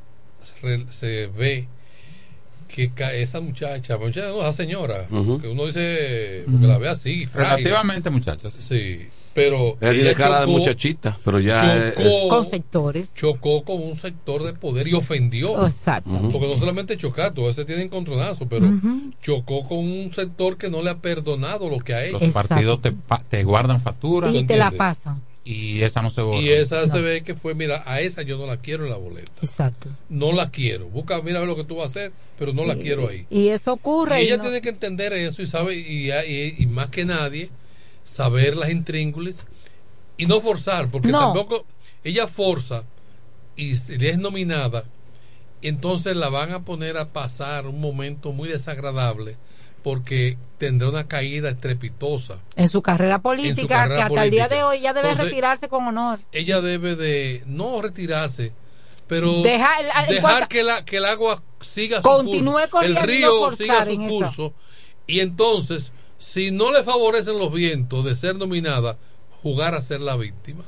[0.90, 1.68] se ve
[2.68, 7.64] que esa muchacha, muchacha no, esa señora, que uno dice, porque la ve así, frágil.
[7.64, 8.54] Relativamente, muchachas.
[8.58, 13.82] Sí, pero Ella tiene cara de muchachita, pero ya es- chocó, con sectores chocó con
[13.82, 15.52] un sector de poder y ofendió.
[15.52, 16.10] Oh, exacto.
[16.32, 18.68] Porque no solamente chocar, todos se tienen encontronazo, pero
[19.22, 22.18] chocó con un sector que no le ha perdonado lo que ha hecho.
[22.20, 22.92] Los partidos te,
[23.28, 24.30] te guardan factura.
[24.30, 26.40] y te la pasan Y esa no se borra.
[26.40, 28.96] Y esa se ve que fue, mira, a esa yo no la quiero en la
[28.98, 29.32] boleta.
[29.40, 30.88] exacto No la quiero.
[30.88, 33.26] Busca, mira lo que tú vas a hacer, pero no la Y- quiero ahí.
[33.30, 36.54] y eso ocurre Y y ella no- tiene que entender eso y sabe, y, y-
[36.58, 37.48] y más que nadie,
[38.04, 39.46] saber las intríngulis
[40.18, 41.20] y no forzar, porque No.
[41.32, 41.64] tampoco
[42.04, 42.84] ella forza
[43.56, 44.84] y si le es nominada,
[45.62, 49.36] entonces la van a poner a pasar un momento muy desagradable
[49.82, 52.38] porque tendrá una caída estrepitosa.
[52.56, 55.68] en su carrera política carrera que hasta el día de hoy ya debe Entonces, retirarse
[55.68, 58.52] con honor Ella debe de no retirarse,
[59.06, 63.90] pero Dejar- que, la, que el agua siga su Continúe curso, el río siga su
[63.92, 64.08] eso.
[64.08, 64.54] curso
[65.06, 68.98] y entonces si no le favorecen los vientos de ser nominada
[69.42, 70.64] jugar a ser la víctima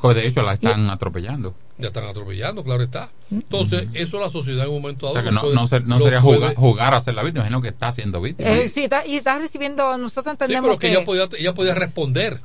[0.00, 1.54] Que De hecho, la están atropellando.
[1.78, 5.30] Ya están atropellando claro está entonces eso la sociedad en un momento O dado sea
[5.30, 7.44] que no, puede- no ser- no lo sería puede- jugar, jugar a ser la víctima,
[7.46, 8.50] sino que está siendo víctima.
[8.50, 11.54] Eh, sí, está- y está recibiendo nosotros Sí, entendemos pero que, que, ella podía, ella
[11.54, 12.40] podía responder.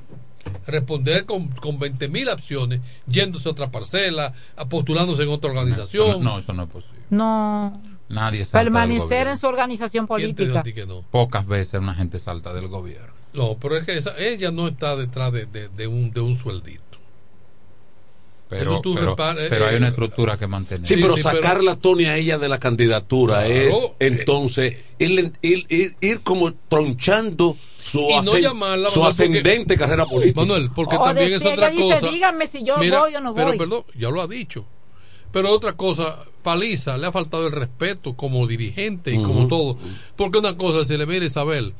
[0.67, 4.33] Responder con, con 20 mil acciones, yéndose a otra parcela,
[4.69, 6.23] postulándose en otra organización.
[6.23, 6.93] No, eso no es posible.
[7.09, 11.01] no Nadie salta permanecer en su organización ¿Quién te dijo política a ti que no?
[11.09, 13.13] Pocas veces una gente salta del gobierno.
[13.33, 16.35] No, pero es que esa- ella no está detrás de, de- de un, de un
[16.35, 16.82] sueldito.
[18.49, 20.85] Pero, tú pero, repara- pero hay eh, una estructura que mantener.
[20.85, 23.93] Sí, pero sí, sacar pero- la Tony a ella de la candidatura Claro, es eh.
[23.99, 29.77] entonces ir, ir, ir- ir como tronchando su, Y no llamarla, su Manuel, porque- ascendente
[29.77, 30.41] carrera política.
[30.41, 32.11] Manuel, porque O también decir, es otra ella dice, cosa.
[32.13, 33.57] dígame si yo voy o no pero voy.
[33.57, 34.65] perdón, ya lo ha dicho.
[35.31, 39.77] Pero otra cosa, Paliza le ha faltado el respeto como dirigente y como todo.
[40.15, 41.73] Porque una cosa es decirle, mira Isabel,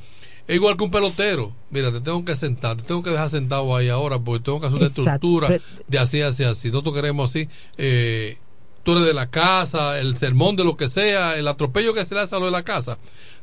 [0.47, 1.53] es igual que un pelotero.
[1.69, 4.67] Mira, te tengo que sentar, te tengo que dejar sentado ahí ahora porque tengo que
[4.67, 5.11] hacer una Exacto.
[5.13, 6.69] estructura de así, así, así.
[6.69, 7.47] Nosotros queremos así.
[7.77, 8.37] Eh,
[8.83, 12.13] tú eres de la casa, el sermón de lo que sea, el atropello que se
[12.15, 12.97] le hace a lo de la casa.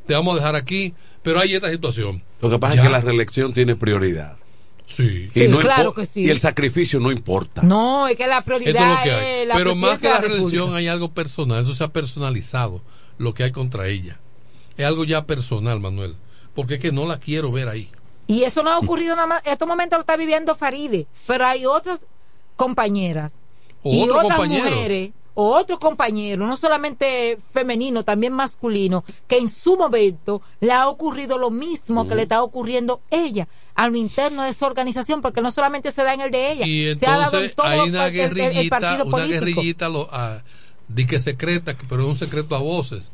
[0.06, 0.94] Te vamos a dejar aquí.
[1.22, 2.22] Pero hay esta situación.
[2.40, 2.80] Lo que pasa Ya.
[2.80, 4.38] es que la reelección tiene prioridad.
[4.86, 5.28] Sí.
[5.28, 6.22] Sí, no claro que sí.
[6.24, 7.62] Y el sacrificio no importa.
[7.62, 9.40] no es que la Esto es prioridad lo que hay.
[9.42, 12.80] es la Pero más que la reelección hay algo personal, eso se ha personalizado,
[13.18, 14.18] lo que hay contra ella.
[14.78, 16.16] Es algo ya personal, Manuel,
[16.60, 17.90] porque es que no la quiero ver ahí.
[18.26, 19.46] Y eso no ha ocurrido nada más.
[19.46, 21.06] En estos momentos lo está viviendo Faride.
[21.26, 22.06] Pero hay otras
[22.56, 23.36] compañeras
[23.82, 24.64] O y otras compañero.
[24.64, 30.88] mujeres o otros compañeros, no solamente femenino, también masculino, que en su momento le ha
[30.88, 35.40] ocurrido lo mismo que le está ocurriendo ella a lo interno de su organización, porque
[35.40, 37.66] no solamente se da en el de ella, Y se ha dado en entonces todo
[37.68, 39.40] hay una el- el- el guerrillita, partido una político.
[39.40, 40.42] guerrillita lo, ah,
[40.88, 43.10] di que secreta, pero es un secreto a voces,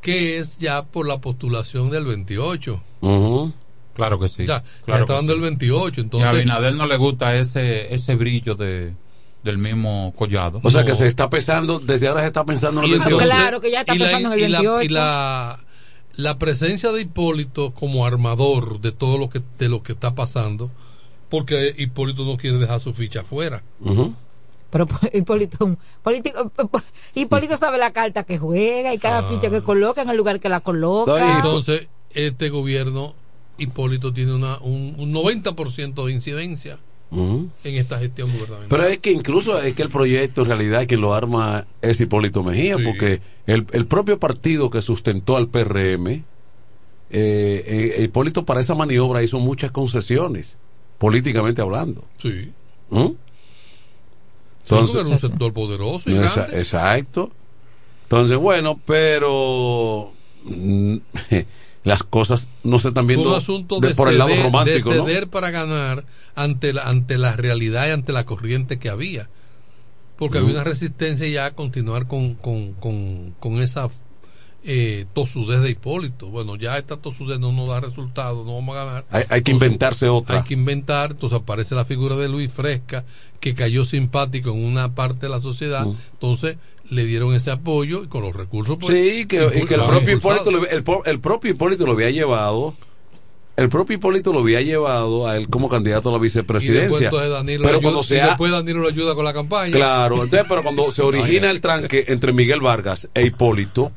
[0.00, 2.82] que es ya por la postulación del 28.
[3.02, 3.52] Ujú.
[3.94, 4.46] Claro que sí.
[4.46, 5.36] Ya, claro ya está dando sí.
[5.36, 8.94] el 28, Y a entonces Abinader no le gusta ese, ese brillo de,
[9.42, 10.60] del mismo collado.
[10.62, 10.86] O sea No.
[10.86, 13.16] que se está pensando, desde ahora se está pensando en el Y 28.
[13.16, 14.84] entonces- Claro que ya está y la- pensando en el y la- 28.
[14.84, 15.60] y la,
[16.16, 20.70] la presencia de Hipólito como armador de todo lo que de lo que está pasando,
[21.28, 23.62] porque Hipólito no quiere dejar su ficha afuera.
[23.80, 24.14] Ujú.
[24.70, 26.50] Pero Hipólito, un político,
[27.14, 29.22] Hipólito sabe la carta que juega y cada Ah.
[29.22, 31.36] ficha que coloca en el lugar que la coloca.
[31.36, 33.14] Entonces, este gobierno,
[33.58, 36.78] Hipólito, tiene una, un, un 90% de incidencia
[37.12, 38.68] en esta gestión gubernamental.
[38.68, 42.44] Pero es que incluso es que el proyecto en realidad quien lo arma es Hipólito
[42.44, 42.84] Mejía, Sí.
[42.84, 46.22] porque el, el propio partido que sustentó al PRM, eh,
[47.10, 50.56] eh, Hipólito para esa maniobra hizo muchas concesiones,
[50.98, 52.04] políticamente hablando.
[52.18, 52.52] Sí.
[52.90, 53.06] ¿Mm?
[54.64, 57.30] Sí, porque era un sector poderoso y Esa- exacto.
[58.04, 60.12] Entonces, bueno, pero
[60.44, 60.96] mm,
[61.84, 64.96] las cosas no se están viendo un asunto de- de, por el lado romántico, de
[64.98, 65.04] ¿no?
[65.06, 66.04] ceder para ganar
[66.34, 69.28] ante la, ante la realidad y ante la corriente que había.
[70.16, 73.88] Porque había una resistencia ya a continuar con, con, con, con esa
[74.64, 76.26] eh, tosudez de Hipólito.
[76.28, 79.04] Bueno, ya esta tosudez no nos da resultado, no vamos a ganar.
[79.10, 80.36] Hay, hay que Entonces, inventarse otra.
[80.38, 83.04] Hay que inventar, entonces aparece la figura de Luis Fresca,
[83.40, 86.56] que cayó simpático en una parte de la sociedad, entonces
[86.90, 88.76] le dieron ese apoyo y con los recursos.
[88.78, 90.16] pues, Sí, que, y que el propio.
[90.16, 92.74] Hipólito, lo- el, propio Hipólito lo había llevado,
[93.56, 97.10] el propio Hipólito lo había llevado a él como candidato a la vicepresidencia.
[97.10, 99.72] Danilo Pero cuando ayuda- se y después Danilo lo ayuda con la campaña.
[99.72, 103.92] Claro, entonces, pero cuando se origina el tranque entre Miguel Vargas e Hipólito,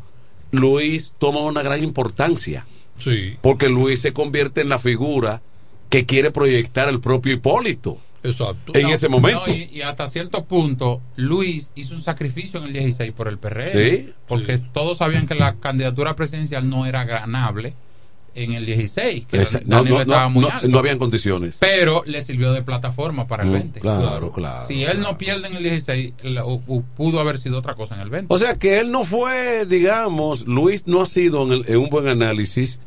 [0.53, 2.65] Luis toma una gran importancia.
[2.97, 3.38] Sí.
[3.41, 5.41] Porque Luis se convierte en la figura
[5.89, 7.97] que quiere proyectar el propio Hipólito.
[8.23, 8.71] Exacto.
[8.75, 9.43] En No, ese momento.
[9.47, 13.38] no, y, y hasta cierto punto, Luis hizo un sacrificio en el 16 por el
[13.39, 13.71] PRM.
[13.73, 14.13] Sí.
[14.27, 17.73] Porque todos sabían que la candidatura presidencial no era ganable
[18.35, 19.26] en el 16.
[19.27, 20.68] Que Esa- no, no, estaba no, muy no, alto.
[20.68, 21.57] no habían condiciones.
[21.60, 23.80] Pero le sirvió de plataforma para el Mm, 20.
[23.80, 27.60] claro, claro, Si él no pierde en el 16, la- u- u- pudo haber sido
[27.60, 28.34] otra cosa en el 20.
[28.34, 31.89] O sea que él no fue, digamos, Luis no ha sido en, el- en un
[31.89, 32.80] buen análisis,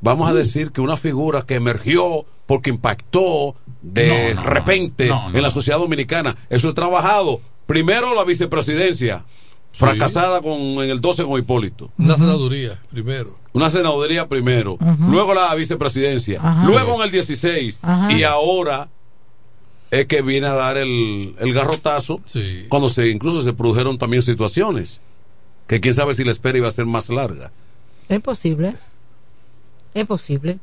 [0.00, 0.36] vamos a Mm.
[0.36, 5.36] decir que una figura que emergió porque impactó de No, no, repente no, no.
[5.36, 6.36] en la sociedad dominicana.
[6.48, 7.40] Eso es trabajado.
[7.66, 9.24] Primero la vicepresidencia,
[9.72, 11.90] fracasada con, en el 12 con Hipólito.
[11.98, 13.36] Una senaduría, primero.
[13.56, 14.76] Una senaduría primero,
[15.08, 16.66] luego la vicepresidencia, Ajá.
[16.66, 18.12] luego en el 16 Ajá.
[18.12, 18.88] y ahora
[19.90, 22.20] es que viene a dar el, el garrotazo
[22.68, 25.00] cuando se incluso se produjeron también situaciones
[25.66, 27.50] que quién sabe si la espera iba a ser más larga.
[28.10, 28.76] Es posible.
[29.94, 30.58] Es posible.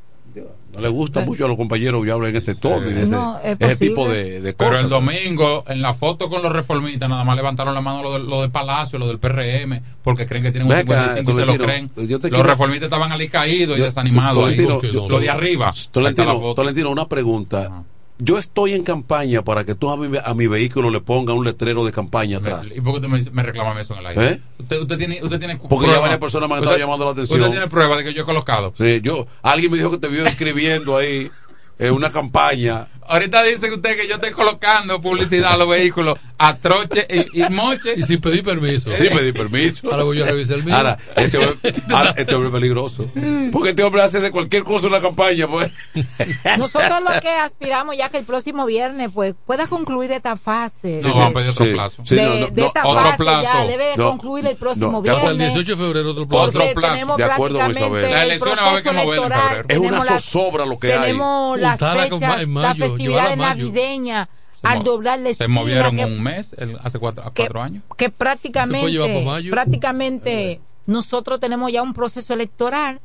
[0.74, 3.12] No le gusta mucho a los compañeros que hablan en ese tono y de ese,
[3.12, 4.84] No, es ese tipo de, de Pero cosas.
[4.86, 8.20] el domingo, en la foto con los reformistas, nada más levantaron la mano lo de,
[8.20, 11.36] lo de Palacio, lo del PRM, porque creen que tienen un Ve acá, 55 y
[11.36, 11.92] se lo creen.
[11.96, 14.50] yo te Los quiero- reformistas estaban alicaídos y desanimados.
[14.50, 14.58] ahí.
[14.58, 15.72] Yo- Lo de arriba.
[15.92, 16.56] Tolentino, foto.
[16.56, 17.84] Tolentino, una pregunta.
[18.20, 21.44] Yo estoy en campaña para que tú a mi, a mi vehículo le ponga un
[21.44, 22.72] letrero de campaña atrás.
[22.76, 24.28] ¿Y por qué usted me, reclama eso en el aire?
[24.28, 24.42] ¿Eh?
[24.60, 27.40] Usted, usted tiene, usted tiene Porque ya varias personas me han estado llamando la atención.
[27.40, 28.74] Usted tiene prueba de que yo he colocado.
[28.78, 31.30] Sí, yo, alguien me dijo que te vio escribiendo ahí
[31.80, 32.88] en una campaña.
[33.06, 37.50] Ahorita dice usted que yo estoy colocando publicidad a los vehículos a troche y, y
[37.50, 37.94] moche.
[37.98, 38.90] Y sin pedir permiso.
[38.98, 39.92] Sí, pedí permiso.
[39.92, 40.74] Ahora voy a revisar el mío.
[40.76, 43.10] Ahora, este hombre, ahora, este hombre es peligroso.
[43.52, 45.70] Porque este hombre hace de cualquier cosa una campaña, pues.
[46.58, 51.00] Nosotros lo que aspiramos ya que el próximo viernes pues pueda concluir esta fase.
[51.04, 52.04] No, vamos a pedir otro plazo.
[52.06, 53.42] Sí, de, no, no, de no, esta otro fase plazo.
[53.44, 55.24] ya debe de No, concluir el próximo no, viernes.
[55.24, 56.52] Hasta el 18 de febrero otro plazo.
[56.54, 58.02] Porque tenemos De acuerdo Isabel.
[58.04, 59.66] Las el elecciones va a haber que moverlo en febrero.
[59.68, 61.02] Es una la- zozobra lo que hay.
[61.02, 64.28] tenemos las fechas, las mayo, festividades navideñas
[64.62, 67.84] Se al doblar la Se esquina, movieron que, un mes, el- hace cuatro, cuatro años.
[67.98, 73.00] que Se prácticamente prácticamente nosotros tenemos ya un proceso electoral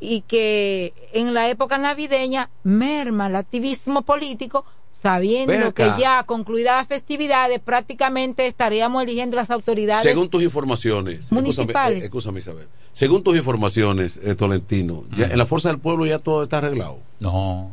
[0.00, 6.86] y que en la época navideña merma el activismo político sabiendo que ya concluidas las
[6.86, 12.02] festividades prácticamente estaríamos eligiendo las autoridades Según tus informaciones, Municipales.
[12.02, 12.68] Escúchame, eh, escúchame, Isabel.
[12.92, 16.98] Según tus informaciones, eh, Tolentino, ya, en la Fuerza del Pueblo ya todo está arreglado.
[17.20, 17.70] No,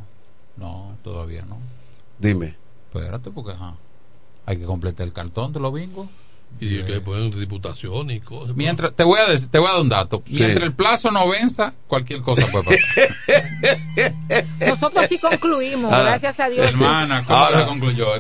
[0.59, 1.57] no, todavía no.
[2.19, 2.55] Dime.
[2.93, 3.75] Espérate, porque ajá,
[4.45, 6.07] hay que completar el cartón de los bingos.
[6.59, 8.55] Y que ponen diputaciones y cosas.
[8.55, 10.23] Mientras, te voy a decir, te voy a dar un dato.
[10.25, 10.33] Sí.
[10.39, 14.13] Mientras el plazo no venza, cualquier cosa puede pasar.
[14.59, 18.07] nosotros sí concluimos Ahora, gracias a Dios Hermana, ¿cómo Ahora, se concluyó?
[18.13, 18.17] Ah,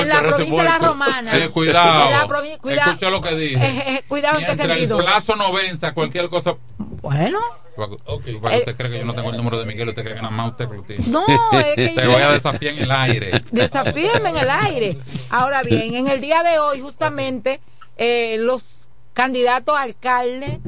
[0.00, 2.28] en la que provincia de la romana Eh, cuidado.
[2.28, 3.56] provi- Escuchó lo que dije.
[3.66, 6.54] Eh, eh, cuidado en qué Mientras sentido el plazo no venza, cualquier cosa.
[6.78, 7.40] bueno
[7.76, 10.14] Para que Eh, usted cree que yo no tengo el número de Miguel, usted cree
[10.16, 11.04] que nada más usted lo tiene.
[11.08, 13.44] no es que Te voy a desafiar en el aire.
[13.50, 14.98] desafíenme en el aire.
[15.30, 17.60] Ahora bien, en el día de hoy, justamente,
[17.96, 20.60] eh, los candidatos a alcalde,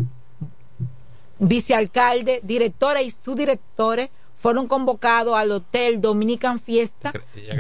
[1.39, 7.12] vicealcalde, directores y subdirectores fueron convocados al Hotel Dominican Fiesta,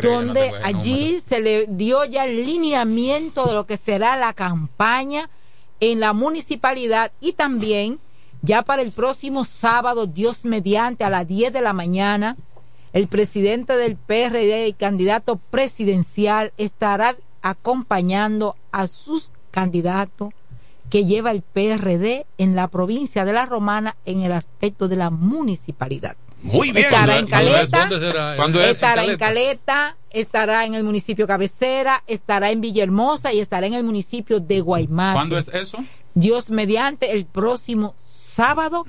[0.02, 5.30] no donde allí se le dio ya el lineamiento de lo que será la campaña
[5.80, 7.98] en la municipalidad y también
[8.44, 12.36] ya para el próximo sábado, Dios mediante, a las 10 de la mañana,
[12.92, 20.30] el presidente del PRD y candidato presidencial estará acompañando a sus candidatos
[20.90, 25.10] que lleva el PRD en la provincia de La Romana en el aspecto de la
[25.10, 26.16] municipalidad.
[26.42, 26.84] Muy bien.
[26.84, 27.70] Estará en ¿Cuándo es?
[27.70, 28.36] Caleta.
[28.36, 28.70] ¿Cuándo es?
[28.70, 29.96] estará en Caleta.
[30.10, 35.14] Estará en el municipio Cabecera, estará en Villahermosa y estará en el municipio de Guaymate.
[35.14, 35.78] ¿Cuándo es eso?
[36.14, 37.96] Dios mediante el próximo
[38.34, 38.84] sábado,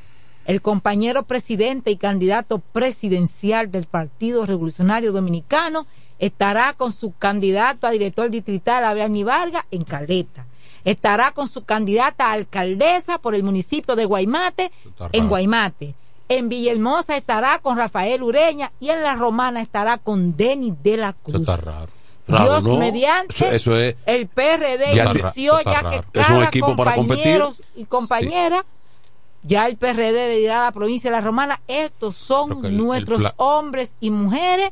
[0.45, 5.85] el compañero presidente y candidato presidencial del Partido Revolucionario Dominicano
[6.19, 10.45] estará con su candidato a director distrital, Abraham Vargas, en Caleta.
[10.83, 14.71] Estará con su candidata a alcaldesa por el municipio de Guaymate,
[15.11, 15.95] en Guaymate.
[16.29, 21.13] En Villahermosa estará con Rafael Ureña y en La Romana estará con Denis de la
[21.13, 21.41] Cruz.
[21.41, 21.91] Eso está raro.
[22.27, 22.77] Raro, Dios ¿no?
[22.77, 23.95] mediante, Eso, eso es.
[24.07, 25.89] el PRD Ya inició ya raro.
[26.11, 27.23] que Es un cada equipo para competir.
[27.23, 28.63] compañeros y compañeras,
[29.45, 33.21] ya el PRD le dirá a la provincia de La Romana, estos son el- nuestros
[33.37, 34.71] hombres y mujeres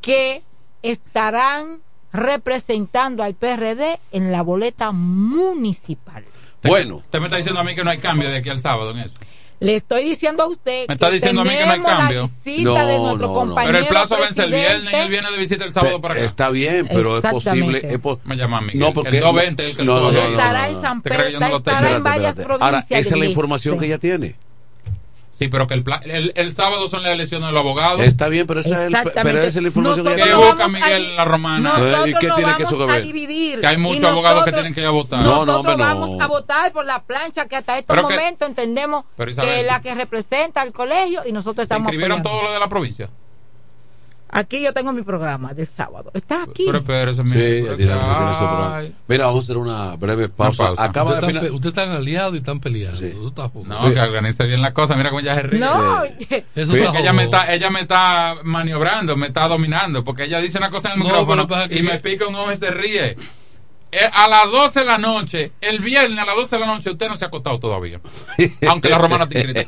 [0.00, 0.42] que
[0.82, 1.80] estarán
[2.12, 6.24] representando al PRD en la boleta municipal.
[6.62, 6.96] Bueno.
[6.96, 8.98] Usted me está diciendo a mí que no hay cambio de aquí al sábado en
[8.98, 9.14] eso.
[9.58, 12.30] Le estoy diciendo a usted Me está diciendo a mí que no la cambio.
[12.44, 15.64] visita de nuestro compañero Pero el plazo vence el viernes y él viene de visita
[15.64, 16.24] el sábado para acá.
[16.24, 17.80] Está bien, pero es posible.
[17.82, 18.78] Es po- Me llama a Miguel.
[18.80, 19.16] No, porque.
[19.16, 20.80] el 220 es el que no, no, no, no, Estará no, en no.
[20.82, 22.60] San ¿Te crees que Pedro, no estará en varias provincias.
[22.62, 23.80] Ahora, esa es la información este.
[23.80, 24.36] que ella tiene.
[25.36, 28.00] Sí, pero que el, el, el sábado son las elecciones de los abogados.
[28.00, 29.22] Está bien, pero esa, es, el- Exactamente.
[29.22, 31.24] pero esa es la información Nosotros que ¿Qué lo ella busca vamos a Miguel la
[31.26, 31.60] romana?
[31.68, 33.60] Nosotros ¿Y qué tiene que eso que a dividir.
[33.60, 35.18] Que hay muchos Y abogados que nosotros- tienen que ir a votar.
[35.20, 35.84] No, no, Nosotros hombre, no.
[35.84, 39.94] vamos a votar por la plancha que hasta estos momentos entendemos que es la que
[39.94, 42.38] representa al colegio y nosotros ¿Se estamos inscribieron apoyando.
[42.40, 43.10] todo lo de la provincia?
[44.28, 46.10] Aquí yo tengo mi programa del sábado.
[46.12, 46.64] Está aquí.
[46.66, 48.34] Pero, pero eso es Sí, mi- ella tiene- tiene su Ay.
[48.48, 48.82] programa.
[49.08, 50.64] Mira, vamos a hacer una breve pausa.
[50.66, 50.84] pausa.
[50.84, 53.00] Acaba Usted de final- Ustedes están aliados y están peleando.
[53.06, 53.50] Eso está.
[53.54, 54.96] No, que organice bien la cosa.
[54.96, 55.60] Mira cómo ella se ríe.
[55.60, 60.24] No, Eso Sí, está ella me está, ella me está maniobrando, me está dominando, porque
[60.24, 62.50] ella dice una cosa en el No, micrófono pero que- y me pica un ojo
[62.52, 63.16] y se ríe.
[63.98, 66.90] Eh, a las 12 de la noche, el viernes a las 12 de la noche,
[66.90, 67.98] usted no se ha acostado todavía.
[68.68, 69.64] Aunque la romana te grita.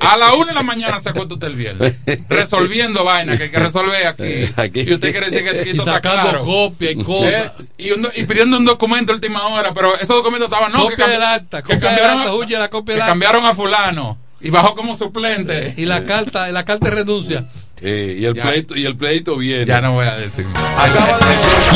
[0.00, 1.96] A la 1 de la mañana se acuesta usted el viernes.
[2.28, 4.48] Resolviendo vainas que hay que resolver aquí.
[4.56, 4.80] Aquí.
[4.80, 6.44] Y usted quiere decir que aquí Y todo está claro.
[6.44, 7.32] copia y cosas.
[7.32, 10.82] Eh, y, un y pidiendo un documento a última hora, pero esos documentos estaban no,
[10.84, 13.12] Copia que, del acta, que copia del cambiaron, acta, a- huye la copia del acta.
[13.12, 15.74] cambiaron a fulano y bajó como suplente.
[15.76, 17.44] Y la carta, la carta de renuncia.
[17.82, 18.42] Eh, y, el Ya.
[18.44, 19.66] pleito, y el pleito viene.
[19.66, 20.46] Ya no voy a decir.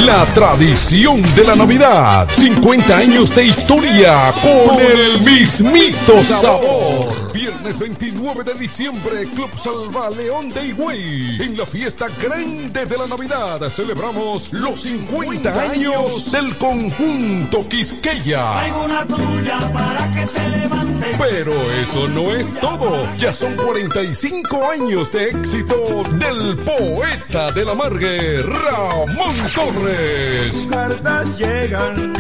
[0.05, 2.29] La tradición de la Navidad.
[2.33, 7.30] 50 años de historia con el mismito sabor.
[7.51, 11.43] Viernes 29 de diciembre, Club Salva León de Higüey.
[11.43, 18.63] En la fiesta grande de la Navidad celebramos los 50 años del conjunto Quisqueya.
[21.19, 23.03] Pero eso no es todo.
[23.19, 30.69] Ya son 45 años de éxito del poeta de la Margue, Ramón Torres.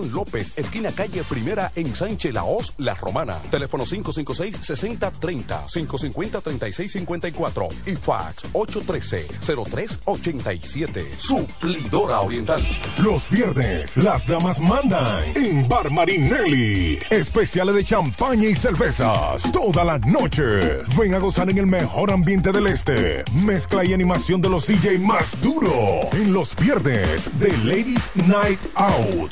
[0.09, 3.37] López, esquina calle Primera en Sánchez Laos, La Romana.
[3.49, 11.05] Teléfono 556-6030, 550-3654 y fax 813-0387.
[11.17, 12.61] Suplidora Oriental.
[13.03, 16.99] Los viernes, las damas mandan en Bar Marinelli.
[17.09, 19.51] Especiales de champaña y cervezas.
[19.51, 20.81] Toda la noche.
[20.97, 23.23] Ven a gozar en el mejor ambiente del este.
[23.33, 25.71] Mezcla y animación de los DJ más duro.
[26.13, 29.31] En los viernes de Ladies Night Out.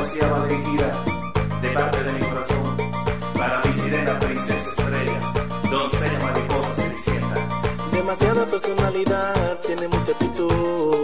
[0.00, 1.04] Poesía va dirigida
[1.60, 2.76] de parte de mi corazón
[3.36, 5.20] para mi sirena princesa estrella,
[5.70, 7.36] doncella mariposa cenicienta.
[7.92, 10.99] Demasiada personalidad, tiene mucha actitud.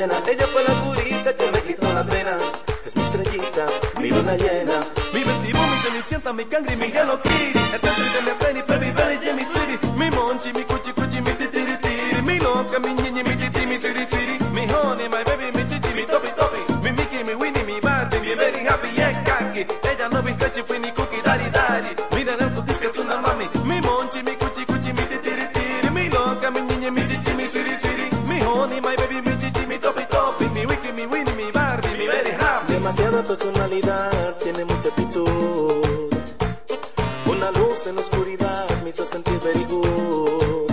[0.00, 0.22] Llena.
[0.26, 2.36] Ella fue la curita que me quitó la pena.
[2.86, 3.66] Es mi estrellita,
[4.00, 4.80] mi luna llena.
[5.12, 7.58] Mi vestido, mi cenicienta, mi cangri, mi Hello Kitty.
[7.74, 9.78] Este triste, mi penny, baby, baby, yeah, mi sweetie.
[9.96, 12.22] Mi monchi, mi cuchi, cuchi, mi titiri, tiri.
[12.22, 14.38] Mi loca, mi ñiñi, mi titi, mi sweetie, sweetie.
[14.52, 16.60] Mi honey, my baby, mi chichi, mi topi, topi.
[16.82, 19.66] Mi Mickey, mi Winnie, mi Barbie, mi very happy and cocky.
[19.90, 20.72] Ella no viste chifu
[32.90, 36.10] Demasiada personalidad, tiene mucha actitud.
[37.24, 40.72] Una luz en la oscuridad me hizo sentir very good.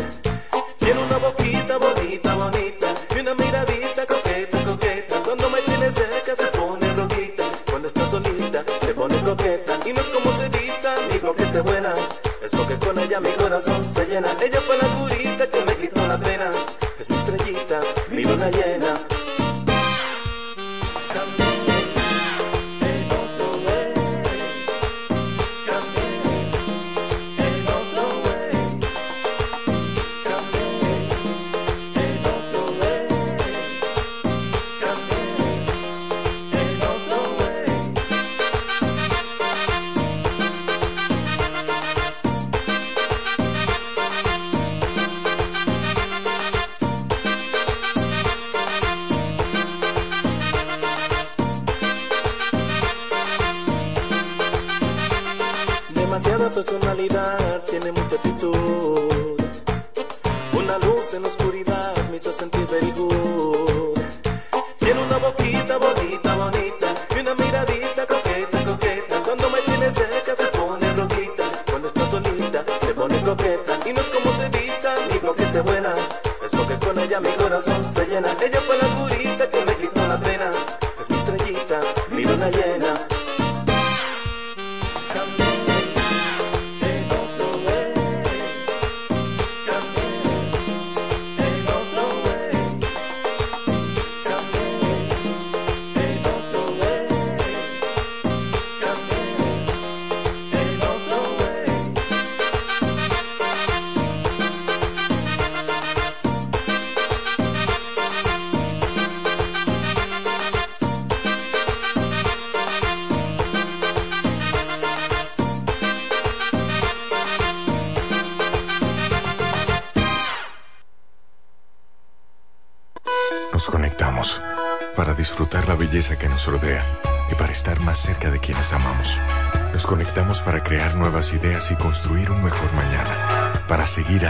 [0.79, 2.87] Tiene una boquita bonita, bonita.
[3.15, 5.21] Y una miradita coqueta, coqueta.
[5.23, 7.43] Cuando me tiene cerca se pone rojita.
[7.69, 9.77] Cuando está solita se pone coqueta.
[9.85, 11.93] Y no es como se vista ni porque esté buena.
[12.41, 14.35] Es porque con ella mi corazón se llena.
[14.41, 14.87] Ella fue la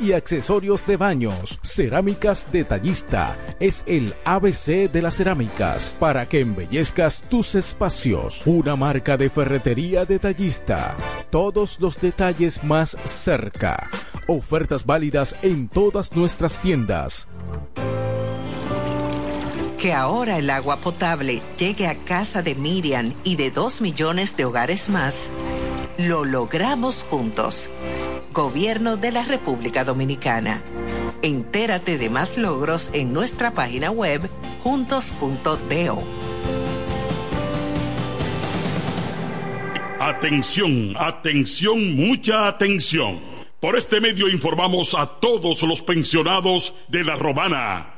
[0.00, 1.58] y accesorios de baños.
[1.62, 8.42] Cerámicas Detallista es el ABC de las cerámicas para que embellezcas tus espacios.
[8.46, 10.94] Una marca de ferretería detallista.
[11.30, 13.90] Todos los detalles más cerca.
[14.28, 17.26] Ofertas válidas en todas nuestras tiendas.
[19.80, 24.44] Que ahora el agua potable llegue a casa de Miriam y de dos millones de
[24.44, 25.28] hogares más,
[25.98, 27.68] lo logramos juntos.
[28.32, 30.62] Gobierno de la República Dominicana.
[31.22, 34.30] Entérate de más logros en nuestra página web
[34.62, 36.02] juntos.do.
[39.98, 43.20] Atención, atención, mucha atención.
[43.58, 47.97] Por este medio informamos a todos los pensionados de La Romana,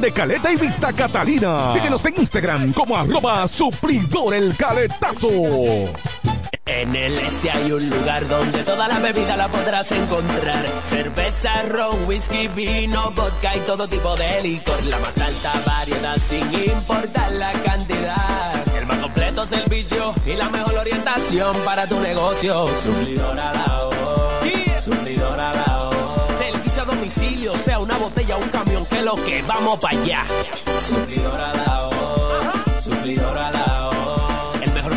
[0.00, 1.72] de Caleta y Vista Catalina.
[1.72, 5.28] Síguenos en Instagram como arroba suplidor el caletazo.
[6.66, 10.64] En el este hay un lugar donde toda la bebida la podrás encontrar.
[10.84, 14.82] Cerveza, ron, whisky, vino, vodka y todo tipo de licor.
[14.86, 18.76] La más alta variedad sin importar la cantidad.
[18.78, 22.66] El más completo servicio y la mejor orientación para tu negocio.
[22.66, 23.84] La Suplidora la
[24.84, 25.73] Servicio a
[27.14, 30.24] domicilio, sea una botella o un camión, que lo que vamos para allá.
[30.80, 31.90] Suplidora la
[32.82, 33.63] Suplidora la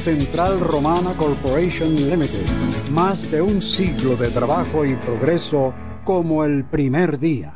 [0.00, 2.46] Central Romana Corporation Limited.
[2.90, 5.74] Más de un siglo de trabajo y progreso
[6.04, 7.52] como el primer día.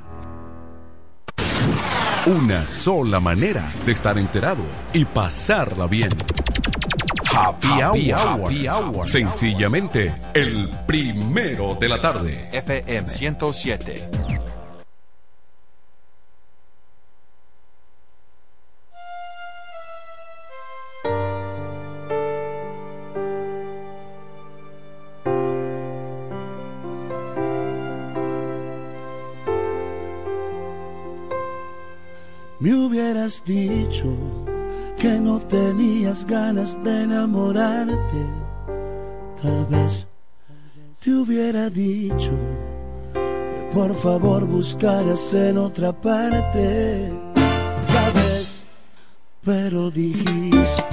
[2.27, 4.63] Una sola manera de estar enterado
[4.93, 6.11] y pasarla bien.
[7.35, 8.29] Happy, Happy hour.
[8.29, 8.53] hour.
[8.53, 9.09] Happy hour.
[9.09, 12.51] Sencillamente, el primero de la tarde.
[12.53, 14.34] FM 107.
[33.25, 34.05] Hubieras dicho
[34.99, 38.23] que no tenías ganas de enamorarte.
[39.43, 40.07] Tal vez
[41.03, 42.33] te hubiera dicho
[43.15, 47.11] que por favor buscaras en otra parte.
[47.89, 48.67] Ya ves,
[49.43, 50.85] pero dijiste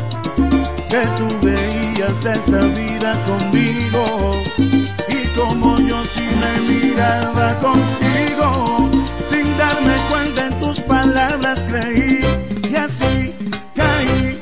[0.89, 4.31] que tú veías esta vida conmigo
[5.09, 8.89] y como yo sí me miraba contigo
[9.29, 10.00] sin darme
[11.13, 12.21] palabras creí
[12.69, 13.33] y así
[13.75, 14.39] caí.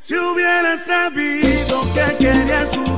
[0.00, 2.89] Si hubiera sabido que querías jugar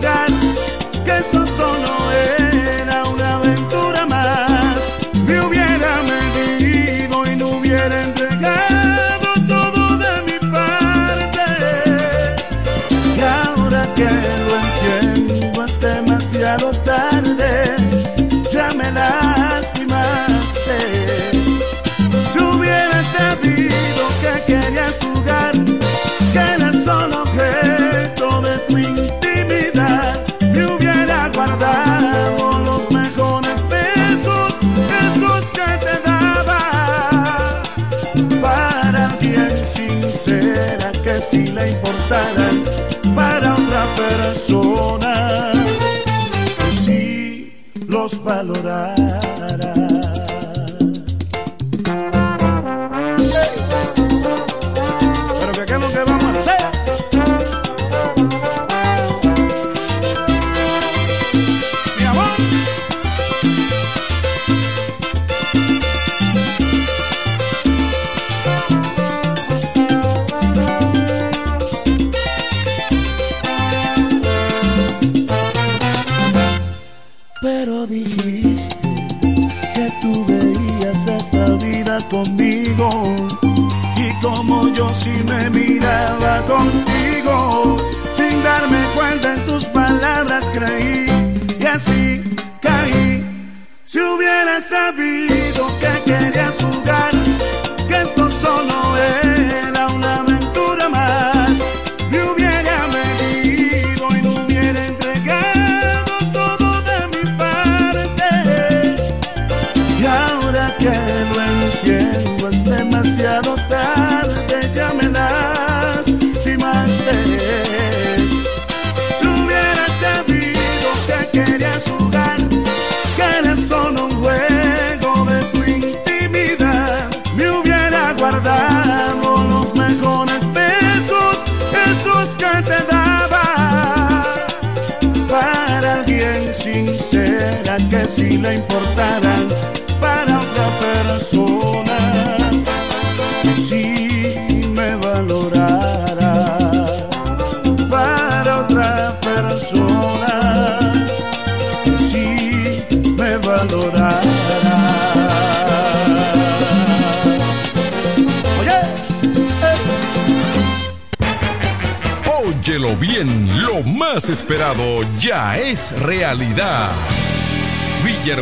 [168.32, 168.41] cualquier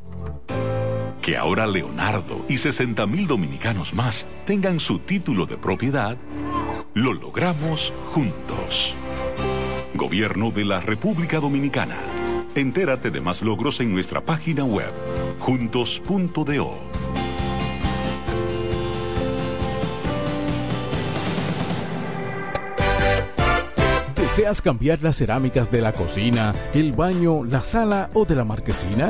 [1.22, 6.18] Que ahora Leonardo y 60 mil dominicanos más tengan su título de propiedad,
[6.95, 8.95] lo logramos juntos.
[9.93, 11.97] Gobierno de la República Dominicana.
[12.55, 14.91] Entérate de más logros en nuestra página web,
[15.39, 16.77] juntos.do.
[24.15, 29.09] ¿Deseas cambiar las cerámicas de la cocina, el baño, la sala o de la marquesina?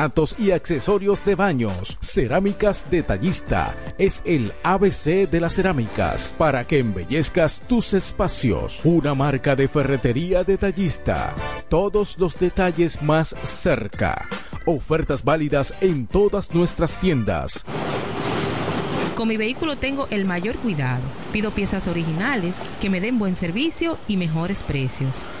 [0.00, 1.98] porcelanatos y accesorios de baños.
[2.00, 8.80] Cerámicas Detallista es el ABC de las cerámicas para que embellezcas tus espacios.
[8.84, 11.34] Una marca de ferretería detallista.
[11.68, 14.28] Todos los detalles más cerca.
[14.64, 17.64] Ofertas válidas en todas nuestras tiendas.
[19.16, 21.02] Con mi vehículo tengo el mayor cuidado.
[21.32, 25.26] Pido piezas originales que me den buen servicio y mejores precios.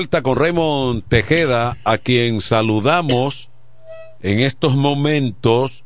[0.00, 3.50] Vuelta con Raymond Tejeda, a quien saludamos
[4.22, 5.84] en estos momentos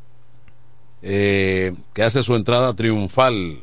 [1.03, 3.59] eh, que hace su entrada triunfal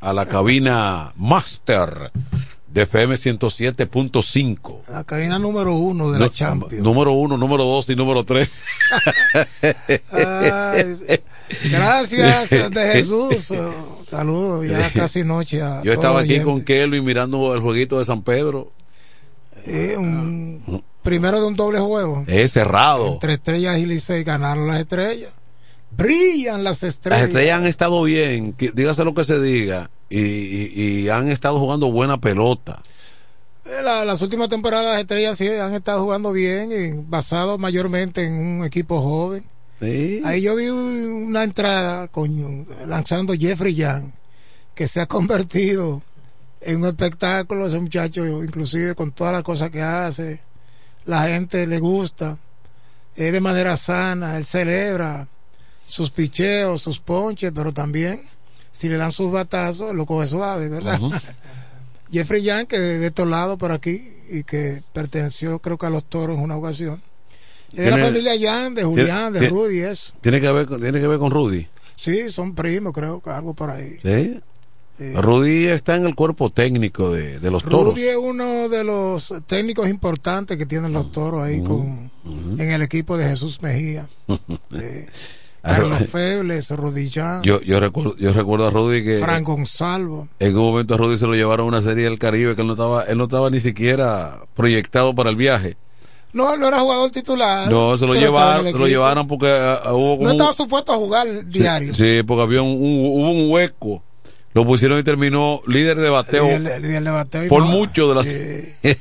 [0.00, 2.10] a la cabina Master
[2.66, 4.88] de FM 107.5.
[4.88, 6.82] La cabina número uno de la Champions.
[6.82, 8.64] Número uno, número dos y número tres.
[11.70, 13.54] gracias de Jesús.
[14.08, 15.62] Saludos, ya casi noche.
[15.84, 18.72] Yo estaba aquí con Kelvin mirando el jueguito de San Pedro
[19.96, 22.24] un, primero de un doble juego.
[22.26, 23.14] Es cerrado.
[23.14, 25.32] Entre estrellas y Licey ganaron las estrellas.
[25.90, 27.20] Brillan las estrellas.
[27.20, 32.18] Las estrellas han estado bien, dígase lo que se diga, y, han estado jugando buena
[32.18, 32.82] pelota.
[33.66, 38.34] Eh, las últimas temporadas las estrellas sí han estado jugando bien, y basado mayormente en
[38.34, 39.44] un equipo joven.
[40.24, 44.12] Ahí yo vi una entrada con, lanzando Jeffrey Young,
[44.74, 46.02] que se ha convertido
[46.64, 50.40] en un espectáculo, ese muchacho, inclusive con todas las cosas que hace,
[51.04, 52.38] la gente le gusta.
[53.16, 55.28] de manera sana, él celebra
[55.86, 58.22] sus picheos, sus ponches, pero también
[58.72, 60.98] si le dan sus batazos, lo coge suave, ¿verdad?
[62.10, 66.04] Jeffrey Young, que de estos lados por aquí, y que perteneció creo que a los
[66.04, 67.00] toros en una ocasión.
[67.72, 70.12] Es de la familia Young, de Julián, de Rudy, eso.
[70.20, 71.66] ¿Tiene que, ver, ¿Tiene que ver con Rudy?
[71.96, 73.98] Sí, son primos, creo que algo por ahí.
[74.02, 74.40] ¿Sí?
[74.98, 77.94] Rudy está en el cuerpo técnico de, los toros.
[77.94, 82.82] Rudy es uno de los técnicos importantes que tienen los toros ahí con, en el
[82.82, 84.08] equipo de Jesús Mejía.
[85.62, 87.42] Carlos Febles, Rudy Jan.
[87.42, 89.18] Yo, yo, recuerdo, yo recuerdo a Rudy que.
[89.18, 90.28] Fran Gonzalo.
[90.40, 92.66] En un momento a Rudy se lo llevaron a una serie del Caribe que él
[92.66, 95.76] no estaba, él no estaba ni siquiera proyectado para el viaje.
[96.32, 97.70] No, no era jugador titular.
[97.70, 100.96] No, se lo llevaron, se lo llevaron porque uh, hubo como No estaba supuesto a
[100.96, 101.94] jugar diario.
[101.94, 104.02] Sí, porque había un, hubo un hueco.
[104.54, 106.58] Lo pusieron y terminó líder de bateo.
[106.58, 108.96] Líder, de bateo por mucho de las.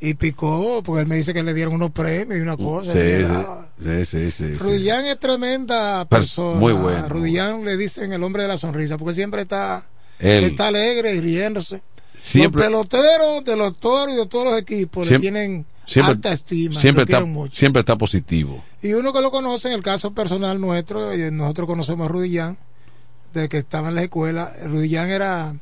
[0.00, 2.92] y picó, porque él me dice que le dieron unos premios y una cosa.
[2.92, 6.58] Sí, sí, sí, Rudillán es tremenda persona.
[6.58, 7.08] Muy bueno.
[7.08, 9.82] Rudillán le dicen el hombre de la sonrisa, porque siempre está,
[10.18, 11.82] está alegre y riéndose.
[12.16, 15.64] Siempre, los peloteros de los toros y de todos los equipos le tienen
[16.02, 16.78] alta estima.
[16.78, 18.62] Siempre está, siempre está positivo.
[18.82, 22.58] Y uno que lo conoce, en el caso personal nuestro, nosotros conocemos a Rudillán,
[23.32, 24.52] desde que estaba en la escuela.
[24.64, 25.54] Rudillán era,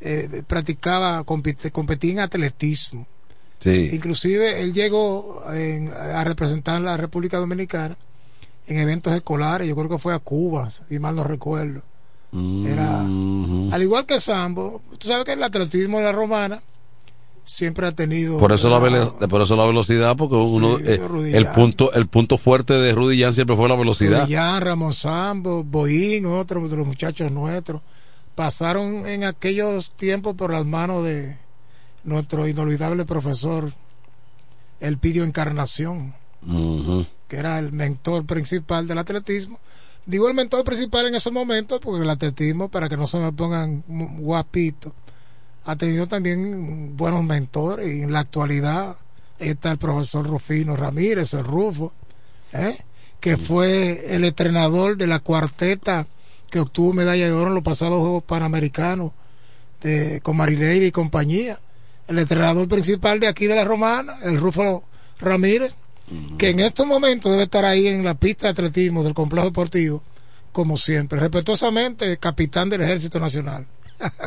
[0.00, 3.06] eh, practicaba, competía en atletismo
[3.72, 7.96] Inclusive él llegó a representar la República Dominicana
[8.66, 11.82] en eventos escolares, yo creo que fue a Cuba, si mal no recuerdo.
[12.32, 13.72] Era, mm-hmm.
[13.72, 16.62] al igual que Sambo, tú sabes que el atletismo de la romana
[17.44, 21.00] siempre ha tenido por eso la, por eso la velocidad porque uno eh,
[21.32, 24.22] el punto el punto fuerte de Rudy Jan siempre fue la velocidad.
[24.22, 27.82] Rudy Jan, Ramón Sambo Boín otro de los muchachos nuestros.
[28.34, 31.36] Pasaron en aquellos tiempos por las manos de
[32.02, 33.72] nuestro inolvidable profesor
[34.80, 36.14] el Pidio Encarnación,
[37.28, 39.60] que era el mentor principal del atletismo.
[40.04, 43.32] Digo el mentor principal en esos momentos porque el atletismo, para que no se me
[43.32, 43.84] pongan
[44.18, 44.92] guapitos,
[45.64, 48.96] ha tenido también buenos mentores y en la actualidad
[49.38, 51.92] está el profesor Rufino Ramírez, el Rufo,
[52.52, 52.76] ¿eh?
[53.20, 56.06] que fue el entrenador de la cuarteta
[56.50, 59.12] que obtuvo medalla de oro en los pasados Juegos Panamericanos
[59.80, 61.58] de, con Marileira y compañía
[62.08, 64.84] el entrenador principal de aquí de la Romana, el Rufo
[65.20, 65.74] Ramírez,
[66.36, 70.02] que en estos momentos debe estar ahí en la pista de atletismo del complejo deportivo,
[70.52, 73.66] como siempre, respetuosamente, capitán del Ejército Nacional.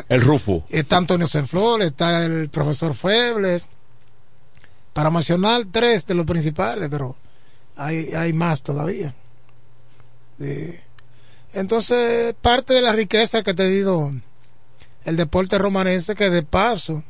[0.09, 0.63] El Rufo.
[0.69, 3.67] está Antonio Senflor, está el profesor Febles,
[4.93, 7.15] para mencionar tres de los principales, pero
[7.75, 9.13] hay, hay más todavía.
[11.53, 14.11] Entonces, parte de la riqueza que ha tenido
[15.05, 17.03] el deporte romanense, que de paso,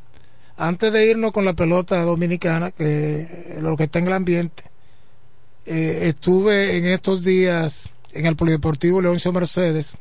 [0.58, 4.64] antes de irnos con la pelota dominicana, que lo que está en el ambiente,
[5.66, 9.98] eh, estuve en estos días en el Polideportivo Leoncio Mercedes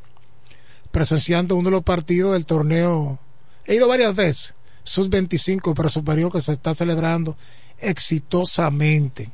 [0.96, 3.18] presenciando uno de los partidos del torneo.
[3.66, 7.36] He ido varias veces, sus 25, pero superior que se está celebrando
[7.78, 9.30] exitosamente.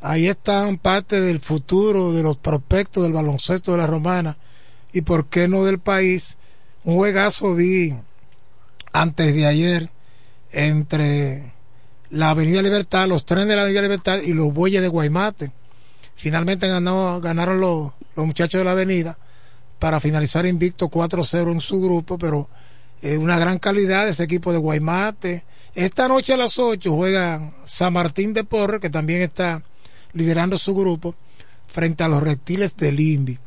[0.00, 4.36] Ahí están parte del futuro, de los prospectos del baloncesto de la romana
[4.92, 6.36] y por qué no del país.
[6.84, 7.96] Un juegazo vi
[8.92, 9.90] antes de ayer
[10.52, 11.54] entre
[12.10, 15.50] la Avenida Libertad, los trenes de la Avenida Libertad y los bueyes de Guaymate.
[16.14, 19.18] Finalmente ganó, ganaron los, muchachos de la Avenida
[19.78, 22.48] para finalizar invicto 4-0 en su grupo, pero
[23.02, 25.44] es una gran calidad ese equipo de Guaymate.
[25.74, 29.62] Esta noche a las 8 juega San Martín de Porre, que también está
[30.12, 31.14] liderando su grupo,
[31.66, 33.38] frente a los reptiles del INVI.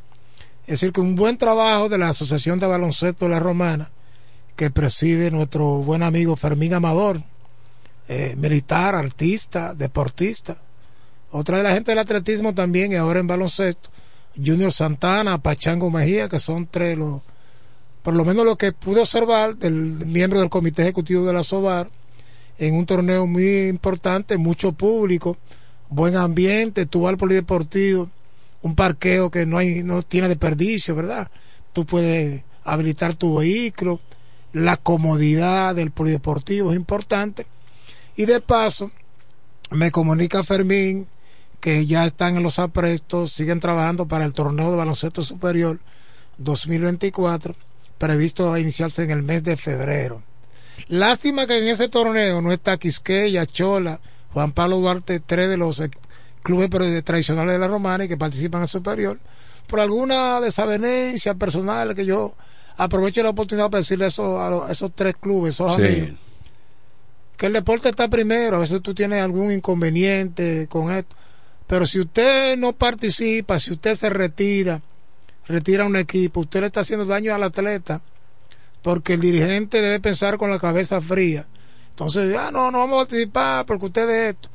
[0.62, 3.90] Es decir, que un buen trabajo de la Asociación de Baloncesto de la Romana
[4.56, 7.24] que preside nuestro buen amigo Fermín Amador,
[8.08, 10.58] eh, militar, artista, deportista.
[11.32, 13.90] Otra de la gente del atletismo también y ahora en baloncesto,
[14.36, 17.22] Junior Santana, Pachango Mejía, que son tres los,
[18.02, 19.74] por lo menos lo que pude observar del
[20.06, 21.90] miembro del comité ejecutivo de la SOBAR,
[22.58, 25.38] en un torneo muy importante, mucho público,
[25.90, 28.10] buen ambiente, tuvo al polideportivo,
[28.62, 31.30] un parqueo que no hay, no tiene desperdicio, ¿verdad?
[31.74, 34.00] Tú puedes habilitar tu vehículo,
[34.52, 37.48] la comodidad del polideportivo es importante.
[38.16, 38.92] Y de paso,
[39.72, 41.08] me comunica Fermín
[41.60, 45.80] que ya están en los aprestos, siguen trabajando para el torneo de baloncesto superior
[46.38, 47.56] 2024,
[47.98, 50.24] previsto a iniciarse en el mes de febrero.
[50.88, 54.00] Lástima que en ese torneo no está Quisqueya, Chola,
[54.34, 55.82] Juan Pablo Duarte, tres de los
[56.42, 56.70] clubes
[57.04, 59.20] tradicionales de la Romana y que participan en superior,
[59.68, 62.34] por alguna desavenencia personal que yo
[62.78, 66.12] aprovecho la oportunidad para decirle eso a, esos tres clubes, esos amigos,
[67.36, 71.16] que el deporte está primero, a veces tú tienes algún inconveniente con esto,
[71.70, 74.82] Pero si usted no participa, si usted se retira,
[75.48, 78.02] retira un equipo, usted le está haciendo daño al atleta,
[78.82, 81.46] porque el dirigente debe pensar con la cabeza fría.
[81.92, 84.50] Entonces, ah, no, no vamos a participar porque usted es esto.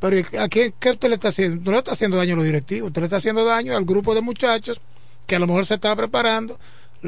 [0.00, 1.62] Pero ¿a quién, qué usted le está haciendo?
[1.62, 4.14] No le está haciendo daño a los directivos, usted le está haciendo daño al grupo
[4.14, 4.80] de muchachos
[5.26, 6.58] que a lo mejor se está preparando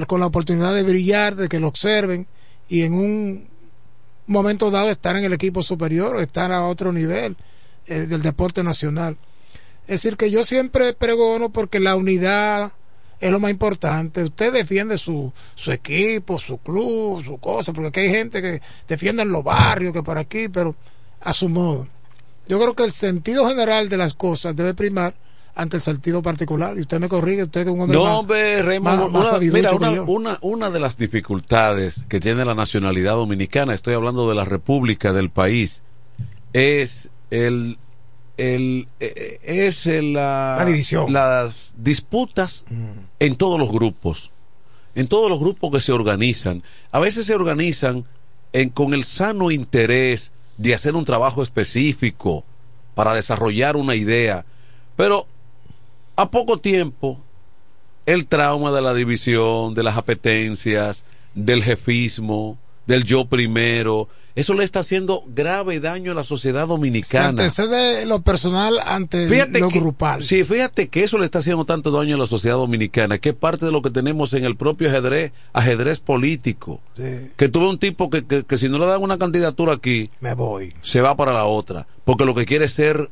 [0.06, 2.26] con la oportunidad de brillar, de que lo observen
[2.68, 3.48] y en un
[4.26, 7.34] momento dado estar en el equipo superior o estar a otro nivel
[7.86, 9.16] eh, del deporte nacional.
[9.89, 12.73] Es decir, que yo siempre pregono porque la unidad
[13.20, 14.23] es lo más importante.
[14.23, 19.23] Usted defiende su, su equipo, su club, su cosa, porque aquí hay gente que defiende
[19.23, 20.77] en los barrios, que por aquí, pero
[21.20, 21.89] a su modo.
[22.47, 25.15] Yo creo que el sentido general de las cosas debe primar
[25.55, 26.77] ante el sentido particular.
[26.77, 28.23] Y usted me corrige, usted que es un hombre no,
[29.52, 29.73] mira,
[30.06, 35.15] una, una, de las dificultades que tiene la nacionalidad dominicana, estoy hablando de la república
[35.15, 35.82] del país,
[36.52, 37.78] es el,
[38.39, 41.12] el eh, es la, división.
[41.12, 43.01] las disputas mm.
[43.19, 44.31] en todos los grupos,
[44.94, 46.62] en todos los grupos que se organizan.
[46.90, 48.05] A veces se organizan
[48.52, 52.44] en, con el sano interés de hacer un trabajo específico
[52.94, 54.47] para desarrollar una idea,
[54.97, 55.27] pero
[56.16, 57.20] a poco tiempo,
[58.06, 61.05] el trauma de la división, de las apetencias,
[61.35, 64.09] del jefismo, del yo primero,
[64.39, 67.24] eso le está haciendo grave daño a la sociedad dominicana.
[67.24, 69.28] Se antecede lo personal ante
[69.59, 70.23] lo grupal.
[70.23, 73.35] Sí, fíjate que eso le está haciendo tanto daño a la sociedad dominicana, que es
[73.35, 76.81] parte de lo que tenemos en el propio ajedrez, ajedrez político.
[77.36, 80.35] Que tuve un tipo que, que, que, si no le dan una candidatura aquí, me
[80.35, 80.73] voy.
[80.82, 83.10] Se va para la otra, porque lo que quiere es ser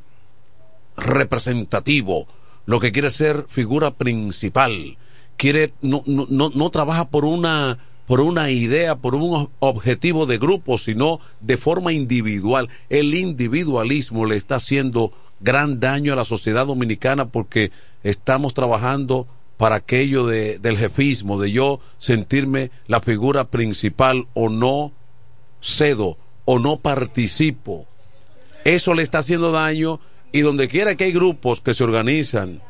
[0.97, 2.29] representativo,
[2.67, 4.97] lo que quiere ser figura principal,
[5.37, 10.79] quiere no, no, no, trabaja por una por una idea, por un objetivo de grupo,
[10.79, 12.69] sino de forma individual.
[12.89, 17.73] El individualismo le está haciendo gran daño a la sociedad dominicana porque
[18.03, 19.27] estamos trabajando
[19.57, 24.93] para aquello de, del jefismo, de yo sentirme la figura principal o no
[25.61, 27.87] cedo o no participo.
[28.65, 30.01] Eso le está haciendo daño
[30.33, 32.61] y donde quiera que hay grupos que se organizan,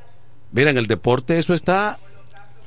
[0.52, 1.98] mira, en el deporte eso está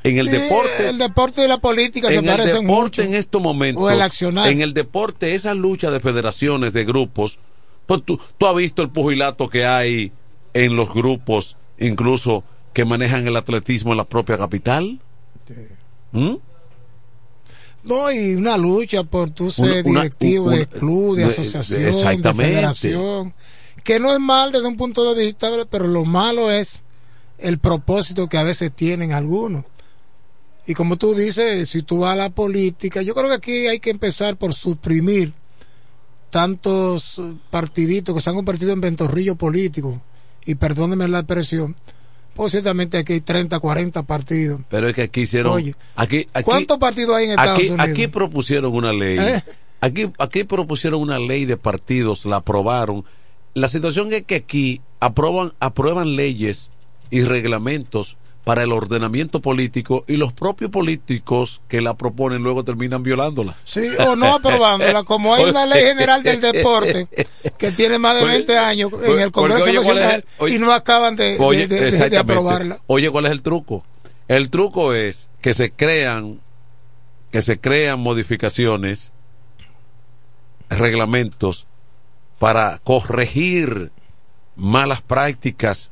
[0.03, 3.41] en el deporte el deporte y la política en se parecen el deporte en estos
[3.41, 4.49] momentos o el accionar.
[4.49, 7.39] en el deporte esa lucha de federaciones de grupos
[7.85, 10.11] pues tú, tú has visto el pugilato que hay
[10.53, 12.43] en los grupos incluso
[12.73, 14.99] que manejan el atletismo en la propia capital
[15.45, 15.55] sí.
[16.11, 16.35] ¿Mm?
[17.83, 23.33] No, y una lucha por tu ser directivo de club, de, asociación, de federación
[23.83, 26.83] que no es mal desde un punto de vista, pero lo malo es
[27.37, 29.65] el propósito que a veces tienen algunos.
[30.69, 33.79] Y como tú dices, si tú vas a la política, yo creo que aquí hay
[33.79, 35.33] que empezar por suprimir
[36.29, 37.19] tantos
[37.49, 39.95] partiditos que se han convertido en ventorrillos políticos.
[40.45, 41.75] Y perdónenme la expresión,
[42.35, 44.61] pues ciertamente aquí hay 30, 40 partidos.
[44.69, 45.53] Pero es que aquí hicieron.
[45.53, 47.89] Oye, aquí, ¿cuántos partidos hay en Estados aquí, Unidos?
[47.89, 49.17] Aquí propusieron una ley.
[49.17, 49.43] ¿Eh?
[49.81, 53.05] Aquí, aquí propusieron una ley de partidos, la aprobaron
[53.53, 56.69] la situación es que aquí aprueban, aprueban leyes
[57.09, 58.17] y reglamentos
[58.49, 63.53] para el ordenamiento político y los propios políticos que la proponen luego terminan violándola.
[63.63, 67.07] Sí, o no aprobándola, como hay una ley general del deporte
[67.59, 72.17] que tiene más de 20 años en el Congreso Nacional y no acaban de, de,
[72.17, 72.79] aprobarla.
[72.87, 73.83] Oye, ¿cuál es el truco?
[74.27, 76.39] El truco es que se crean
[77.29, 79.13] que se crean modificaciones,
[80.71, 81.67] reglamentos
[82.39, 83.91] para corregir
[84.55, 85.91] malas prácticas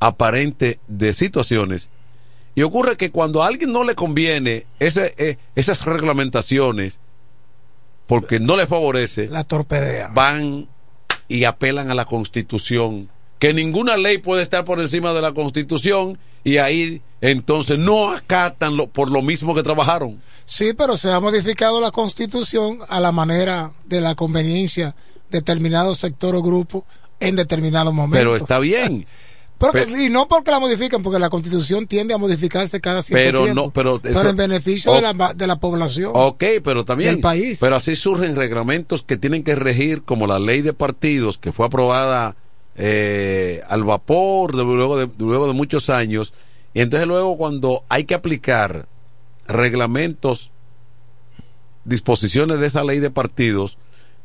[0.00, 1.90] aparentes de situaciones.
[2.54, 6.98] Y ocurre que cuando a alguien no le conviene ese, eh, esas reglamentaciones,
[8.06, 10.08] porque no le favorece, la torpedea.
[10.12, 10.66] Van
[11.28, 13.08] y apelan a la Constitución,
[13.38, 18.76] que ninguna ley puede estar por encima de la Constitución y ahí entonces no acatan
[18.76, 20.20] lo, por lo mismo que trabajaron.
[20.44, 24.96] Sí, pero se ha modificado la Constitución a la manera de la conveniencia
[25.30, 26.84] determinado sector o grupo
[27.20, 28.18] en determinado momento.
[28.18, 29.06] Pero está bien.
[29.98, 33.62] y no porque la modifiquen, porque la constitución tiende a modificarse cada cierto pero tiempo.
[33.62, 36.12] No, pero, en beneficio de, la, de la población.
[36.14, 37.12] Ok, pero también.
[37.12, 37.58] Del país.
[37.60, 41.66] Pero así surgen reglamentos que tienen que regir, como la ley de partidos, que fue
[41.66, 42.36] aprobada
[42.76, 46.32] eh, al vapor luego, de, luego de muchos años.
[46.72, 48.86] Y entonces luego cuando hay que aplicar
[49.46, 50.50] reglamentos,
[51.84, 53.76] disposiciones de esa ley de partidos,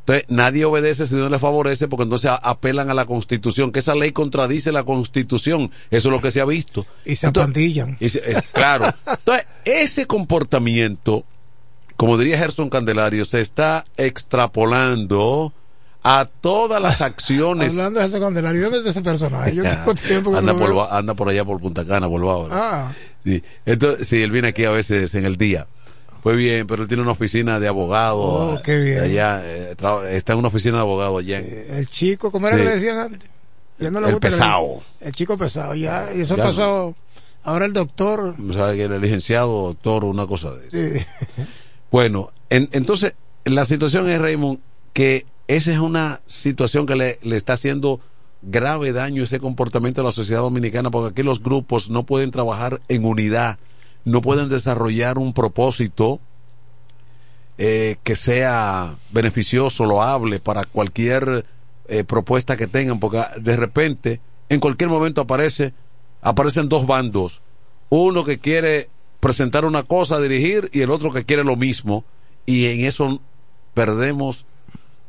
[0.08, 3.96] entonces, nadie obedece si no le favorece porque entonces apelan a la Constitución, que esa
[3.96, 5.72] ley contradice la Constitución.
[5.90, 6.86] Eso es lo que se ha visto.
[7.06, 7.98] Y se apandillan.
[8.54, 8.86] Claro.
[9.08, 11.26] Entonces, ese comportamiento,
[11.98, 15.52] como diría Gerson Candelario, se está extrapolando
[16.04, 17.72] a todas las acciones.
[17.72, 19.56] Hablando de secundario, ¿dónde es ese personaje?
[19.56, 22.50] Yo tengo tiempo que anda, no por, anda por allá por Punta Cana, por Bávaro.
[22.52, 22.92] Ah,
[23.24, 23.42] Sí.
[23.66, 25.66] Entonces, sí, él viene aquí a veces en el día.
[26.26, 28.18] Fue bien, pero él tiene una oficina de abogado.
[28.18, 29.00] Oh, qué bien.
[29.00, 29.76] Allá, eh,
[30.10, 31.38] está en una oficina de abogado allá.
[31.38, 32.64] en- el chico, ¿cómo era Sí.
[32.64, 33.30] que le decían antes?
[33.78, 34.82] Ya no le El pesado.
[35.02, 36.10] El chico pesado, ya.
[36.16, 36.46] Y eso Ya.
[36.46, 36.96] pasó.
[37.44, 38.34] Ahora el doctor.
[38.56, 41.00] ¿Sabe que el licenciado, doctor, una cosa de eso?
[41.00, 41.06] sí.
[41.92, 44.60] Bueno, en- entonces la situación es, Raymond,
[44.94, 48.00] que esa es una situación que le, le está haciendo
[48.42, 52.82] grave daño ese comportamiento a la sociedad dominicana, porque aquí los grupos no pueden trabajar
[52.88, 53.60] en unidad,
[54.06, 56.20] no pueden desarrollar un propósito
[57.58, 61.46] eh, que sea beneficioso, loable para cualquier
[61.88, 65.74] eh, propuesta que tengan, porque de repente, en cualquier momento aparece,
[66.22, 67.42] aparecen dos bandos,
[67.90, 72.06] uno que quiere presentar una cosa, dirigir, y el otro que quiere lo mismo,
[72.46, 73.22] y en eso
[73.74, 74.46] perdemos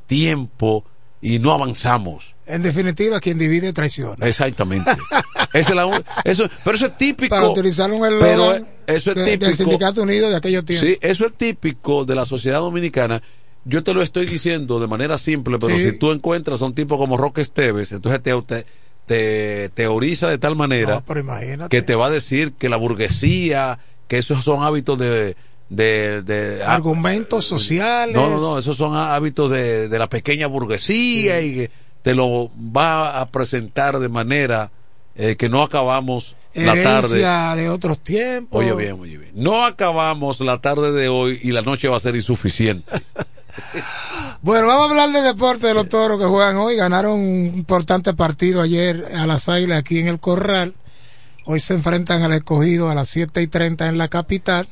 [0.07, 0.85] tiempo
[1.21, 2.35] y no avanzamos.
[2.47, 4.27] En definitiva, quien divide traiciona.
[4.27, 4.91] Exactamente.
[5.53, 7.35] Esa es la un- eso, pero eso es típico.
[7.35, 8.55] Para utilizar un pero
[8.87, 9.47] eso es de- típico.
[9.47, 10.87] del Sindicato Unido de aquellos tiempos.
[10.89, 13.23] Sí, eso es típico de la sociedad dominicana.
[13.65, 15.91] Yo te lo estoy diciendo de manera simple, pero Sí.
[15.91, 18.67] si tú encuentras a un tipo como Roque Esteves, entonces te, te,
[19.07, 21.03] te teoriza de tal manera
[21.57, 23.79] No, que te va a decir que la burguesía,
[24.09, 25.37] que esos son hábitos de...
[25.69, 28.15] de, de Argumentos sociales.
[28.15, 31.71] no, no, no, esos son hábitos de, de la pequeña burguesía y que
[32.03, 34.71] te lo va a presentar de manera
[35.17, 37.61] eh, que no acabamos la tarde.
[37.61, 38.63] De otros tiempos.
[38.63, 39.33] Oye bien, oye bien.
[39.35, 42.91] No acabamos la tarde de hoy y la noche va a ser insuficiente.
[44.43, 46.77] Bueno, vamos a hablar de deporte de los toros que juegan hoy.
[46.77, 50.75] Ganaron un importante partido ayer a las águilas aquí en el Corral.
[51.47, 54.69] Hoy se enfrentan al escogido a las 7 y 30 en la capital.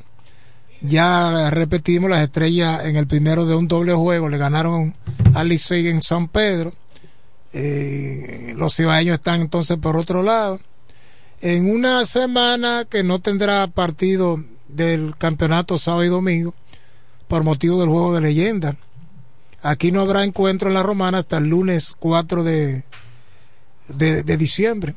[0.81, 4.29] Ya repetimos las estrellas en el primero de un doble juego.
[4.29, 4.93] Le ganaron
[5.33, 6.73] al Licey en San Pedro.
[7.53, 10.59] Eh, los cibaeños están entonces por otro lado.
[11.41, 16.53] En una semana que no tendrá partido del campeonato sábado y domingo
[17.27, 18.77] por motivo del juego de leyenda.
[19.61, 22.83] Aquí no habrá encuentro en la romana hasta el lunes 4 de,
[23.87, 24.95] de, de diciembre.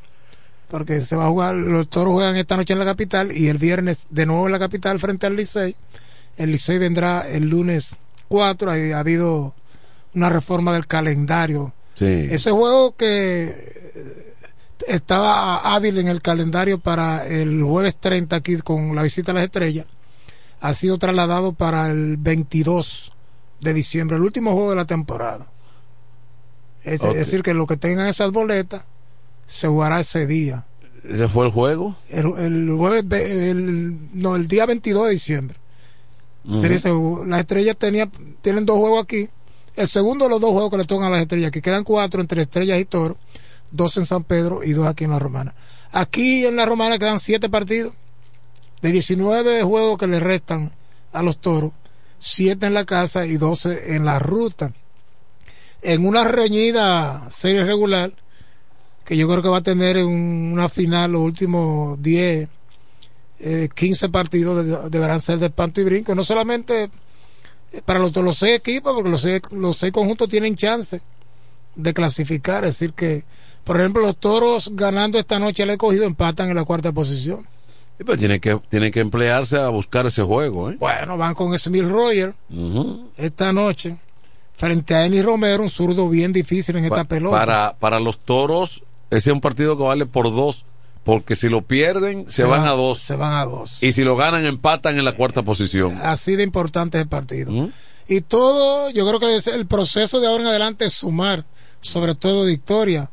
[0.69, 3.59] Porque se va a jugar, los toros juegan esta noche en la capital y el
[3.59, 5.74] viernes de nuevo en la capital frente al Licey.
[6.36, 7.97] El Licey vendrá el lunes
[8.28, 8.70] 4.
[8.70, 9.55] Ahí ha habido
[10.15, 11.73] una reforma del calendario.
[11.95, 12.28] Sí.
[12.31, 13.78] Ese juego que
[14.86, 19.45] estaba hábil en el calendario para el jueves 30 aquí con la visita a las
[19.45, 19.86] estrellas
[20.61, 23.12] ha sido trasladado para el 22
[23.61, 25.47] de diciembre, el último juego de la temporada.
[26.82, 28.82] Es, es decir, que los que tengan esas boletas
[29.48, 30.64] se jugará ese día.
[31.02, 31.96] ¿Ese fue el juego?
[32.08, 35.58] El, el jueves, ve- el- no, el día 22 de diciembre.
[36.60, 37.24] Sería ese juego.
[37.26, 38.08] Las estrellas tenía,
[38.42, 39.28] tienen dos juegos aquí.
[39.76, 42.20] El segundo de los dos juegos que le tocan a las estrellas, que quedan cuatro
[42.20, 43.18] entre estrellas y toro,
[43.70, 45.54] dos en San Pedro y dos aquí en la Romana.
[45.92, 47.92] Aquí en la Romana quedan siete partidos.
[48.82, 50.72] De 19 juegos que le restan
[51.12, 51.72] a los toros,
[52.18, 54.72] siete en la casa y 12 en la ruta.
[55.82, 58.12] En una reñida serie regular,
[59.09, 60.06] que yo creo que va a tener en
[60.52, 62.47] una final los últimos 10,
[63.40, 66.90] eh, 15 partidos de- deberán ser de espanto y brinco, no solamente
[67.72, 71.01] eh, para los, los seis equipos, porque los seis, los seis conjuntos tienen chance
[71.74, 73.24] de clasificar, es decir que,
[73.64, 77.47] por ejemplo, los toros ganando esta noche al escogido empatan en la cuarta posición.
[77.97, 80.76] Sí, pero tiene que, tiene que emplearse a buscar ese juego, ¿eh?
[80.78, 83.09] Bueno, van con Smith Royer Ujú.
[83.16, 83.97] esta noche
[84.55, 87.36] frente a Eni Romero, un zurdo bien difícil en esta pelota.
[87.39, 90.64] Para, para los toros, ese es un partido que vale por dos,
[91.05, 92.98] porque si lo pierden, se, van a dos.
[92.98, 93.82] Se van a dos.
[93.82, 95.98] Y si lo ganan, empatan en la cuarta posición.
[96.02, 97.70] Así de importante es el partido.
[98.06, 101.44] Y todo, yo creo que es el proceso de ahora en adelante es sumar,
[101.80, 103.10] sobre todo victoria.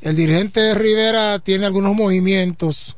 [0.00, 2.96] El dirigente Rivera tiene algunos movimientos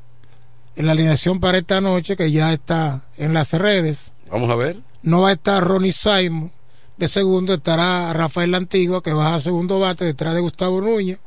[0.77, 4.13] en la alineación para esta noche que ya está en las redes.
[4.31, 4.79] Vamos a ver.
[5.03, 6.51] No va a estar Ronnie Simon
[6.97, 11.19] de segundo, estará Rafael La Antigua que baja a segundo bate detrás de Gustavo Núñez.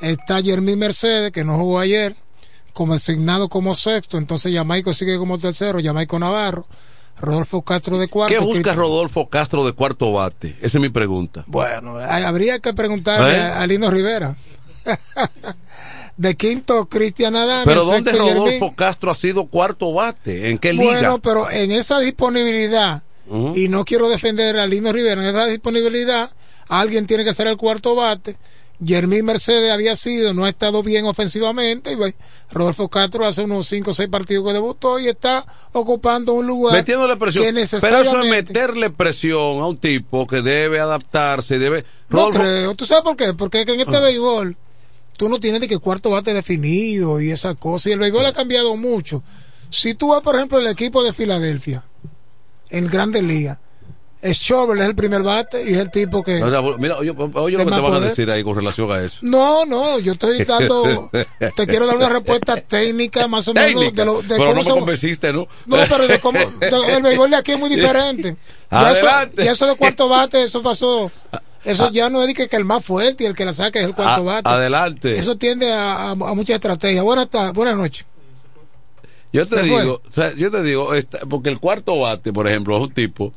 [0.00, 2.16] Está Jermín Mercedes que no jugó ayer,
[2.72, 6.66] como asignado como sexto, entonces Jamaico sigue como tercero, Jamaico Navarro,
[7.20, 8.34] Rodolfo Castro de cuarto.
[8.34, 10.56] ¿Qué busca Rodolfo Castro de cuarto bate?
[10.60, 11.44] Esa es mi pregunta.
[11.46, 13.40] Bueno, habría que preguntarle ¿Eh?
[13.40, 14.36] a, Lino Rivera.
[16.16, 17.66] de quinto, Cristian Adame.
[17.66, 18.74] Pero ¿dónde Rodolfo.
[18.74, 20.50] Castro ha sido cuarto bate?
[20.50, 20.84] ¿En qué liga?
[20.84, 23.02] Bueno, pero en esa disponibilidad,
[23.54, 26.30] y no quiero defender a Lino Rivera, en esa disponibilidad,
[26.68, 28.36] alguien tiene que ser el cuarto bate,
[28.84, 31.92] Jermín Mercedes había sido, no ha estado bien ofensivamente.
[31.92, 31.96] Y
[32.50, 36.74] Rodolfo Castro hace unos 5 o 6 partidos que debutó y está ocupando un lugar.
[36.74, 37.44] Metiéndole presión.
[37.44, 41.58] Que Pero eso es meterle presión a un tipo que debe adaptarse.
[41.58, 42.74] debe No creo.
[42.74, 43.34] ¿Tú sabes por qué?
[43.34, 44.00] Porque en este ah.
[44.00, 44.56] béisbol
[45.16, 47.90] tú no tienes de que cuarto bate definido y esa cosa.
[47.90, 49.22] Y el béisbol ha cambiado mucho.
[49.68, 51.84] Si tú vas, por ejemplo, el equipo de Filadelfia,
[52.70, 53.58] en Grandes Ligas
[54.22, 56.42] Schobel es el primer bate y es el tipo que.
[56.78, 59.18] mira, oye, oye lo que te van a decir ahí con relación a eso.
[59.22, 61.10] No, no, yo estoy dando.
[61.10, 64.20] te quiero dar una respuesta técnica más o menos de lo.
[64.22, 65.48] De pero cómo no me convenciste, ¿no?
[65.66, 66.38] No, pero de cómo.
[66.38, 68.36] el béisbol de aquí es muy diferente.
[68.70, 68.92] Ya.
[68.92, 69.06] Eso,
[69.38, 71.10] eso de cuarto bate, eso pasó.
[71.62, 71.90] Eso ah.
[71.92, 74.24] ya no es que, el más fuerte y el que la saque es el cuarto
[74.24, 74.48] bate.
[74.48, 75.18] Adelante.
[75.18, 77.02] Eso tiende a, a, mucha estrategia.
[77.02, 78.06] Buenas, buenas noches.
[79.30, 80.90] Yo te digo, o sea, yo te digo,
[81.28, 83.34] porque el cuarto bate, por ejemplo, es un tipo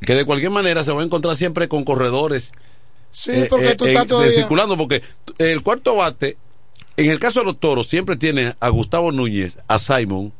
[0.00, 2.52] que de cualquier manera se va a encontrar siempre con corredores.
[3.10, 5.02] Sí, eh, porque tú eh, estás circulando, porque
[5.38, 6.36] el cuarto bate,
[6.96, 10.32] en el caso de los toros, siempre tiene a Gustavo Núñez, a Simon,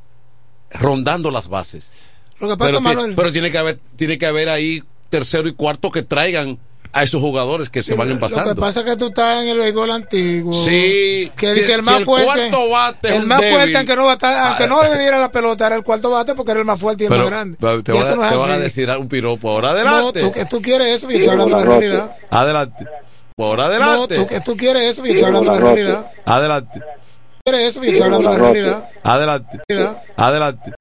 [0.71, 1.91] rondando las bases.
[2.39, 5.91] Lo que pasa, pero, pero tiene que haber, tiene que haber ahí tercero y cuarto
[5.91, 6.59] que traigan
[6.93, 8.51] a esos jugadores que se van pasando.
[8.51, 10.55] Lo que pasa es que tú estás en el béisbol antiguo.
[10.55, 11.31] Sí.
[11.37, 12.51] Que, el más fuerte.
[13.03, 16.35] el más fuerte, aunque no, aunque no le diera la pelota, era el cuarto bate
[16.35, 17.57] porque era el más fuerte y el más grande.
[17.57, 19.51] Te, van, a decir un piropo.
[19.51, 20.23] Ahora adelante.
[20.23, 22.17] No, tú, tú quieres eso y estoy hablando de la realidad.
[22.31, 22.87] Adelante.
[23.39, 24.17] Ahora adelante.
[24.19, 26.11] No, tú, tú quieres eso y hablando de la realidad.
[26.25, 26.81] Adelante.
[27.45, 28.89] ¿Quieres eso y hablando de la realidad.
[29.03, 29.59] Adelante.
[30.17, 30.73] Adelante.